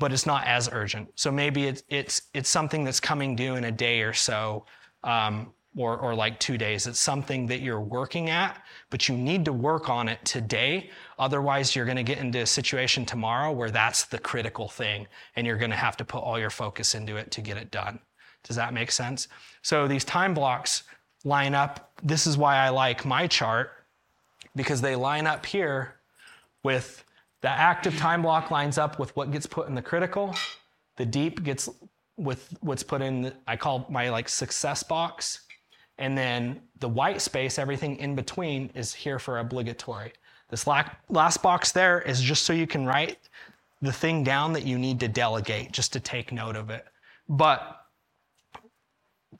but 0.00 0.12
it's 0.12 0.26
not 0.26 0.44
as 0.46 0.68
urgent. 0.72 1.08
So 1.14 1.30
maybe 1.30 1.66
it's 1.66 1.84
it's 1.88 2.22
it's 2.34 2.48
something 2.48 2.82
that's 2.82 2.98
coming 2.98 3.36
due 3.36 3.54
in 3.54 3.64
a 3.64 3.70
day 3.70 4.00
or 4.00 4.14
so, 4.14 4.64
um, 5.04 5.52
or 5.76 5.98
or 5.98 6.14
like 6.14 6.40
two 6.40 6.58
days. 6.58 6.86
It's 6.86 6.98
something 6.98 7.46
that 7.46 7.60
you're 7.60 7.80
working 7.82 8.30
at, 8.30 8.60
but 8.88 9.08
you 9.08 9.16
need 9.16 9.44
to 9.44 9.52
work 9.52 9.90
on 9.90 10.08
it 10.08 10.24
today. 10.24 10.90
Otherwise, 11.18 11.76
you're 11.76 11.84
going 11.84 11.98
to 11.98 12.02
get 12.02 12.18
into 12.18 12.40
a 12.40 12.46
situation 12.46 13.04
tomorrow 13.04 13.52
where 13.52 13.70
that's 13.70 14.04
the 14.06 14.18
critical 14.18 14.68
thing, 14.68 15.06
and 15.36 15.46
you're 15.46 15.58
going 15.58 15.70
to 15.70 15.76
have 15.76 15.96
to 15.98 16.04
put 16.04 16.18
all 16.18 16.38
your 16.38 16.50
focus 16.50 16.94
into 16.94 17.16
it 17.16 17.30
to 17.32 17.42
get 17.42 17.58
it 17.58 17.70
done. 17.70 18.00
Does 18.42 18.56
that 18.56 18.72
make 18.72 18.90
sense? 18.90 19.28
So 19.60 19.86
these 19.86 20.04
time 20.04 20.32
blocks 20.32 20.84
line 21.24 21.54
up. 21.54 21.92
This 22.02 22.26
is 22.26 22.38
why 22.38 22.56
I 22.56 22.70
like 22.70 23.04
my 23.04 23.26
chart 23.26 23.72
because 24.56 24.80
they 24.80 24.96
line 24.96 25.26
up 25.26 25.44
here 25.44 25.96
with 26.62 27.04
the 27.42 27.48
active 27.48 27.96
time 27.96 28.22
block 28.22 28.50
lines 28.50 28.78
up 28.78 28.98
with 28.98 29.14
what 29.16 29.30
gets 29.30 29.46
put 29.46 29.68
in 29.68 29.74
the 29.74 29.82
critical. 29.82 30.34
The 30.96 31.06
deep 31.06 31.42
gets 31.42 31.68
with 32.16 32.54
what's 32.60 32.82
put 32.82 33.00
in, 33.00 33.22
the, 33.22 33.34
I 33.46 33.56
call 33.56 33.86
my 33.88 34.10
like 34.10 34.28
success 34.28 34.82
box. 34.82 35.40
And 35.98 36.16
then 36.16 36.60
the 36.78 36.88
white 36.88 37.20
space, 37.20 37.58
everything 37.58 37.96
in 37.96 38.14
between, 38.14 38.70
is 38.74 38.92
here 38.92 39.18
for 39.18 39.38
obligatory. 39.38 40.12
This 40.48 40.66
last 40.66 41.42
box 41.42 41.72
there 41.72 42.00
is 42.00 42.20
just 42.20 42.44
so 42.44 42.52
you 42.52 42.66
can 42.66 42.84
write 42.84 43.18
the 43.82 43.92
thing 43.92 44.24
down 44.24 44.52
that 44.54 44.66
you 44.66 44.78
need 44.78 45.00
to 45.00 45.08
delegate, 45.08 45.72
just 45.72 45.92
to 45.92 46.00
take 46.00 46.32
note 46.32 46.56
of 46.56 46.70
it. 46.70 46.86
But 47.28 47.84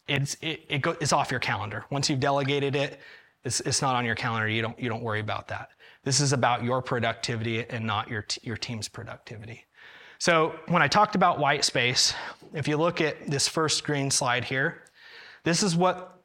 it's, 0.07 0.37
it, 0.41 0.65
it 0.69 0.79
go, 0.83 0.97
it's 1.01 1.13
off 1.13 1.31
your 1.31 1.41
calendar. 1.41 1.85
Once 1.91 2.09
you've 2.09 2.21
delegated 2.21 2.77
it, 2.77 3.01
it's, 3.45 3.61
it's 3.61 3.83
not 3.83 3.97
on 3.97 4.05
your 4.05 4.15
calendar. 4.15 4.49
You 4.49 4.63
don't, 4.63 4.79
you 4.79 4.89
don't 4.89 5.03
worry 5.03 5.21
about 5.21 5.49
that. 5.49 5.71
This 6.05 6.21
is 6.21 6.33
about 6.33 6.65
your 6.65 6.81
productivity 6.81 7.69
and 7.69 7.87
not 7.87 8.09
your, 8.09 8.23
t- 8.23 8.41
your 8.43 8.57
team's 8.57 8.89
productivity. 8.89 9.67
So 10.19 10.55
when 10.69 10.83
I 10.83 10.89
talked 10.89 11.15
about 11.15 11.39
white 11.39 11.65
space, 11.65 12.15
if 12.55 12.69
you 12.69 12.77
look 12.77 13.01
at 13.01 13.27
this 13.27 13.49
first 13.49 13.85
green 13.85 14.11
slide 14.11 14.45
here, 14.45 14.85
this 15.45 15.63
is 15.63 15.77
what 15.77 16.23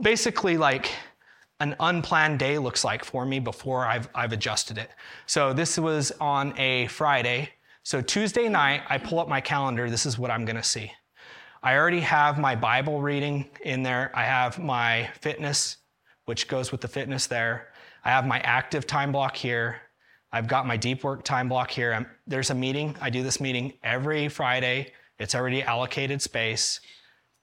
basically 0.00 0.56
like 0.56 0.90
an 1.60 1.76
unplanned 1.80 2.38
day 2.38 2.58
looks 2.58 2.84
like 2.84 3.04
for 3.04 3.24
me 3.24 3.38
before 3.38 3.86
I've, 3.86 4.08
I've 4.14 4.32
adjusted 4.32 4.78
it. 4.78 4.90
So 5.26 5.52
this 5.52 5.78
was 5.78 6.12
on 6.20 6.58
a 6.58 6.88
Friday. 6.88 7.50
So 7.84 8.00
Tuesday 8.00 8.48
night, 8.48 8.82
I 8.88 8.98
pull 8.98 9.20
up 9.20 9.28
my 9.28 9.40
calendar. 9.40 9.88
This 9.88 10.06
is 10.06 10.18
what 10.18 10.30
I'm 10.30 10.44
going 10.44 10.56
to 10.56 10.62
see. 10.62 10.90
I 11.62 11.76
already 11.76 12.00
have 12.00 12.38
my 12.38 12.56
Bible 12.56 13.00
reading 13.00 13.48
in 13.62 13.82
there. 13.82 14.10
I 14.14 14.24
have 14.24 14.58
my 14.58 15.10
fitness, 15.20 15.78
which 16.24 16.48
goes 16.48 16.72
with 16.72 16.80
the 16.80 16.88
fitness 16.88 17.26
there. 17.26 17.72
I 18.04 18.10
have 18.10 18.26
my 18.26 18.38
active 18.40 18.86
time 18.86 19.12
block 19.12 19.34
here. 19.34 19.80
I've 20.30 20.46
got 20.46 20.66
my 20.66 20.76
deep 20.76 21.04
work 21.04 21.24
time 21.24 21.48
block 21.48 21.70
here. 21.70 21.94
I'm, 21.94 22.06
there's 22.26 22.50
a 22.50 22.54
meeting. 22.54 22.96
I 23.00 23.08
do 23.08 23.22
this 23.22 23.40
meeting 23.40 23.72
every 23.82 24.28
Friday. 24.28 24.92
It's 25.18 25.34
already 25.34 25.62
allocated 25.62 26.20
space. 26.20 26.80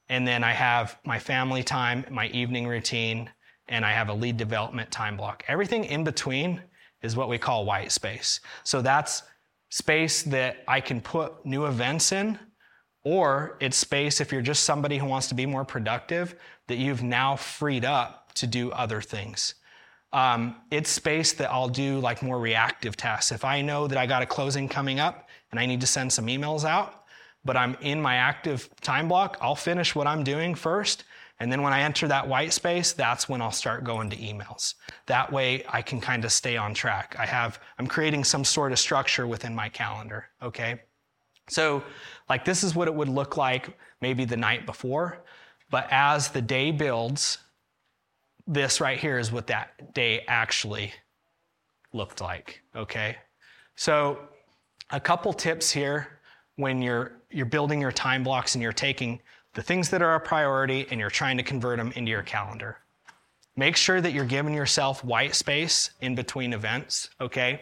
And 0.09 0.27
then 0.27 0.43
I 0.43 0.51
have 0.51 0.99
my 1.05 1.17
family 1.17 1.63
time, 1.63 2.05
my 2.11 2.27
evening 2.27 2.67
routine, 2.67 3.29
and 3.69 3.85
I 3.85 3.91
have 3.91 4.09
a 4.09 4.13
lead 4.13 4.37
development 4.37 4.91
time 4.91 5.17
block. 5.17 5.43
Everything 5.47 5.85
in 5.85 6.03
between 6.03 6.61
is 7.01 7.15
what 7.15 7.29
we 7.29 7.37
call 7.37 7.65
white 7.65 7.91
space. 7.91 8.41
So 8.63 8.81
that's 8.81 9.23
space 9.69 10.21
that 10.23 10.63
I 10.67 10.81
can 10.81 11.01
put 11.01 11.45
new 11.45 11.65
events 11.65 12.11
in, 12.11 12.37
or 13.03 13.57
it's 13.61 13.77
space 13.77 14.21
if 14.21 14.31
you're 14.31 14.41
just 14.41 14.63
somebody 14.63 14.97
who 14.97 15.05
wants 15.05 15.27
to 15.29 15.35
be 15.35 15.45
more 15.45 15.65
productive 15.65 16.35
that 16.67 16.77
you've 16.77 17.01
now 17.01 17.35
freed 17.35 17.85
up 17.85 18.33
to 18.33 18.45
do 18.45 18.69
other 18.71 19.01
things. 19.01 19.55
Um, 20.13 20.55
it's 20.71 20.89
space 20.89 21.31
that 21.33 21.51
I'll 21.51 21.69
do 21.69 21.99
like 21.99 22.21
more 22.21 22.39
reactive 22.39 22.97
tasks. 22.97 23.31
If 23.31 23.45
I 23.45 23.61
know 23.61 23.87
that 23.87 23.97
I 23.97 24.05
got 24.05 24.21
a 24.21 24.25
closing 24.25 24.67
coming 24.67 24.99
up 24.99 25.29
and 25.51 25.59
I 25.59 25.65
need 25.65 25.81
to 25.81 25.87
send 25.87 26.11
some 26.11 26.27
emails 26.27 26.65
out, 26.65 27.05
but 27.45 27.55
I'm 27.55 27.75
in 27.81 28.01
my 28.01 28.15
active 28.15 28.69
time 28.81 29.07
block, 29.07 29.37
I'll 29.41 29.55
finish 29.55 29.95
what 29.95 30.07
I'm 30.07 30.23
doing 30.23 30.53
first. 30.53 31.05
And 31.39 31.51
then 31.51 31.63
when 31.63 31.73
I 31.73 31.81
enter 31.81 32.07
that 32.07 32.27
white 32.27 32.53
space, 32.53 32.93
that's 32.93 33.27
when 33.27 33.41
I'll 33.41 33.51
start 33.51 33.83
going 33.83 34.11
to 34.11 34.17
emails. 34.17 34.75
That 35.07 35.31
way 35.31 35.63
I 35.67 35.81
can 35.81 35.99
kind 35.99 36.23
of 36.23 36.31
stay 36.31 36.55
on 36.55 36.75
track. 36.75 37.15
I 37.17 37.25
have, 37.25 37.59
I'm 37.79 37.87
creating 37.87 38.25
some 38.25 38.43
sort 38.43 38.71
of 38.71 38.77
structure 38.77 39.25
within 39.25 39.55
my 39.55 39.67
calendar, 39.67 40.27
okay? 40.43 40.81
So, 41.49 41.83
like, 42.29 42.45
this 42.45 42.63
is 42.63 42.75
what 42.75 42.87
it 42.87 42.93
would 42.93 43.09
look 43.09 43.37
like 43.37 43.75
maybe 44.01 44.23
the 44.23 44.37
night 44.37 44.67
before. 44.67 45.23
But 45.71 45.87
as 45.89 46.27
the 46.27 46.43
day 46.43 46.69
builds, 46.69 47.39
this 48.47 48.81
right 48.81 48.99
here 48.99 49.17
is 49.17 49.31
what 49.31 49.47
that 49.47 49.93
day 49.93 50.23
actually 50.27 50.93
looked 51.93 52.21
like, 52.21 52.61
okay? 52.75 53.17
So, 53.75 54.19
a 54.89 54.99
couple 54.99 55.33
tips 55.33 55.71
here 55.71 56.19
when 56.55 56.81
you're 56.81 57.13
you're 57.29 57.45
building 57.45 57.79
your 57.79 57.91
time 57.91 58.23
blocks 58.23 58.55
and 58.55 58.61
you're 58.61 58.73
taking 58.73 59.21
the 59.53 59.61
things 59.61 59.89
that 59.89 60.01
are 60.01 60.15
a 60.15 60.19
priority 60.19 60.85
and 60.91 60.99
you're 60.99 61.09
trying 61.09 61.37
to 61.37 61.43
convert 61.43 61.77
them 61.77 61.91
into 61.95 62.11
your 62.11 62.23
calendar. 62.23 62.77
Make 63.55 63.75
sure 63.75 64.01
that 64.01 64.13
you're 64.13 64.25
giving 64.25 64.53
yourself 64.53 65.03
white 65.03 65.35
space 65.35 65.91
in 66.01 66.15
between 66.15 66.53
events, 66.53 67.09
okay? 67.19 67.61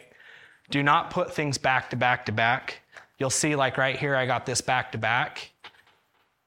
Do 0.70 0.84
not 0.84 1.10
put 1.10 1.34
things 1.34 1.58
back 1.58 1.90
to 1.90 1.96
back 1.96 2.26
to 2.28 2.32
back. 2.32 2.82
You'll 3.18 3.30
see 3.30 3.56
like 3.56 3.78
right 3.78 3.98
here 3.98 4.16
I 4.16 4.26
got 4.26 4.46
this 4.46 4.62
back 4.62 4.92
to 4.92 4.98
back. 4.98 5.52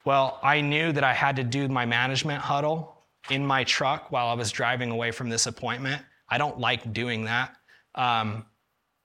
Well, 0.05 0.39
I 0.43 0.61
knew 0.61 0.91
that 0.91 1.03
I 1.03 1.13
had 1.13 1.35
to 1.37 1.43
do 1.43 1.67
my 1.67 1.85
management 1.85 2.41
huddle 2.41 2.92
in 3.29 3.45
my 3.45 3.63
truck 3.63 4.11
while 4.11 4.27
I 4.27 4.33
was 4.33 4.51
driving 4.51 4.91
away 4.91 5.11
from 5.11 5.29
this 5.29 5.47
appointment. 5.47 6.01
I 6.29 6.37
don't 6.37 6.59
like 6.59 6.93
doing 6.93 7.25
that. 7.25 7.55
Um, 7.95 8.45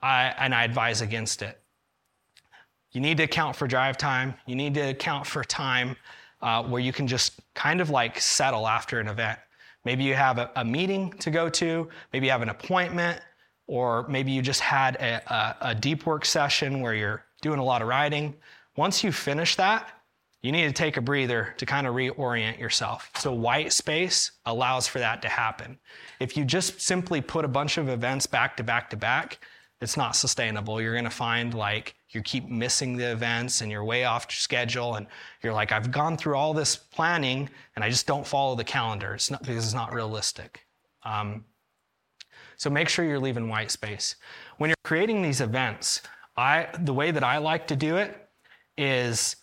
I, 0.00 0.34
and 0.38 0.54
I 0.54 0.64
advise 0.64 1.00
against 1.00 1.42
it. 1.42 1.60
You 2.92 3.00
need 3.00 3.18
to 3.18 3.24
account 3.24 3.54
for 3.54 3.66
drive 3.66 3.98
time. 3.98 4.34
You 4.46 4.56
need 4.56 4.74
to 4.74 4.80
account 4.80 5.26
for 5.26 5.44
time 5.44 5.96
uh, 6.40 6.62
where 6.64 6.80
you 6.80 6.92
can 6.92 7.06
just 7.06 7.40
kind 7.54 7.80
of 7.80 7.90
like 7.90 8.20
settle 8.20 8.66
after 8.66 9.00
an 9.00 9.08
event. 9.08 9.38
Maybe 9.84 10.04
you 10.04 10.14
have 10.14 10.38
a, 10.38 10.50
a, 10.56 10.64
meeting 10.64 11.12
to 11.18 11.30
go 11.30 11.48
to, 11.48 11.88
maybe 12.12 12.26
you 12.26 12.32
have 12.32 12.42
an 12.42 12.48
appointment, 12.48 13.20
or 13.66 14.06
maybe 14.08 14.32
you 14.32 14.42
just 14.42 14.60
had 14.60 14.96
a, 14.96 15.22
a, 15.32 15.56
a 15.70 15.74
deep 15.74 16.06
work 16.06 16.24
session 16.24 16.80
where 16.80 16.94
you're 16.94 17.24
doing 17.42 17.58
a 17.58 17.64
lot 17.64 17.82
of 17.82 17.88
writing. 17.88 18.34
Once 18.76 19.04
you 19.04 19.12
finish 19.12 19.56
that, 19.56 19.97
you 20.42 20.52
need 20.52 20.66
to 20.66 20.72
take 20.72 20.96
a 20.96 21.00
breather 21.00 21.54
to 21.58 21.66
kind 21.66 21.86
of 21.86 21.94
reorient 21.94 22.58
yourself. 22.58 23.10
So, 23.16 23.32
white 23.32 23.72
space 23.72 24.32
allows 24.46 24.86
for 24.86 25.00
that 25.00 25.20
to 25.22 25.28
happen. 25.28 25.78
If 26.20 26.36
you 26.36 26.44
just 26.44 26.80
simply 26.80 27.20
put 27.20 27.44
a 27.44 27.48
bunch 27.48 27.76
of 27.76 27.88
events 27.88 28.26
back 28.26 28.56
to 28.58 28.62
back 28.62 28.90
to 28.90 28.96
back, 28.96 29.38
it's 29.80 29.96
not 29.96 30.14
sustainable. 30.14 30.80
You're 30.80 30.94
going 30.94 31.04
to 31.04 31.10
find 31.10 31.54
like 31.54 31.94
you 32.10 32.22
keep 32.22 32.48
missing 32.48 32.96
the 32.96 33.10
events 33.10 33.60
and 33.60 33.70
you're 33.70 33.84
way 33.84 34.04
off 34.04 34.30
schedule. 34.30 34.94
And 34.94 35.06
you're 35.42 35.52
like, 35.52 35.72
I've 35.72 35.90
gone 35.90 36.16
through 36.16 36.36
all 36.36 36.54
this 36.54 36.76
planning 36.76 37.50
and 37.76 37.84
I 37.84 37.90
just 37.90 38.06
don't 38.06 38.26
follow 38.26 38.54
the 38.54 38.64
calendar. 38.64 39.14
It's 39.14 39.30
not 39.30 39.42
because 39.42 39.64
it's 39.64 39.74
not 39.74 39.92
realistic. 39.92 40.64
Um, 41.04 41.44
so, 42.56 42.70
make 42.70 42.88
sure 42.88 43.04
you're 43.04 43.20
leaving 43.20 43.48
white 43.48 43.72
space. 43.72 44.16
When 44.58 44.70
you're 44.70 44.76
creating 44.84 45.22
these 45.22 45.40
events, 45.40 46.02
I, 46.36 46.68
the 46.80 46.94
way 46.94 47.10
that 47.10 47.24
I 47.24 47.38
like 47.38 47.66
to 47.68 47.76
do 47.76 47.96
it 47.96 48.28
is 48.76 49.36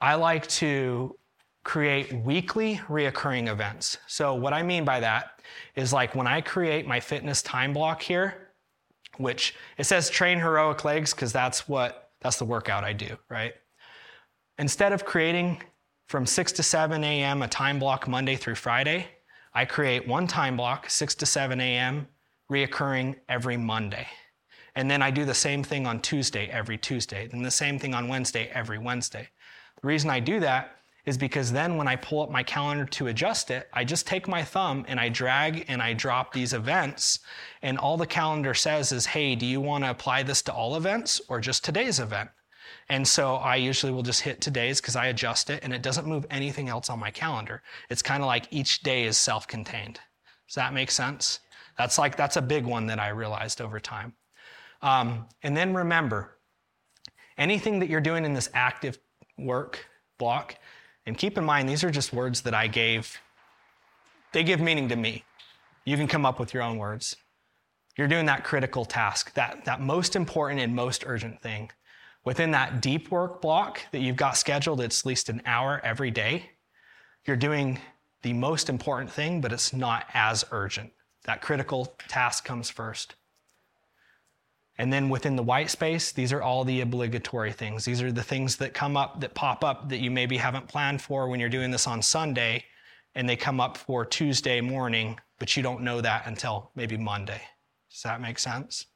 I 0.00 0.14
like 0.14 0.46
to 0.48 1.16
create 1.64 2.12
weekly 2.12 2.80
reoccurring 2.88 3.48
events. 3.48 3.98
So, 4.06 4.34
what 4.34 4.52
I 4.52 4.62
mean 4.62 4.84
by 4.84 5.00
that 5.00 5.40
is 5.74 5.92
like 5.92 6.14
when 6.14 6.26
I 6.26 6.40
create 6.40 6.86
my 6.86 7.00
fitness 7.00 7.42
time 7.42 7.72
block 7.72 8.02
here, 8.02 8.48
which 9.18 9.54
it 9.76 9.84
says 9.84 10.10
TrainHeroic 10.10 10.84
legs 10.84 11.12
because 11.12 11.32
that's 11.32 11.68
what 11.68 12.10
that's 12.20 12.38
the 12.38 12.44
workout 12.44 12.84
I 12.84 12.92
do, 12.92 13.16
right? 13.28 13.54
Instead 14.58 14.92
of 14.92 15.04
creating 15.04 15.62
from 16.06 16.26
6 16.26 16.52
to 16.52 16.62
7 16.62 17.04
a.m. 17.04 17.42
a 17.42 17.48
time 17.48 17.78
block 17.78 18.08
Monday 18.08 18.36
through 18.36 18.56
Friday, 18.56 19.06
I 19.54 19.64
create 19.64 20.06
one 20.06 20.26
time 20.26 20.56
block, 20.56 20.90
6 20.90 21.14
to 21.16 21.26
7 21.26 21.60
a.m., 21.60 22.08
reoccurring 22.50 23.16
every 23.28 23.56
Monday. 23.56 24.06
And 24.74 24.90
then 24.90 25.02
I 25.02 25.10
do 25.10 25.24
the 25.24 25.34
same 25.34 25.62
thing 25.62 25.86
on 25.86 26.00
Tuesday 26.00 26.48
every 26.48 26.78
Tuesday, 26.78 27.28
and 27.32 27.44
the 27.44 27.50
same 27.50 27.78
thing 27.78 27.94
on 27.94 28.08
Wednesday 28.08 28.50
every 28.52 28.78
Wednesday. 28.78 29.28
The 29.82 29.88
reason 29.88 30.10
I 30.10 30.20
do 30.20 30.40
that 30.40 30.76
is 31.06 31.16
because 31.16 31.50
then 31.50 31.76
when 31.76 31.88
I 31.88 31.96
pull 31.96 32.22
up 32.22 32.30
my 32.30 32.42
calendar 32.42 32.84
to 32.84 33.06
adjust 33.06 33.50
it, 33.50 33.68
I 33.72 33.84
just 33.84 34.06
take 34.06 34.28
my 34.28 34.44
thumb 34.44 34.84
and 34.86 35.00
I 35.00 35.08
drag 35.08 35.64
and 35.68 35.80
I 35.80 35.94
drop 35.94 36.32
these 36.32 36.52
events. 36.52 37.20
And 37.62 37.78
all 37.78 37.96
the 37.96 38.06
calendar 38.06 38.54
says 38.54 38.92
is, 38.92 39.06
hey, 39.06 39.34
do 39.34 39.46
you 39.46 39.60
want 39.60 39.84
to 39.84 39.90
apply 39.90 40.22
this 40.22 40.42
to 40.42 40.52
all 40.52 40.76
events 40.76 41.20
or 41.28 41.40
just 41.40 41.64
today's 41.64 42.00
event? 42.00 42.30
And 42.88 43.06
so 43.06 43.36
I 43.36 43.56
usually 43.56 43.92
will 43.92 44.02
just 44.02 44.20
hit 44.20 44.40
today's 44.40 44.80
because 44.80 44.96
I 44.96 45.06
adjust 45.06 45.48
it 45.48 45.60
and 45.62 45.72
it 45.72 45.82
doesn't 45.82 46.06
move 46.06 46.26
anything 46.30 46.68
else 46.68 46.90
on 46.90 46.98
my 46.98 47.10
calendar. 47.10 47.62
It's 47.88 48.02
kind 48.02 48.22
of 48.22 48.26
like 48.26 48.46
each 48.50 48.80
day 48.80 49.04
is 49.04 49.16
self 49.16 49.46
contained. 49.46 50.00
Does 50.48 50.56
that 50.56 50.74
make 50.74 50.90
sense? 50.90 51.40
That's 51.78 51.98
like, 51.98 52.16
that's 52.16 52.36
a 52.36 52.42
big 52.42 52.66
one 52.66 52.86
that 52.88 52.98
I 52.98 53.08
realized 53.08 53.60
over 53.60 53.80
time. 53.80 54.12
Um, 54.82 55.26
and 55.42 55.56
then 55.56 55.72
remember, 55.72 56.38
anything 57.38 57.78
that 57.78 57.88
you're 57.88 58.00
doing 58.00 58.24
in 58.24 58.34
this 58.34 58.50
active 58.52 58.98
work 59.40 59.86
block. 60.18 60.56
And 61.06 61.16
keep 61.16 61.38
in 61.38 61.44
mind, 61.44 61.68
these 61.68 61.82
are 61.82 61.90
just 61.90 62.12
words 62.12 62.42
that 62.42 62.54
I 62.54 62.66
gave. 62.66 63.18
They 64.32 64.44
give 64.44 64.60
meaning 64.60 64.88
to 64.90 64.96
me. 64.96 65.24
You 65.84 65.96
can 65.96 66.06
come 66.06 66.26
up 66.26 66.38
with 66.38 66.54
your 66.54 66.62
own 66.62 66.78
words. 66.78 67.16
You're 67.96 68.08
doing 68.08 68.26
that 68.26 68.44
critical 68.44 68.84
task, 68.84 69.34
that, 69.34 69.64
that 69.64 69.80
most 69.80 70.14
important 70.14 70.60
and 70.60 70.74
most 70.74 71.04
urgent 71.06 71.42
thing. 71.42 71.70
Within 72.24 72.50
that 72.52 72.80
deep 72.80 73.10
work 73.10 73.40
block 73.40 73.80
that 73.92 74.00
you've 74.00 74.16
got 74.16 74.36
scheduled, 74.36 74.80
it's 74.80 75.00
at 75.00 75.06
least 75.06 75.28
an 75.28 75.42
hour 75.46 75.80
every 75.82 76.10
day. 76.10 76.50
You're 77.26 77.36
doing 77.36 77.78
the 78.22 78.32
most 78.32 78.68
important 78.68 79.10
thing, 79.10 79.40
but 79.40 79.52
it's 79.52 79.72
not 79.72 80.06
as 80.12 80.44
urgent. 80.50 80.92
That 81.24 81.42
critical 81.42 81.94
task 82.08 82.44
comes 82.44 82.70
first. 82.70 83.14
And 84.78 84.92
then 84.92 85.10
within 85.10 85.36
the 85.36 85.42
white 85.42 85.70
space, 85.70 86.12
these 86.12 86.32
are 86.32 86.42
all 86.42 86.64
the 86.64 86.80
obligatory 86.80 87.52
things. 87.52 87.84
These 87.84 88.00
are 88.00 88.12
the 88.12 88.22
things 88.22 88.56
that 88.56 88.72
come 88.72 88.96
up, 88.96 89.20
that 89.20 89.34
pop 89.34 89.62
up 89.62 89.90
that 89.90 89.98
you 89.98 90.10
maybe 90.10 90.38
haven't 90.38 90.68
planned 90.68 91.02
for 91.02 91.28
when 91.28 91.38
you're 91.38 91.50
doing 91.50 91.70
this 91.70 91.86
on 91.86 92.00
Sunday, 92.00 92.64
and 93.14 93.28
they 93.28 93.36
come 93.36 93.60
up 93.60 93.76
for 93.76 94.06
Tuesday 94.06 94.60
morning, 94.60 95.20
but 95.38 95.56
you 95.56 95.62
don't 95.62 95.82
know 95.82 96.00
that 96.00 96.26
until 96.26 96.70
maybe 96.74 96.96
Monday. 96.96 97.42
Does 97.90 98.02
that 98.02 98.20
make 98.20 98.38
sense? 98.38 98.86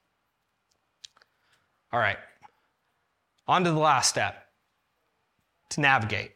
All 1.92 2.00
right. 2.00 2.18
On 3.46 3.62
to 3.62 3.70
the 3.70 3.78
last 3.78 4.08
step 4.08 4.46
to 5.70 5.80
navigate. 5.80 6.32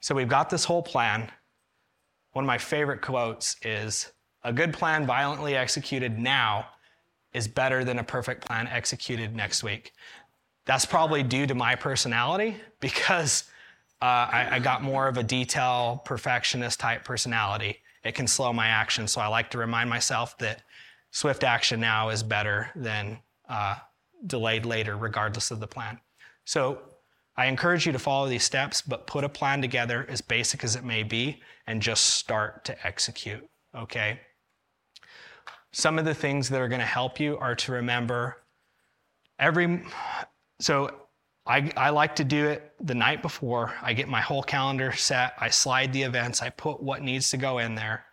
So 0.00 0.14
we've 0.14 0.28
got 0.28 0.48
this 0.48 0.64
whole 0.64 0.82
plan. 0.82 1.30
One 2.32 2.44
of 2.44 2.46
my 2.46 2.58
favorite 2.58 3.02
quotes 3.02 3.56
is 3.62 4.12
A 4.44 4.52
good 4.52 4.72
plan 4.72 5.06
violently 5.06 5.56
executed 5.56 6.18
now 6.18 6.66
is 7.34 7.48
better 7.48 7.84
than 7.84 7.98
a 7.98 8.04
perfect 8.04 8.44
plan 8.44 8.66
executed 8.66 9.34
next 9.34 9.62
week. 9.62 9.92
That's 10.66 10.86
probably 10.86 11.22
due 11.22 11.46
to 11.46 11.54
my 11.54 11.74
personality 11.74 12.56
because 12.80 13.44
uh, 14.00 14.28
I, 14.30 14.48
I, 14.52 14.58
got 14.58 14.82
more 14.82 15.06
of 15.06 15.16
a 15.16 15.22
detail 15.22 16.02
perfectionist 16.04 16.80
type 16.80 17.04
personality. 17.04 17.78
It 18.04 18.16
can 18.16 18.26
slow 18.26 18.52
my 18.52 18.66
action, 18.66 19.06
so 19.06 19.20
I 19.20 19.28
like 19.28 19.50
to 19.52 19.58
remind 19.58 19.88
myself 19.88 20.36
that 20.38 20.62
swift 21.12 21.44
action 21.44 21.78
now 21.78 22.08
is 22.08 22.22
better 22.22 22.70
than 22.74 23.20
uh, 23.48 23.76
delayed 24.26 24.66
later, 24.66 24.96
regardless 24.96 25.52
of 25.52 25.60
the 25.60 25.68
plan. 25.68 26.00
So 26.44 26.80
I 27.36 27.46
encourage 27.46 27.86
you 27.86 27.92
to 27.92 27.98
follow 27.98 28.28
these 28.28 28.44
steps, 28.44 28.82
but 28.82 29.06
put 29.06 29.24
a 29.24 29.28
plan 29.28 29.62
together 29.62 30.04
as 30.08 30.20
basic 30.20 30.64
as 30.64 30.76
it 30.76 30.84
may 30.84 31.02
be 31.02 31.40
and 31.66 31.80
just 31.80 32.06
start 32.16 32.64
to 32.66 32.86
execute, 32.86 33.48
okay? 33.74 34.20
Some 35.72 35.98
of 35.98 36.04
the 36.04 36.14
things 36.14 36.48
that 36.50 36.60
are 36.60 36.68
going 36.68 36.80
to 36.80 36.86
help 36.86 37.18
you 37.18 37.38
are 37.38 37.54
to 37.56 37.72
remember 37.72 38.36
every, 39.38 39.82
so 40.60 40.94
I, 41.46 41.72
I 41.76 41.90
like 41.90 42.14
to 42.16 42.24
do 42.24 42.46
it 42.46 42.72
the 42.80 42.94
night 42.94 43.22
before. 43.22 43.72
I 43.82 43.94
get 43.94 44.08
my 44.08 44.20
whole 44.20 44.42
calendar 44.42 44.92
set. 44.92 45.34
I 45.38 45.48
slide 45.48 45.92
the 45.92 46.02
events. 46.02 46.42
I 46.42 46.50
put 46.50 46.82
what 46.82 47.02
needs 47.02 47.30
to 47.30 47.36
go 47.36 47.58
in 47.58 47.74
there. 47.74 48.04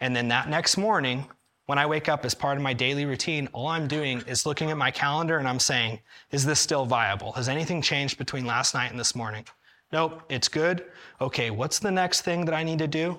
And 0.00 0.14
then 0.14 0.28
that 0.28 0.50
next 0.50 0.76
morning, 0.76 1.26
when 1.66 1.78
I 1.78 1.86
wake 1.86 2.08
up 2.08 2.24
as 2.24 2.34
part 2.34 2.56
of 2.56 2.62
my 2.62 2.74
daily 2.74 3.06
routine, 3.06 3.48
all 3.52 3.68
I'm 3.68 3.88
doing 3.88 4.22
is 4.26 4.44
looking 4.44 4.70
at 4.70 4.76
my 4.76 4.90
calendar 4.90 5.38
and 5.38 5.48
I'm 5.48 5.58
saying, 5.58 6.00
is 6.30 6.44
this 6.44 6.60
still 6.60 6.84
viable? 6.84 7.32
Has 7.32 7.48
anything 7.48 7.82
changed 7.82 8.18
between 8.18 8.44
last 8.44 8.74
night 8.74 8.90
and 8.90 9.00
this 9.00 9.14
morning? 9.14 9.44
Nope, 9.92 10.22
it's 10.28 10.48
good. 10.48 10.84
Okay, 11.20 11.50
what's 11.50 11.78
the 11.78 11.90
next 11.90 12.22
thing 12.22 12.44
that 12.44 12.54
I 12.54 12.62
need 12.62 12.78
to 12.80 12.88
do? 12.88 13.18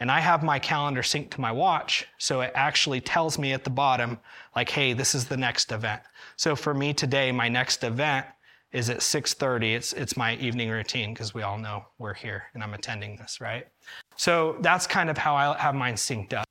And 0.00 0.10
I 0.10 0.20
have 0.20 0.42
my 0.42 0.58
calendar 0.58 1.02
synced 1.02 1.30
to 1.32 1.40
my 1.40 1.52
watch, 1.52 2.06
so 2.18 2.40
it 2.40 2.52
actually 2.54 3.00
tells 3.00 3.38
me 3.38 3.52
at 3.52 3.64
the 3.64 3.70
bottom, 3.70 4.18
like, 4.56 4.68
hey, 4.68 4.92
this 4.92 5.14
is 5.14 5.26
the 5.26 5.36
next 5.36 5.72
event. 5.72 6.02
So 6.36 6.56
for 6.56 6.74
me 6.74 6.92
today, 6.92 7.30
my 7.32 7.48
next 7.48 7.84
event 7.84 8.26
is 8.72 8.90
at 8.90 8.98
6:30. 8.98 9.74
It's 9.74 9.92
it's 9.92 10.16
my 10.16 10.34
evening 10.36 10.68
routine 10.68 11.14
because 11.14 11.32
we 11.32 11.42
all 11.42 11.56
know 11.56 11.86
we're 11.98 12.14
here 12.14 12.44
and 12.54 12.62
I'm 12.62 12.74
attending 12.74 13.16
this, 13.16 13.40
right? 13.40 13.68
So 14.16 14.56
that's 14.60 14.86
kind 14.86 15.08
of 15.08 15.16
how 15.16 15.36
I 15.36 15.56
have 15.56 15.74
mine 15.76 15.94
synced 15.94 16.34
up. 16.34 16.48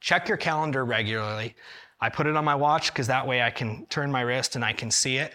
Check 0.00 0.28
your 0.28 0.38
calendar 0.38 0.84
regularly. 0.84 1.54
I 2.00 2.08
put 2.08 2.26
it 2.26 2.36
on 2.36 2.44
my 2.44 2.54
watch 2.54 2.92
because 2.92 3.06
that 3.06 3.26
way 3.26 3.42
I 3.42 3.50
can 3.50 3.86
turn 3.86 4.10
my 4.10 4.22
wrist 4.22 4.56
and 4.56 4.64
I 4.64 4.72
can 4.72 4.90
see 4.90 5.16
it. 5.16 5.34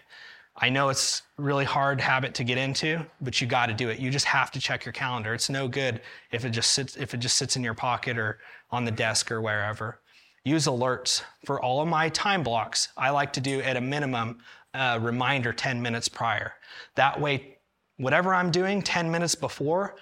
I 0.56 0.70
know 0.70 0.89
it's 0.89 1.22
really 1.38 1.66
hard 1.66 2.02
habit 2.02 2.34
to 2.36 2.43
get 2.43 2.58
into, 2.58 3.06
but 3.22 3.39
you 3.39 3.47
got 3.47 3.68
to 3.68 3.74
do 3.74 3.89
it. 3.89 3.99
You 3.99 4.12
just 4.12 4.26
have 4.26 4.52
to 4.52 4.60
check 4.60 4.86
your 4.86 4.91
calendar. 4.91 5.34
It's 5.34 5.49
no 5.49 5.68
good 5.68 6.02
if 6.32 6.43
it 6.45 6.49
just 6.49 6.72
sits 6.72 6.97
if 6.97 7.14
it 7.14 7.18
just 7.18 7.38
sits 7.38 7.56
in 7.56 7.64
your 7.64 7.74
pocket 7.74 8.18
or 8.18 8.39
on 8.70 8.86
the 8.86 8.91
desk 8.91 9.32
or 9.32 9.41
wherever. 9.41 10.02
Use 10.43 10.66
alerts 10.66 11.24
for 11.45 11.62
all 11.62 11.82
of 11.82 11.88
my 11.88 12.10
time 12.10 12.43
blocks. 12.43 12.89
I 12.97 13.12
like 13.12 13.32
to 13.34 13.41
do 13.41 13.62
at 13.62 13.78
a 13.78 13.82
minimum 13.82 14.39
a 14.74 14.99
reminder 14.99 15.54
10 15.54 15.82
minutes 15.82 16.08
prior. 16.08 16.54
That 16.95 17.20
way, 17.20 17.58
whatever 17.97 18.34
I'm 18.34 18.52
doing 18.52 18.82
10 18.82 19.12
minutes 19.12 19.36
before, 19.36 19.95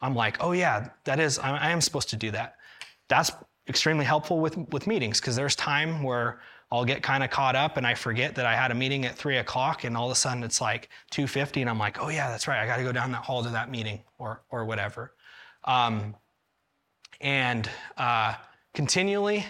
I'm 0.00 0.14
like, 0.14 0.38
oh 0.40 0.52
yeah, 0.52 0.88
that 1.04 1.20
is, 1.20 1.38
I 1.38 1.70
am 1.70 1.80
supposed 1.80 2.10
to 2.10 2.16
do 2.16 2.30
that. 2.32 2.56
That's 3.08 3.30
extremely 3.68 4.04
helpful 4.04 4.40
with, 4.40 4.56
with 4.72 4.86
meetings 4.86 5.20
because 5.20 5.36
there's 5.36 5.56
time 5.56 6.02
where 6.02 6.40
I'll 6.74 6.84
get 6.84 7.02
kind 7.02 7.22
of 7.22 7.30
caught 7.30 7.54
up 7.54 7.76
and 7.76 7.86
I 7.86 7.94
forget 7.94 8.34
that 8.34 8.46
I 8.46 8.56
had 8.56 8.72
a 8.72 8.74
meeting 8.74 9.04
at 9.06 9.14
three 9.14 9.36
o'clock 9.36 9.84
and 9.84 9.96
all 9.96 10.06
of 10.06 10.12
a 10.12 10.16
sudden 10.16 10.42
it's 10.42 10.60
like 10.60 10.88
2.50 11.12 11.60
and 11.60 11.70
I'm 11.70 11.78
like, 11.78 12.00
oh 12.00 12.08
yeah, 12.08 12.28
that's 12.28 12.48
right. 12.48 12.60
I 12.60 12.66
got 12.66 12.78
to 12.78 12.82
go 12.82 12.90
down 12.90 13.12
that 13.12 13.22
hall 13.22 13.44
to 13.44 13.50
that 13.50 13.70
meeting 13.70 14.02
or, 14.18 14.42
or 14.50 14.64
whatever. 14.64 15.14
Um, 15.64 16.16
and 17.20 17.70
uh, 17.96 18.34
continually 18.74 19.46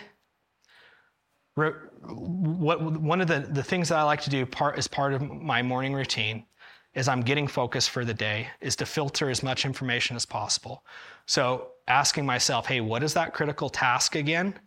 what, 1.55 2.83
one 2.83 3.21
of 3.21 3.29
the, 3.29 3.41
the 3.41 3.63
things 3.63 3.89
that 3.89 3.99
I 3.99 4.03
like 4.03 4.21
to 4.23 4.31
do 4.31 4.45
part, 4.45 4.77
as 4.77 4.87
part 4.87 5.15
of 5.15 5.23
my 5.23 5.63
morning 5.63 5.95
routine 5.95 6.45
is 6.93 7.09
I'm 7.09 7.23
getting 7.23 7.47
focused 7.47 7.91
for 7.91 8.05
the 8.05 8.15
day, 8.15 8.49
is 8.61 8.77
to 8.77 8.87
filter 8.87 9.31
as 9.31 9.43
much 9.43 9.65
information 9.65 10.15
as 10.15 10.27
possible. 10.27 10.85
So 11.27 11.69
asking 11.89 12.27
myself, 12.27 12.67
hey, 12.67 12.83
what 12.83 13.03
is 13.03 13.15
that 13.15 13.33
critical 13.33 13.71
task 13.71 14.15
again? 14.15 14.59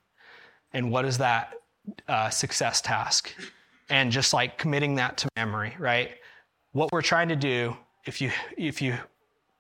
And 0.74 0.92
what 0.92 1.06
is 1.06 1.20
that 1.20 1.54
uh, 2.08 2.30
success 2.30 2.82
task? 2.82 3.34
And 3.90 4.12
just 4.12 4.34
like 4.34 4.58
committing 4.58 4.96
that 4.96 5.18
to 5.18 5.30
memory, 5.38 5.74
right? 5.80 6.12
What 6.74 6.92
we're 6.92 7.02
trying 7.02 7.30
to 7.30 7.36
do, 7.36 7.76
if 8.06 8.22
you 8.22 8.32
if 8.58 8.82
you 8.82 8.98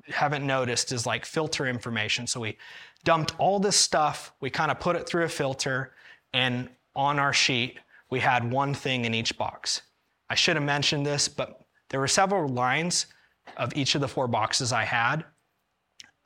haven't 0.08 0.46
noticed, 0.46 0.92
is 0.92 1.06
like 1.06 1.26
filter 1.26 1.66
information. 1.66 2.28
So 2.28 2.40
we 2.42 2.58
dumped 3.04 3.34
all 3.38 3.60
this 3.60 3.78
stuff, 3.78 4.34
we 4.42 4.50
kind 4.50 4.72
of 4.72 4.80
put 4.80 4.96
it 4.96 5.08
through 5.08 5.24
a 5.24 5.30
filter, 5.30 5.94
and 6.34 6.70
on 6.96 7.20
our 7.20 7.34
sheet, 7.34 7.80
we 8.10 8.20
had 8.20 8.50
one 8.52 8.74
thing 8.74 9.06
in 9.06 9.14
each 9.14 9.38
box. 9.38 9.84
I 10.30 10.36
should 10.36 10.56
have 10.56 10.66
mentioned 10.66 11.06
this, 11.06 11.28
but 11.28 11.62
there 11.90 12.00
were 12.00 12.08
several 12.08 12.48
lines 12.50 13.08
of 13.56 13.74
each 13.76 13.96
of 13.96 14.02
the 14.02 14.08
four 14.08 14.28
boxes 14.28 14.74
I 14.74 14.84
had. 14.84 15.24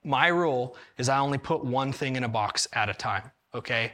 My 0.04 0.28
rule 0.28 0.76
is 0.98 1.10
I 1.10 1.20
only 1.20 1.38
put 1.38 1.64
one 1.64 1.92
thing 1.92 2.16
in 2.16 2.24
a 2.24 2.30
box 2.30 2.68
at 2.74 2.90
a 2.90 2.94
time, 2.94 3.30
okay? 3.54 3.92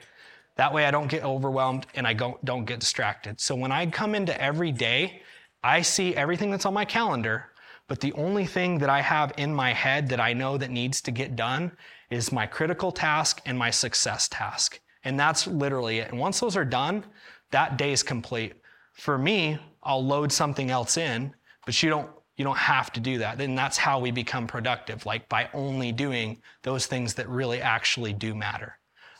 That 0.57 0.73
way 0.73 0.85
I 0.85 0.91
don't 0.91 1.07
get 1.07 1.23
overwhelmed 1.23 1.85
and 1.95 2.07
I 2.07 2.13
don't, 2.13 2.65
get 2.65 2.79
distracted. 2.79 3.39
So 3.39 3.55
when 3.55 3.71
I 3.71 3.85
come 3.85 4.15
into 4.15 4.39
every 4.41 4.71
day, 4.71 5.21
I 5.63 5.81
see 5.81 6.15
everything 6.15 6.51
that's 6.51 6.65
on 6.65 6.73
my 6.73 6.85
calendar, 6.85 7.45
but 7.87 7.99
the 7.99 8.13
only 8.13 8.45
thing 8.45 8.79
that 8.79 8.89
I 8.89 9.01
have 9.01 9.33
in 9.37 9.53
my 9.53 9.71
head 9.71 10.09
that 10.09 10.19
I 10.19 10.33
know 10.33 10.57
that 10.57 10.71
needs 10.71 11.01
to 11.01 11.11
get 11.11 11.35
done 11.35 11.71
is 12.09 12.31
my 12.31 12.45
critical 12.45 12.91
task 12.91 13.41
and 13.45 13.57
my 13.57 13.69
success 13.69 14.27
task. 14.27 14.79
And 15.03 15.19
that's 15.19 15.47
literally 15.47 15.99
it. 15.99 16.11
And 16.11 16.19
once 16.19 16.39
those 16.39 16.57
are 16.57 16.65
done, 16.65 17.05
that 17.51 17.77
day 17.77 17.91
is 17.91 18.03
complete. 18.03 18.53
For 18.93 19.17
me, 19.17 19.59
I'll 19.83 20.03
load 20.03 20.31
something 20.31 20.69
else 20.71 20.97
in, 20.97 21.33
but 21.65 21.81
you 21.81 21.89
don't 21.89 22.09
you 22.35 22.43
don't 22.43 22.57
have 22.57 22.93
to 22.93 22.99
do 22.99 23.17
that. 23.17 23.39
Then 23.39 23.55
that's 23.55 23.77
how 23.77 23.99
we 23.99 24.11
become 24.11 24.45
productive, 24.45 25.07
like 25.07 25.27
by 25.27 25.49
only 25.55 25.91
doing 25.91 26.39
those 26.61 26.85
things 26.85 27.15
that 27.15 27.27
really 27.27 27.61
actually 27.61 28.13
do 28.13 28.35
matter. 28.35 28.77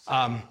Um, 0.07 0.43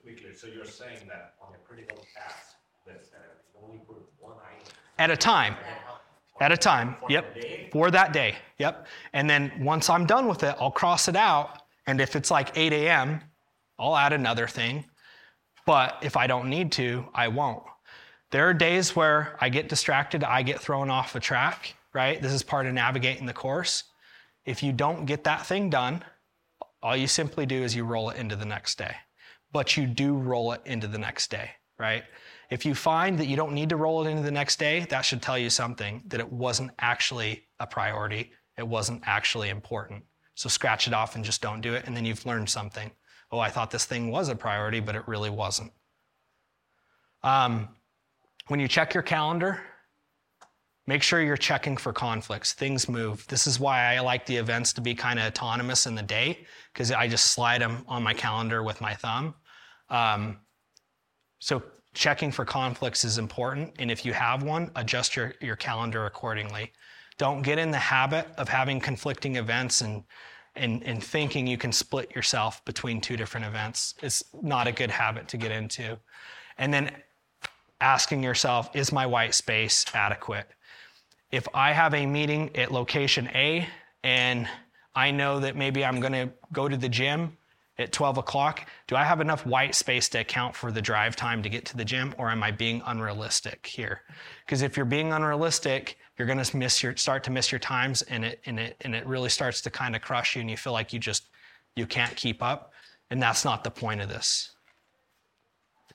to 0.00 0.06
be 0.06 0.14
clear, 0.14 0.34
so 0.34 0.46
you're 0.46 0.64
saying 0.64 0.98
that 1.08 1.34
on 1.40 1.54
a 1.54 1.58
critical 1.66 1.98
task 2.14 2.56
list, 2.86 3.12
that 3.12 3.42
you 3.54 3.60
only 3.64 3.78
put 3.86 3.96
one 4.18 4.32
item 4.32 4.72
at 4.98 5.10
a 5.10 5.16
time. 5.16 5.54
At 6.40 6.52
a 6.52 6.56
time. 6.56 6.96
Yep. 7.08 7.70
For 7.72 7.90
that 7.90 8.12
day. 8.12 8.34
Yep. 8.58 8.86
And 9.12 9.28
then 9.28 9.52
once 9.60 9.90
I'm 9.90 10.06
done 10.06 10.26
with 10.26 10.42
it, 10.42 10.56
I'll 10.58 10.70
cross 10.70 11.06
it 11.08 11.16
out. 11.16 11.62
And 11.86 12.00
if 12.00 12.16
it's 12.16 12.30
like 12.30 12.56
8 12.56 12.72
a.m., 12.72 13.20
I'll 13.78 13.96
add 13.96 14.12
another 14.12 14.46
thing. 14.46 14.84
But 15.66 15.98
if 16.02 16.16
I 16.16 16.26
don't 16.26 16.48
need 16.48 16.72
to, 16.72 17.06
I 17.14 17.28
won't. 17.28 17.62
There 18.30 18.48
are 18.48 18.54
days 18.54 18.96
where 18.96 19.36
I 19.40 19.48
get 19.48 19.68
distracted, 19.68 20.24
I 20.24 20.42
get 20.42 20.60
thrown 20.60 20.88
off 20.88 21.14
a 21.14 21.20
track, 21.20 21.74
right? 21.92 22.20
This 22.22 22.32
is 22.32 22.42
part 22.42 22.66
of 22.66 22.72
navigating 22.72 23.26
the 23.26 23.32
course. 23.32 23.84
If 24.46 24.62
you 24.62 24.72
don't 24.72 25.04
get 25.04 25.24
that 25.24 25.44
thing 25.44 25.68
done, 25.68 26.04
all 26.82 26.96
you 26.96 27.06
simply 27.06 27.44
do 27.44 27.62
is 27.62 27.74
you 27.74 27.84
roll 27.84 28.08
it 28.10 28.16
into 28.16 28.36
the 28.36 28.46
next 28.46 28.78
day. 28.78 28.94
But 29.52 29.76
you 29.76 29.86
do 29.86 30.16
roll 30.16 30.52
it 30.52 30.60
into 30.64 30.86
the 30.86 30.98
next 30.98 31.30
day, 31.30 31.50
right? 31.78 32.04
If 32.50 32.64
you 32.64 32.74
find 32.74 33.18
that 33.18 33.26
you 33.26 33.36
don't 33.36 33.52
need 33.52 33.68
to 33.70 33.76
roll 33.76 34.06
it 34.06 34.10
into 34.10 34.22
the 34.22 34.30
next 34.30 34.58
day, 34.58 34.86
that 34.90 35.02
should 35.02 35.22
tell 35.22 35.38
you 35.38 35.50
something 35.50 36.02
that 36.06 36.20
it 36.20 36.32
wasn't 36.32 36.70
actually 36.78 37.44
a 37.58 37.66
priority, 37.66 38.32
it 38.56 38.66
wasn't 38.66 39.02
actually 39.06 39.48
important. 39.48 40.04
So 40.34 40.48
scratch 40.48 40.86
it 40.86 40.94
off 40.94 41.16
and 41.16 41.24
just 41.24 41.42
don't 41.42 41.60
do 41.60 41.74
it, 41.74 41.86
and 41.86 41.96
then 41.96 42.04
you've 42.04 42.26
learned 42.26 42.48
something 42.48 42.90
oh, 43.32 43.38
I 43.38 43.48
thought 43.48 43.70
this 43.70 43.84
thing 43.84 44.10
was 44.10 44.28
a 44.28 44.34
priority, 44.34 44.80
but 44.80 44.96
it 44.96 45.06
really 45.06 45.30
wasn't. 45.30 45.72
Um, 47.22 47.68
when 48.48 48.60
you 48.60 48.66
check 48.66 48.94
your 48.94 49.02
calendar, 49.02 49.60
make 50.86 51.02
sure 51.02 51.20
you're 51.20 51.36
checking 51.36 51.76
for 51.76 51.92
conflicts. 51.92 52.52
Things 52.54 52.88
move. 52.88 53.26
This 53.28 53.46
is 53.46 53.60
why 53.60 53.94
I 53.94 54.00
like 54.00 54.26
the 54.26 54.36
events 54.36 54.72
to 54.74 54.80
be 54.80 54.94
kind 54.94 55.18
of 55.18 55.26
autonomous 55.26 55.86
in 55.86 55.94
the 55.94 56.02
day, 56.02 56.44
because 56.72 56.90
I 56.90 57.06
just 57.06 57.28
slide 57.28 57.60
them 57.60 57.84
on 57.86 58.02
my 58.02 58.14
calendar 58.14 58.62
with 58.62 58.80
my 58.80 58.94
thumb. 58.94 59.34
Um, 59.90 60.38
so 61.38 61.62
checking 61.94 62.30
for 62.30 62.44
conflicts 62.44 63.04
is 63.04 63.18
important. 63.18 63.74
And 63.78 63.90
if 63.90 64.04
you 64.04 64.12
have 64.12 64.42
one, 64.42 64.70
adjust 64.76 65.16
your, 65.16 65.34
your 65.40 65.56
calendar 65.56 66.06
accordingly. 66.06 66.72
Don't 67.18 67.42
get 67.42 67.58
in 67.58 67.70
the 67.70 67.78
habit 67.78 68.28
of 68.38 68.48
having 68.48 68.80
conflicting 68.80 69.36
events 69.36 69.80
and 69.80 70.04
and, 70.56 70.82
and 70.84 71.02
thinking 71.02 71.46
you 71.46 71.56
can 71.56 71.72
split 71.72 72.14
yourself 72.14 72.64
between 72.64 73.00
two 73.00 73.16
different 73.16 73.46
events 73.46 73.94
is 74.02 74.24
not 74.42 74.66
a 74.66 74.72
good 74.72 74.90
habit 74.90 75.28
to 75.28 75.36
get 75.36 75.52
into. 75.52 75.98
And 76.58 76.74
then 76.74 76.90
asking 77.80 78.22
yourself, 78.22 78.70
is 78.74 78.92
my 78.92 79.06
white 79.06 79.34
space 79.34 79.84
adequate? 79.94 80.48
If 81.30 81.46
I 81.54 81.72
have 81.72 81.94
a 81.94 82.04
meeting 82.04 82.50
at 82.56 82.72
location 82.72 83.28
A 83.28 83.66
and 84.02 84.48
I 84.94 85.12
know 85.12 85.38
that 85.40 85.56
maybe 85.56 85.84
I'm 85.84 86.00
going 86.00 86.12
to 86.12 86.30
go 86.52 86.68
to 86.68 86.76
the 86.76 86.88
gym 86.88 87.36
at 87.80 87.92
12 87.92 88.18
o'clock, 88.18 88.68
do 88.86 88.94
I 88.94 89.04
have 89.04 89.20
enough 89.20 89.46
white 89.46 89.74
space 89.74 90.08
to 90.10 90.18
account 90.18 90.54
for 90.54 90.70
the 90.70 90.82
drive 90.82 91.16
time 91.16 91.42
to 91.42 91.48
get 91.48 91.64
to 91.66 91.76
the 91.76 91.84
gym, 91.84 92.14
or 92.18 92.30
am 92.30 92.42
I 92.42 92.50
being 92.50 92.82
unrealistic 92.84 93.66
here? 93.66 94.02
Because 94.44 94.62
if 94.62 94.76
you're 94.76 94.86
being 94.86 95.12
unrealistic, 95.12 95.96
you're 96.18 96.26
going 96.26 96.42
to 96.42 96.56
miss 96.56 96.82
your 96.82 96.94
start 96.96 97.24
to 97.24 97.30
miss 97.30 97.50
your 97.50 97.58
times, 97.58 98.02
and 98.02 98.24
it 98.24 98.40
and 98.44 98.60
it 98.60 98.76
and 98.82 98.94
it 98.94 99.06
really 99.06 99.30
starts 99.30 99.62
to 99.62 99.70
kind 99.70 99.96
of 99.96 100.02
crush 100.02 100.36
you, 100.36 100.42
and 100.42 100.50
you 100.50 100.56
feel 100.56 100.74
like 100.74 100.92
you 100.92 100.98
just 100.98 101.28
you 101.74 101.86
can't 101.86 102.14
keep 102.14 102.42
up, 102.42 102.72
and 103.10 103.22
that's 103.22 103.44
not 103.44 103.64
the 103.64 103.70
point 103.70 104.02
of 104.02 104.08
this. 104.08 104.52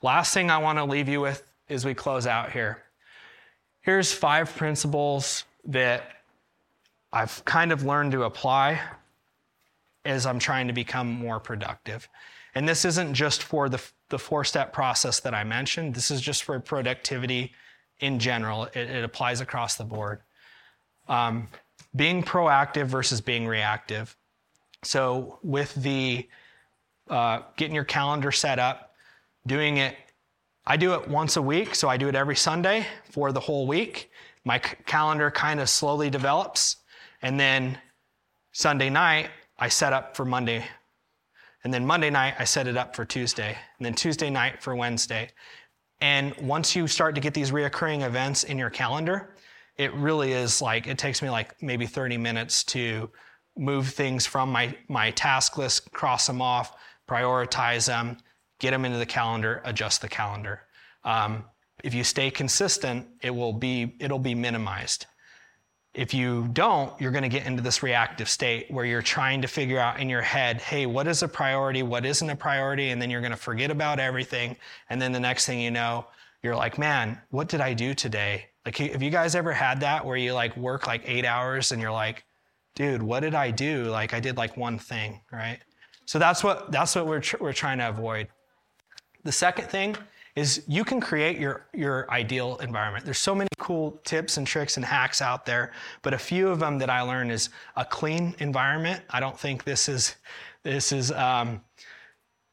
Last 0.02 0.34
thing 0.34 0.50
I 0.50 0.58
want 0.58 0.80
to 0.80 0.86
leave 0.86 1.08
you 1.08 1.22
with 1.22 1.44
as 1.70 1.86
we 1.86 1.94
close 1.94 2.26
out 2.26 2.52
here. 2.52 2.84
Here's 3.82 4.12
five 4.12 4.56
principles 4.56 5.46
that 5.66 6.04
I've 7.14 7.46
kind 7.46 7.72
of 7.72 7.86
learned 7.86 8.12
to 8.14 8.24
apply 8.24 8.82
as 10.06 10.26
I'm 10.26 10.40
trying 10.40 10.68
to 10.68 10.74
become 10.74 11.08
more 11.08 11.40
productive. 11.40 12.08
And 12.54 12.68
this 12.68 12.86
isn't 12.86 13.14
just 13.14 13.44
for 13.44 13.68
the, 13.68 13.82
the 14.10 14.20
four 14.20 14.44
step 14.44 14.72
process 14.72 15.20
that 15.22 15.34
I 15.34 15.44
mentioned, 15.44 15.94
this 15.94 16.10
is 16.12 16.22
just 16.22 16.44
for 16.44 16.60
productivity 16.60 17.52
in 18.00 18.20
general. 18.20 18.66
It, 18.66 18.90
it 18.90 19.04
applies 19.04 19.42
across 19.42 19.76
the 19.76 19.84
board. 19.84 20.22
Um, 21.08 21.50
being 21.96 22.24
proactive 22.24 22.86
versus 22.86 23.22
being 23.22 23.48
reactive. 23.48 24.16
So, 24.84 25.40
with 25.44 25.74
the 25.76 26.28
uh, 27.10 27.42
getting 27.58 27.76
your 27.76 27.86
calendar 27.86 28.32
set 28.32 28.60
up, 28.60 28.96
doing 29.48 29.78
it, 29.78 29.96
I 30.66 30.78
do 30.78 30.94
it 30.96 31.08
once 31.08 31.38
a 31.38 31.42
week, 31.42 31.76
so 31.76 31.88
I 31.88 31.98
do 31.98 32.08
it 32.08 32.16
every 32.16 32.36
Sunday 32.36 32.88
for 33.12 33.32
the 33.32 33.40
whole 33.40 33.68
week. 33.68 34.12
my 34.44 34.60
c- 34.60 34.76
calendar 34.86 35.30
kind 35.32 35.60
of 35.60 35.70
slowly 35.70 36.10
develops. 36.10 36.78
And 37.22 37.40
then 37.40 37.80
Sunday 38.52 38.90
night, 38.90 39.30
I 39.58 39.70
set 39.70 39.94
up 39.94 40.16
for 40.16 40.26
Monday. 40.26 40.66
And 41.64 41.74
then 41.74 41.86
Monday 41.86 42.10
night, 42.10 42.36
I 42.38 42.44
set 42.44 42.68
it 42.68 42.78
up 42.78 42.96
for 42.96 43.06
Tuesday. 43.06 43.58
And 43.78 43.86
then 43.86 43.94
Tuesday 43.94 44.30
night 44.30 44.62
for 44.62 44.76
Wednesday. 44.76 45.30
And 46.02 46.36
once 46.38 46.76
you 46.76 46.88
start 46.88 47.16
to 47.16 47.22
get 47.22 47.34
these 47.34 47.52
reoccurring 47.52 48.06
events 48.06 48.44
in 48.44 48.58
your 48.58 48.70
calendar, 48.70 49.36
it 49.78 49.94
really 49.94 50.34
is 50.34 50.62
like, 50.62 50.88
it 50.88 50.98
takes 50.98 51.22
me 51.22 51.30
like 51.30 51.62
maybe 51.62 51.86
30 51.86 52.18
minutes 52.18 52.64
to 52.66 53.10
move 53.58 53.90
things 53.90 54.26
from 54.26 54.52
my, 54.52 54.76
my 54.88 55.12
task 55.12 55.58
list, 55.58 55.92
cross 55.92 56.28
them 56.28 56.42
off, 56.42 56.76
prioritize 57.08 57.88
them, 57.88 58.18
get 58.60 58.72
them 58.72 58.86
into 58.86 58.98
the 58.98 59.06
calendar, 59.06 59.62
adjust 59.66 60.02
the 60.02 60.10
calendar. 60.10 60.62
Um, 61.04 61.46
if 61.84 61.94
you 61.94 62.04
stay 62.04 62.32
consistent, 62.32 63.08
it 63.22 63.30
will 63.30 63.54
be, 63.54 63.96
it'll 64.00 64.20
be 64.20 64.36
minimized. 64.36 65.06
If 65.96 66.14
you 66.14 66.50
don't, 66.52 67.00
you're 67.00 67.12
going 67.12 67.24
to 67.24 67.30
get 67.30 67.46
into 67.46 67.62
this 67.62 67.82
reactive 67.82 68.30
state 68.30 68.70
where 68.70 68.86
you're 68.86 69.02
trying 69.02 69.42
to 69.42 69.48
figure 69.48 69.80
out 69.80 70.00
in 70.00 70.10
your 70.10 70.22
head, 70.22 70.60
hey, 70.60 70.86
what 70.86 71.08
is 71.08 71.24
a 71.24 71.28
priority? 71.28 71.84
What 71.84 72.06
isn't 72.06 72.30
a 72.30 72.36
priority? 72.36 72.90
And 72.90 73.02
then 73.02 73.10
you're 73.10 73.22
going 73.22 73.32
to 73.32 73.38
forget 73.38 73.72
about 73.72 74.00
everything. 74.00 74.58
And 74.90 75.02
then 75.02 75.12
the 75.14 75.20
next 75.20 75.46
thing 75.46 75.60
you 75.60 75.72
know, 75.72 76.06
you're 76.44 76.56
like, 76.56 76.78
man, 76.78 77.20
what 77.30 77.48
did 77.48 77.62
I 77.62 77.74
do 77.74 77.94
today? 77.94 78.48
Like, 78.66 78.78
have 78.78 79.02
you 79.02 79.10
guys 79.10 79.36
ever 79.36 79.54
had 79.54 79.80
that 79.82 80.06
where 80.06 80.18
you 80.18 80.34
like 80.34 80.56
work 80.58 80.86
like 80.86 81.04
eight 81.06 81.26
hours 81.26 81.72
and 81.72 81.82
you're 81.82 81.92
like, 81.92 82.26
dude, 82.76 83.02
what 83.02 83.22
did 83.22 83.34
I 83.34 83.52
do? 83.52 83.86
Like, 83.86 84.14
I 84.14 84.20
did 84.20 84.38
like 84.38 84.58
one 84.58 84.78
thing, 84.78 85.22
right? 85.32 85.60
So 86.06 86.20
that's 86.20 86.44
what 86.44 86.72
that's 86.72 86.96
what 86.96 87.08
we're 87.08 87.22
tr- 87.22 87.38
we're 87.40 87.54
trying 87.54 87.80
to 87.80 87.90
avoid. 87.90 88.28
The 89.24 89.32
second 89.32 89.70
thing 89.70 89.96
is 90.36 90.64
you 90.68 90.84
can 90.84 91.00
create 91.00 91.40
your, 91.40 91.66
your 91.74 92.12
ideal 92.12 92.58
environment. 92.58 93.06
There's 93.06 93.20
so 93.20 93.34
many 93.34 93.48
cool 93.58 94.02
tips 94.04 94.38
and 94.38 94.46
tricks 94.46 94.76
and 94.76 94.86
hacks 94.86 95.22
out 95.22 95.46
there, 95.46 95.72
but 96.02 96.14
a 96.14 96.18
few 96.18 96.50
of 96.50 96.60
them 96.60 96.78
that 96.80 96.90
I 96.90 97.02
learned 97.02 97.32
is 97.32 97.50
a 97.78 97.86
clean 97.86 98.36
environment. 98.40 99.02
I 99.10 99.20
don't 99.20 99.40
think 99.40 99.64
this 99.64 99.88
is 99.88 100.16
this 100.64 100.92
is 100.92 101.12
um, 101.12 101.62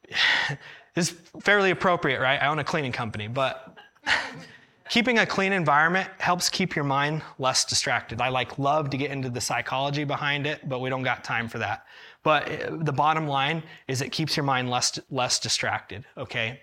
is 0.97 1.11
fairly 1.41 1.70
appropriate, 1.70 2.20
right? 2.20 2.41
I 2.41 2.47
own 2.47 2.61
a 2.61 2.64
cleaning 2.64 2.93
company, 2.93 3.26
but 3.26 3.76
keeping 4.89 5.18
a 5.18 5.26
clean 5.26 5.53
environment 5.53 6.09
helps 6.18 6.49
keep 6.49 6.76
your 6.76 6.85
mind 6.85 7.22
less 7.39 7.64
distracted. 7.64 8.20
I 8.20 8.28
like 8.28 8.59
love 8.59 8.91
to 8.91 8.97
get 8.97 9.11
into 9.11 9.28
the 9.28 9.41
psychology 9.41 10.05
behind 10.05 10.47
it, 10.47 10.68
but 10.68 10.80
we 10.80 10.89
don't 10.89 11.03
got 11.03 11.24
time 11.24 11.49
for 11.49 11.59
that. 11.59 11.87
But 12.22 12.49
uh, 12.49 12.76
the 12.76 12.93
bottom 12.93 13.26
line 13.26 13.64
is 13.89 14.03
it 14.03 14.12
keeps 14.12 14.37
your 14.37 14.45
mind 14.45 14.70
less 14.70 15.01
less 15.11 15.41
distracted, 15.41 16.05
okay? 16.16 16.61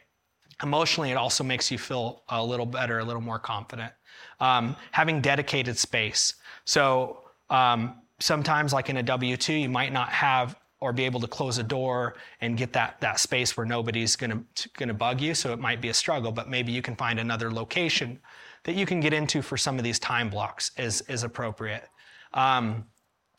Emotionally, 0.61 1.11
it 1.11 1.17
also 1.17 1.43
makes 1.43 1.71
you 1.71 1.77
feel 1.77 2.23
a 2.29 2.43
little 2.43 2.65
better, 2.65 2.99
a 2.99 3.03
little 3.03 3.21
more 3.21 3.39
confident. 3.39 3.93
Um, 4.39 4.75
having 4.91 5.21
dedicated 5.21 5.77
space. 5.77 6.35
So 6.65 7.21
um, 7.49 7.95
sometimes, 8.19 8.73
like 8.73 8.89
in 8.89 8.97
a 8.97 9.03
W 9.03 9.37
2, 9.37 9.53
you 9.53 9.69
might 9.69 9.93
not 9.93 10.09
have 10.09 10.55
or 10.81 10.93
be 10.93 11.03
able 11.03 11.19
to 11.19 11.27
close 11.27 11.57
a 11.57 11.63
door 11.63 12.15
and 12.41 12.57
get 12.57 12.71
that, 12.73 12.99
that 13.01 13.19
space 13.19 13.57
where 13.57 13.65
nobody's 13.65 14.15
gonna, 14.15 14.41
gonna 14.77 14.93
bug 14.93 15.19
you. 15.19 15.33
So 15.33 15.51
it 15.51 15.59
might 15.59 15.81
be 15.81 15.89
a 15.89 15.93
struggle, 15.93 16.31
but 16.31 16.49
maybe 16.49 16.71
you 16.71 16.81
can 16.81 16.95
find 16.95 17.19
another 17.19 17.51
location 17.51 18.19
that 18.63 18.75
you 18.75 18.85
can 18.85 18.99
get 18.99 19.13
into 19.13 19.41
for 19.41 19.57
some 19.57 19.77
of 19.77 19.83
these 19.83 19.99
time 19.99 20.29
blocks 20.29 20.71
is, 20.77 21.01
is 21.09 21.23
appropriate. 21.23 21.87
Um, 22.33 22.85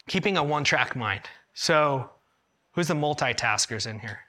keeping 0.09 0.37
a 0.37 0.45
one 0.45 0.65
track 0.65 0.97
mind. 0.97 1.23
So, 1.55 2.11
who's 2.73 2.89
the 2.89 2.95
multitaskers 2.95 3.87
in 3.87 3.99
here? 3.99 4.21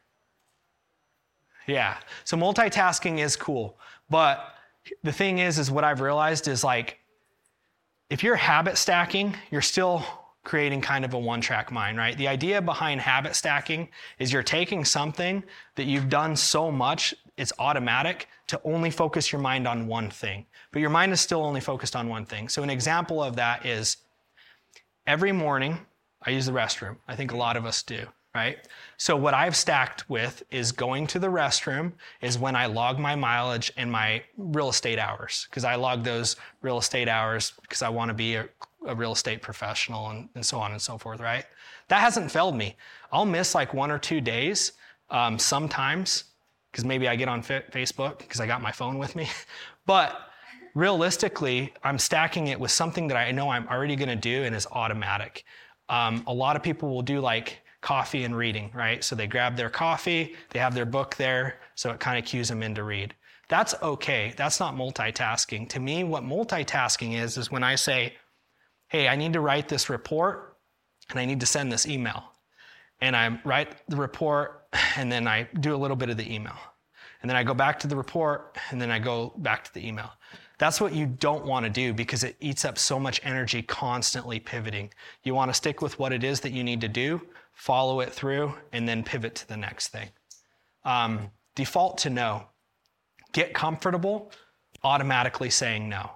Yeah. 1.67 1.97
So 2.23 2.37
multitasking 2.37 3.19
is 3.19 3.35
cool, 3.35 3.77
but 4.09 4.55
the 5.03 5.11
thing 5.11 5.39
is, 5.39 5.59
is 5.59 5.69
what 5.69 5.83
I've 5.83 6.01
realized 6.01 6.47
is 6.47 6.63
like, 6.63 6.99
if 8.09 8.23
you're 8.23 8.35
habit 8.35 8.77
stacking, 8.77 9.35
you're 9.51 9.61
still 9.61 10.03
creating 10.43 10.81
kind 10.81 11.05
of 11.05 11.13
a 11.13 11.19
one 11.19 11.39
track 11.39 11.71
mind, 11.71 11.97
right? 11.97 12.17
The 12.17 12.27
idea 12.27 12.61
behind 12.61 12.99
habit 12.99 13.35
stacking 13.35 13.89
is 14.17 14.33
you're 14.33 14.43
taking 14.43 14.83
something 14.83 15.43
that 15.75 15.85
you've 15.85 16.09
done 16.09 16.35
so 16.35 16.71
much, 16.71 17.13
it's 17.37 17.53
automatic 17.59 18.27
to 18.47 18.59
only 18.63 18.89
focus 18.89 19.31
your 19.31 19.39
mind 19.39 19.67
on 19.67 19.87
one 19.87 20.09
thing. 20.09 20.45
But 20.71 20.79
your 20.79 20.89
mind 20.89 21.13
is 21.13 21.21
still 21.21 21.43
only 21.43 21.61
focused 21.61 21.95
on 21.95 22.09
one 22.09 22.25
thing. 22.25 22.49
So, 22.49 22.63
an 22.63 22.69
example 22.69 23.23
of 23.23 23.35
that 23.35 23.65
is 23.65 23.97
every 25.05 25.31
morning 25.31 25.79
I 26.23 26.31
use 26.31 26.47
the 26.47 26.51
restroom. 26.51 26.97
I 27.07 27.15
think 27.15 27.31
a 27.31 27.37
lot 27.37 27.55
of 27.55 27.65
us 27.65 27.83
do 27.83 28.07
right? 28.33 28.67
So 28.97 29.15
what 29.15 29.33
I've 29.33 29.55
stacked 29.55 30.09
with 30.09 30.43
is 30.51 30.71
going 30.71 31.07
to 31.07 31.19
the 31.19 31.27
restroom 31.27 31.91
is 32.21 32.37
when 32.37 32.55
I 32.55 32.65
log 32.65 32.97
my 32.97 33.15
mileage 33.15 33.71
and 33.75 33.91
my 33.91 34.23
real 34.37 34.69
estate 34.69 34.99
hours 34.99 35.47
because 35.49 35.65
I 35.65 35.75
log 35.75 36.03
those 36.03 36.37
real 36.61 36.77
estate 36.77 37.09
hours 37.09 37.53
because 37.61 37.81
I 37.81 37.89
want 37.89 38.09
to 38.09 38.13
be 38.13 38.35
a, 38.35 38.47
a 38.87 38.95
real 38.95 39.11
estate 39.11 39.41
professional 39.41 40.09
and, 40.09 40.29
and, 40.35 40.45
so 40.45 40.59
on 40.59 40.71
and 40.71 40.81
so 40.81 40.97
forth, 40.97 41.19
right? 41.19 41.45
That 41.89 41.99
hasn't 41.99 42.31
failed 42.31 42.55
me. 42.55 42.77
I'll 43.11 43.25
miss 43.25 43.53
like 43.53 43.73
one 43.73 43.91
or 43.91 43.99
two 43.99 44.21
days 44.21 44.73
um, 45.09 45.37
sometimes 45.37 46.25
because 46.71 46.85
maybe 46.85 47.09
I 47.09 47.17
get 47.17 47.27
on 47.27 47.43
Facebook 47.43 48.19
because 48.19 48.39
I 48.39 48.47
got 48.47 48.61
my 48.61 48.71
phone 48.71 48.97
with 48.97 49.13
me, 49.13 49.27
but 49.85 50.21
realistically, 50.73 51.73
I'm 51.83 51.99
stacking 51.99 52.47
it 52.47 52.57
with 52.57 52.71
something 52.71 53.07
that 53.09 53.17
I 53.17 53.31
know 53.31 53.49
I'm 53.49 53.67
already 53.67 53.97
going 53.97 54.09
to 54.09 54.15
do 54.15 54.43
and 54.43 54.55
is 54.55 54.67
automatic. 54.71 55.43
Um, 55.89 56.23
a 56.27 56.33
lot 56.33 56.55
of 56.55 56.63
people 56.63 56.89
will 56.89 57.01
do 57.01 57.19
like 57.19 57.60
coffee 57.81 58.23
and 58.23 58.35
reading, 58.35 58.71
right? 58.73 59.03
So 59.03 59.15
they 59.15 59.27
grab 59.27 59.55
their 59.57 59.69
coffee, 59.69 60.35
they 60.51 60.59
have 60.59 60.73
their 60.73 60.85
book 60.85 61.15
there, 61.15 61.59
so 61.75 61.91
it 61.91 61.99
kind 61.99 62.17
of 62.17 62.25
cues 62.25 62.47
them 62.47 62.63
in 62.63 62.75
to 62.75 62.83
read. 62.83 63.13
That's 63.49 63.75
okay. 63.81 64.33
That's 64.37 64.59
not 64.59 64.75
multitasking. 64.75 65.67
To 65.69 65.79
me, 65.79 66.03
what 66.03 66.23
multitasking 66.23 67.19
is, 67.21 67.37
is 67.37 67.51
when 67.51 67.63
I 67.63 67.75
say, 67.75 68.13
hey, 68.87 69.07
I 69.07 69.15
need 69.15 69.33
to 69.33 69.41
write 69.41 69.67
this 69.67 69.89
report 69.89 70.57
and 71.09 71.19
I 71.19 71.25
need 71.25 71.39
to 71.41 71.45
send 71.45 71.71
this 71.71 71.85
email. 71.85 72.23
And 73.01 73.15
I 73.15 73.39
write 73.43 73.75
the 73.89 73.97
report 73.97 74.67
and 74.95 75.11
then 75.11 75.27
I 75.27 75.49
do 75.59 75.75
a 75.75 75.77
little 75.77 75.97
bit 75.97 76.09
of 76.09 76.17
the 76.17 76.33
email. 76.33 76.55
And 77.21 77.29
then 77.29 77.35
I 77.35 77.43
go 77.43 77.53
back 77.53 77.79
to 77.79 77.87
the 77.87 77.95
report 77.95 78.57
and 78.69 78.81
then 78.81 78.89
I 78.89 78.99
go 78.99 79.33
back 79.37 79.63
to 79.65 79.73
the 79.73 79.85
email. 79.85 80.11
That's 80.57 80.79
what 80.79 80.93
you 80.93 81.07
don't 81.07 81.45
want 81.45 81.65
to 81.65 81.69
do 81.69 81.93
because 81.93 82.23
it 82.23 82.35
eats 82.39 82.65
up 82.65 82.77
so 82.77 82.99
much 82.99 83.19
energy 83.23 83.63
constantly 83.63 84.39
pivoting. 84.39 84.93
You 85.23 85.33
want 85.33 85.49
to 85.49 85.53
stick 85.53 85.81
with 85.81 85.97
what 85.97 86.13
it 86.13 86.23
is 86.23 86.39
that 86.41 86.51
you 86.51 86.63
need 86.63 86.81
to 86.81 86.87
do, 86.87 87.21
follow 87.61 87.99
it 87.99 88.11
through, 88.11 88.51
and 88.73 88.89
then 88.89 89.03
pivot 89.03 89.35
to 89.35 89.47
the 89.47 89.55
next 89.55 89.89
thing. 89.89 90.09
Um, 90.83 91.29
default 91.53 91.99
to 91.99 92.09
no. 92.09 92.47
Get 93.33 93.53
comfortable 93.53 94.31
automatically 94.83 95.51
saying 95.51 95.87
no. 95.87 96.09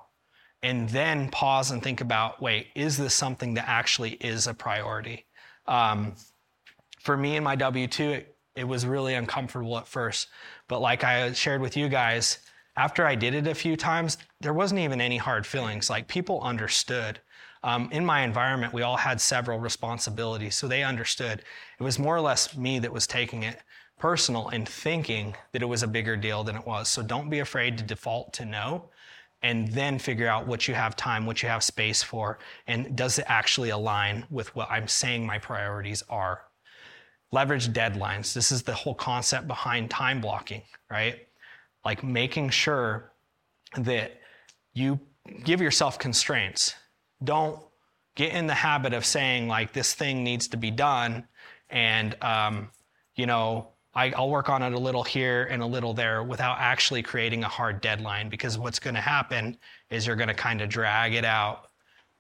And 0.63 0.89
then 0.89 1.29
pause 1.29 1.69
and 1.69 1.83
think 1.83 2.01
about 2.01 2.41
wait, 2.41 2.69
is 2.73 2.97
this 2.97 3.13
something 3.13 3.53
that 3.53 3.69
actually 3.69 4.13
is 4.13 4.47
a 4.47 4.55
priority? 4.55 5.27
Um, 5.67 6.15
for 6.99 7.15
me 7.15 7.35
and 7.35 7.43
my 7.43 7.55
W 7.55 7.85
2, 7.85 8.03
it, 8.09 8.37
it 8.55 8.63
was 8.63 8.83
really 8.83 9.13
uncomfortable 9.13 9.77
at 9.77 9.87
first. 9.87 10.29
But 10.67 10.81
like 10.81 11.03
I 11.03 11.31
shared 11.33 11.61
with 11.61 11.77
you 11.77 11.89
guys, 11.89 12.39
after 12.75 13.05
I 13.05 13.13
did 13.13 13.35
it 13.35 13.45
a 13.45 13.53
few 13.53 13.77
times, 13.77 14.17
there 14.41 14.53
wasn't 14.53 14.79
even 14.79 14.99
any 14.99 15.17
hard 15.17 15.45
feelings. 15.45 15.91
Like 15.91 16.07
people 16.07 16.41
understood. 16.41 17.19
Um, 17.65 17.89
in 17.91 18.05
my 18.05 18.21
environment, 18.21 18.73
we 18.73 18.83
all 18.83 18.95
had 18.95 19.19
several 19.19 19.57
responsibilities, 19.57 20.55
so 20.55 20.67
they 20.67 20.83
understood. 20.83 21.41
It 21.79 21.83
was 21.83 21.97
more 21.97 22.15
or 22.15 22.21
less 22.21 22.55
me 22.55 22.77
that 22.77 22.93
was 22.93 23.07
taking 23.07 23.41
it 23.41 23.59
personal 23.97 24.49
and 24.49 24.69
thinking 24.69 25.35
that 25.51 25.63
it 25.63 25.65
was 25.65 25.81
a 25.81 25.87
bigger 25.87 26.15
deal 26.15 26.43
than 26.43 26.55
it 26.55 26.67
was. 26.67 26.89
So 26.89 27.01
don't 27.01 27.27
be 27.27 27.39
afraid 27.39 27.79
to 27.79 27.83
default 27.83 28.33
to 28.33 28.45
no 28.45 28.89
and 29.41 29.67
then 29.69 29.97
figure 29.97 30.27
out 30.27 30.45
what 30.45 30.67
you 30.67 30.75
have 30.75 30.95
time, 30.95 31.25
what 31.25 31.41
you 31.41 31.49
have 31.49 31.63
space 31.63 32.03
for, 32.03 32.37
and 32.67 32.95
does 32.95 33.17
it 33.17 33.25
actually 33.27 33.71
align 33.71 34.27
with 34.29 34.55
what 34.55 34.69
I'm 34.69 34.87
saying 34.87 35.25
my 35.25 35.39
priorities 35.39 36.03
are. 36.07 36.43
Leverage 37.31 37.69
deadlines. 37.69 38.33
This 38.33 38.51
is 38.51 38.61
the 38.61 38.75
whole 38.75 38.93
concept 38.93 39.47
behind 39.47 39.89
time 39.89 40.21
blocking, 40.21 40.61
right? 40.91 41.27
Like 41.83 42.03
making 42.03 42.51
sure 42.51 43.11
that 43.75 44.19
you 44.73 44.99
give 45.43 45.61
yourself 45.61 45.97
constraints 45.97 46.75
don't 47.23 47.59
get 48.15 48.33
in 48.33 48.47
the 48.47 48.53
habit 48.53 48.93
of 48.93 49.05
saying 49.05 49.47
like 49.47 49.73
this 49.73 49.93
thing 49.93 50.23
needs 50.23 50.47
to 50.49 50.57
be 50.57 50.71
done. 50.71 51.27
And 51.69 52.15
um, 52.23 52.69
you 53.15 53.25
know 53.25 53.69
I, 53.93 54.13
will 54.17 54.29
work 54.29 54.49
on 54.49 54.61
it 54.61 54.73
a 54.73 54.79
little 54.79 55.03
here 55.03 55.45
and 55.45 55.61
a 55.61 55.65
little 55.65 55.93
there 55.93 56.23
without 56.23 56.57
actually 56.59 57.01
creating 57.01 57.43
a 57.43 57.47
hard 57.47 57.81
deadline 57.81 58.29
because 58.29 58.57
what's 58.57 58.79
going 58.79 58.95
to 58.95 59.01
happen 59.01 59.57
is 59.89 60.05
you're 60.05 60.17
going 60.17 60.27
to 60.27 60.33
kind 60.33 60.61
of 60.61 60.69
drag 60.69 61.13
it 61.13 61.25
out 61.25 61.69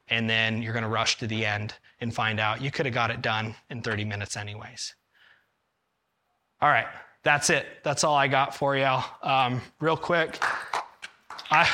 and 0.07 0.29
then 0.29 0.61
you're 0.61 0.73
going 0.73 0.83
to 0.83 0.89
rush 0.89 1.17
to 1.17 1.27
the 1.27 1.45
end 1.45 1.73
and 1.99 2.13
find 2.13 2.39
out 2.39 2.61
you 2.61 2.71
could 2.71 2.85
have 2.85 2.95
got 2.95 3.11
it 3.11 3.21
done 3.21 3.55
in 3.69 3.81
30 3.81 4.05
minutes 4.05 4.37
anyways. 4.37 4.95
All 6.61 6.69
right 6.69 6.87
that's 7.25 7.49
it. 7.49 7.65
That's 7.83 8.05
all 8.05 8.15
i 8.15 8.27
got 8.27 8.55
for 8.55 8.77
y'all. 8.77 9.03
Um, 9.21 9.59
real 9.81 9.97
quick 9.97 10.41
I, 11.51 11.67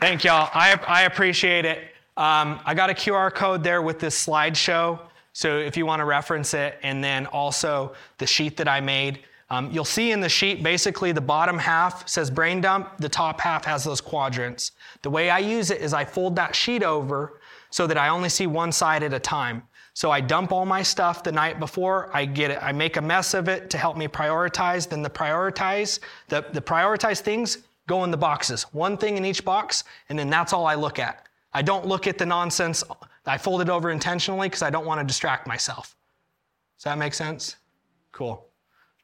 Thank 0.00 0.22
y'all. 0.22 0.48
I, 0.54 0.78
I 0.86 1.02
appreciate 1.02 1.64
it. 1.64 1.78
Um, 2.16 2.60
I 2.64 2.72
got 2.74 2.88
a 2.88 2.94
QR 2.94 3.34
code 3.34 3.64
there 3.64 3.82
with 3.82 3.98
this 3.98 4.26
slideshow. 4.26 5.00
So 5.32 5.58
if 5.58 5.76
you 5.76 5.86
want 5.86 6.00
to 6.00 6.04
reference 6.04 6.54
it, 6.54 6.78
and 6.84 7.02
then 7.02 7.26
also 7.26 7.94
the 8.18 8.26
sheet 8.26 8.56
that 8.58 8.68
I 8.68 8.80
made, 8.80 9.24
Um, 9.50 9.70
you'll 9.72 9.84
see 9.84 10.12
in 10.12 10.20
the 10.20 10.28
sheet, 10.28 10.62
basically, 10.62 11.10
the 11.12 11.22
bottom 11.22 11.58
half 11.58 12.06
says 12.06 12.30
brain 12.30 12.60
dump, 12.60 12.98
the 12.98 13.08
top 13.08 13.40
half 13.40 13.64
has 13.64 13.82
those 13.82 14.00
quadrants. 14.00 14.72
The 15.02 15.10
way 15.10 15.30
I 15.30 15.38
use 15.38 15.70
it 15.70 15.80
is 15.80 15.94
I 15.94 16.04
fold 16.04 16.36
that 16.36 16.54
sheet 16.54 16.82
over 16.82 17.40
so 17.70 17.86
that 17.86 17.96
I 17.96 18.08
only 18.08 18.28
see 18.28 18.46
one 18.46 18.72
side 18.72 19.02
at 19.02 19.14
a 19.14 19.18
time. 19.18 19.62
So 19.94 20.10
I 20.10 20.20
dump 20.20 20.52
all 20.52 20.66
my 20.66 20.82
stuff 20.82 21.22
the 21.22 21.32
night 21.32 21.58
before. 21.58 22.10
I 22.14 22.24
get 22.26 22.50
it. 22.50 22.58
I 22.62 22.72
make 22.72 22.98
a 22.98 23.02
mess 23.02 23.34
of 23.34 23.48
it 23.48 23.70
to 23.70 23.78
help 23.78 23.96
me 23.96 24.06
prioritize. 24.06 24.86
Then 24.88 25.02
the 25.02 25.10
prioritize, 25.10 25.98
the, 26.28 26.44
the 26.52 26.60
prioritize 26.60 27.20
things 27.20 27.58
go 27.88 28.04
in 28.04 28.12
the 28.12 28.16
boxes. 28.16 28.62
One 28.72 28.96
thing 28.96 29.16
in 29.16 29.24
each 29.24 29.44
box, 29.44 29.82
and 30.08 30.16
then 30.16 30.30
that's 30.30 30.52
all 30.52 30.66
I 30.66 30.76
look 30.76 31.00
at. 31.00 31.26
I 31.52 31.62
don't 31.62 31.86
look 31.86 32.06
at 32.06 32.18
the 32.18 32.26
nonsense. 32.26 32.84
I 33.26 33.36
fold 33.36 33.60
it 33.62 33.68
over 33.68 33.90
intentionally 33.90 34.48
because 34.48 34.62
I 34.62 34.70
don't 34.70 34.86
want 34.86 35.00
to 35.00 35.04
distract 35.04 35.48
myself. 35.48 35.96
Does 36.76 36.84
that 36.84 36.98
make 36.98 37.14
sense? 37.14 37.56
Cool. 38.12 38.46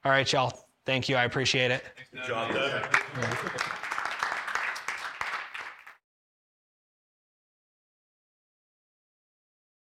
All 0.04 0.12
right, 0.12 0.30
y'all. 0.30 0.66
Thank 0.84 1.08
you. 1.08 1.16
I 1.16 1.24
appreciate 1.24 1.70
it. 1.70 1.82
Good 2.12 2.24
job, 2.24 2.52
Devin. 2.52 3.80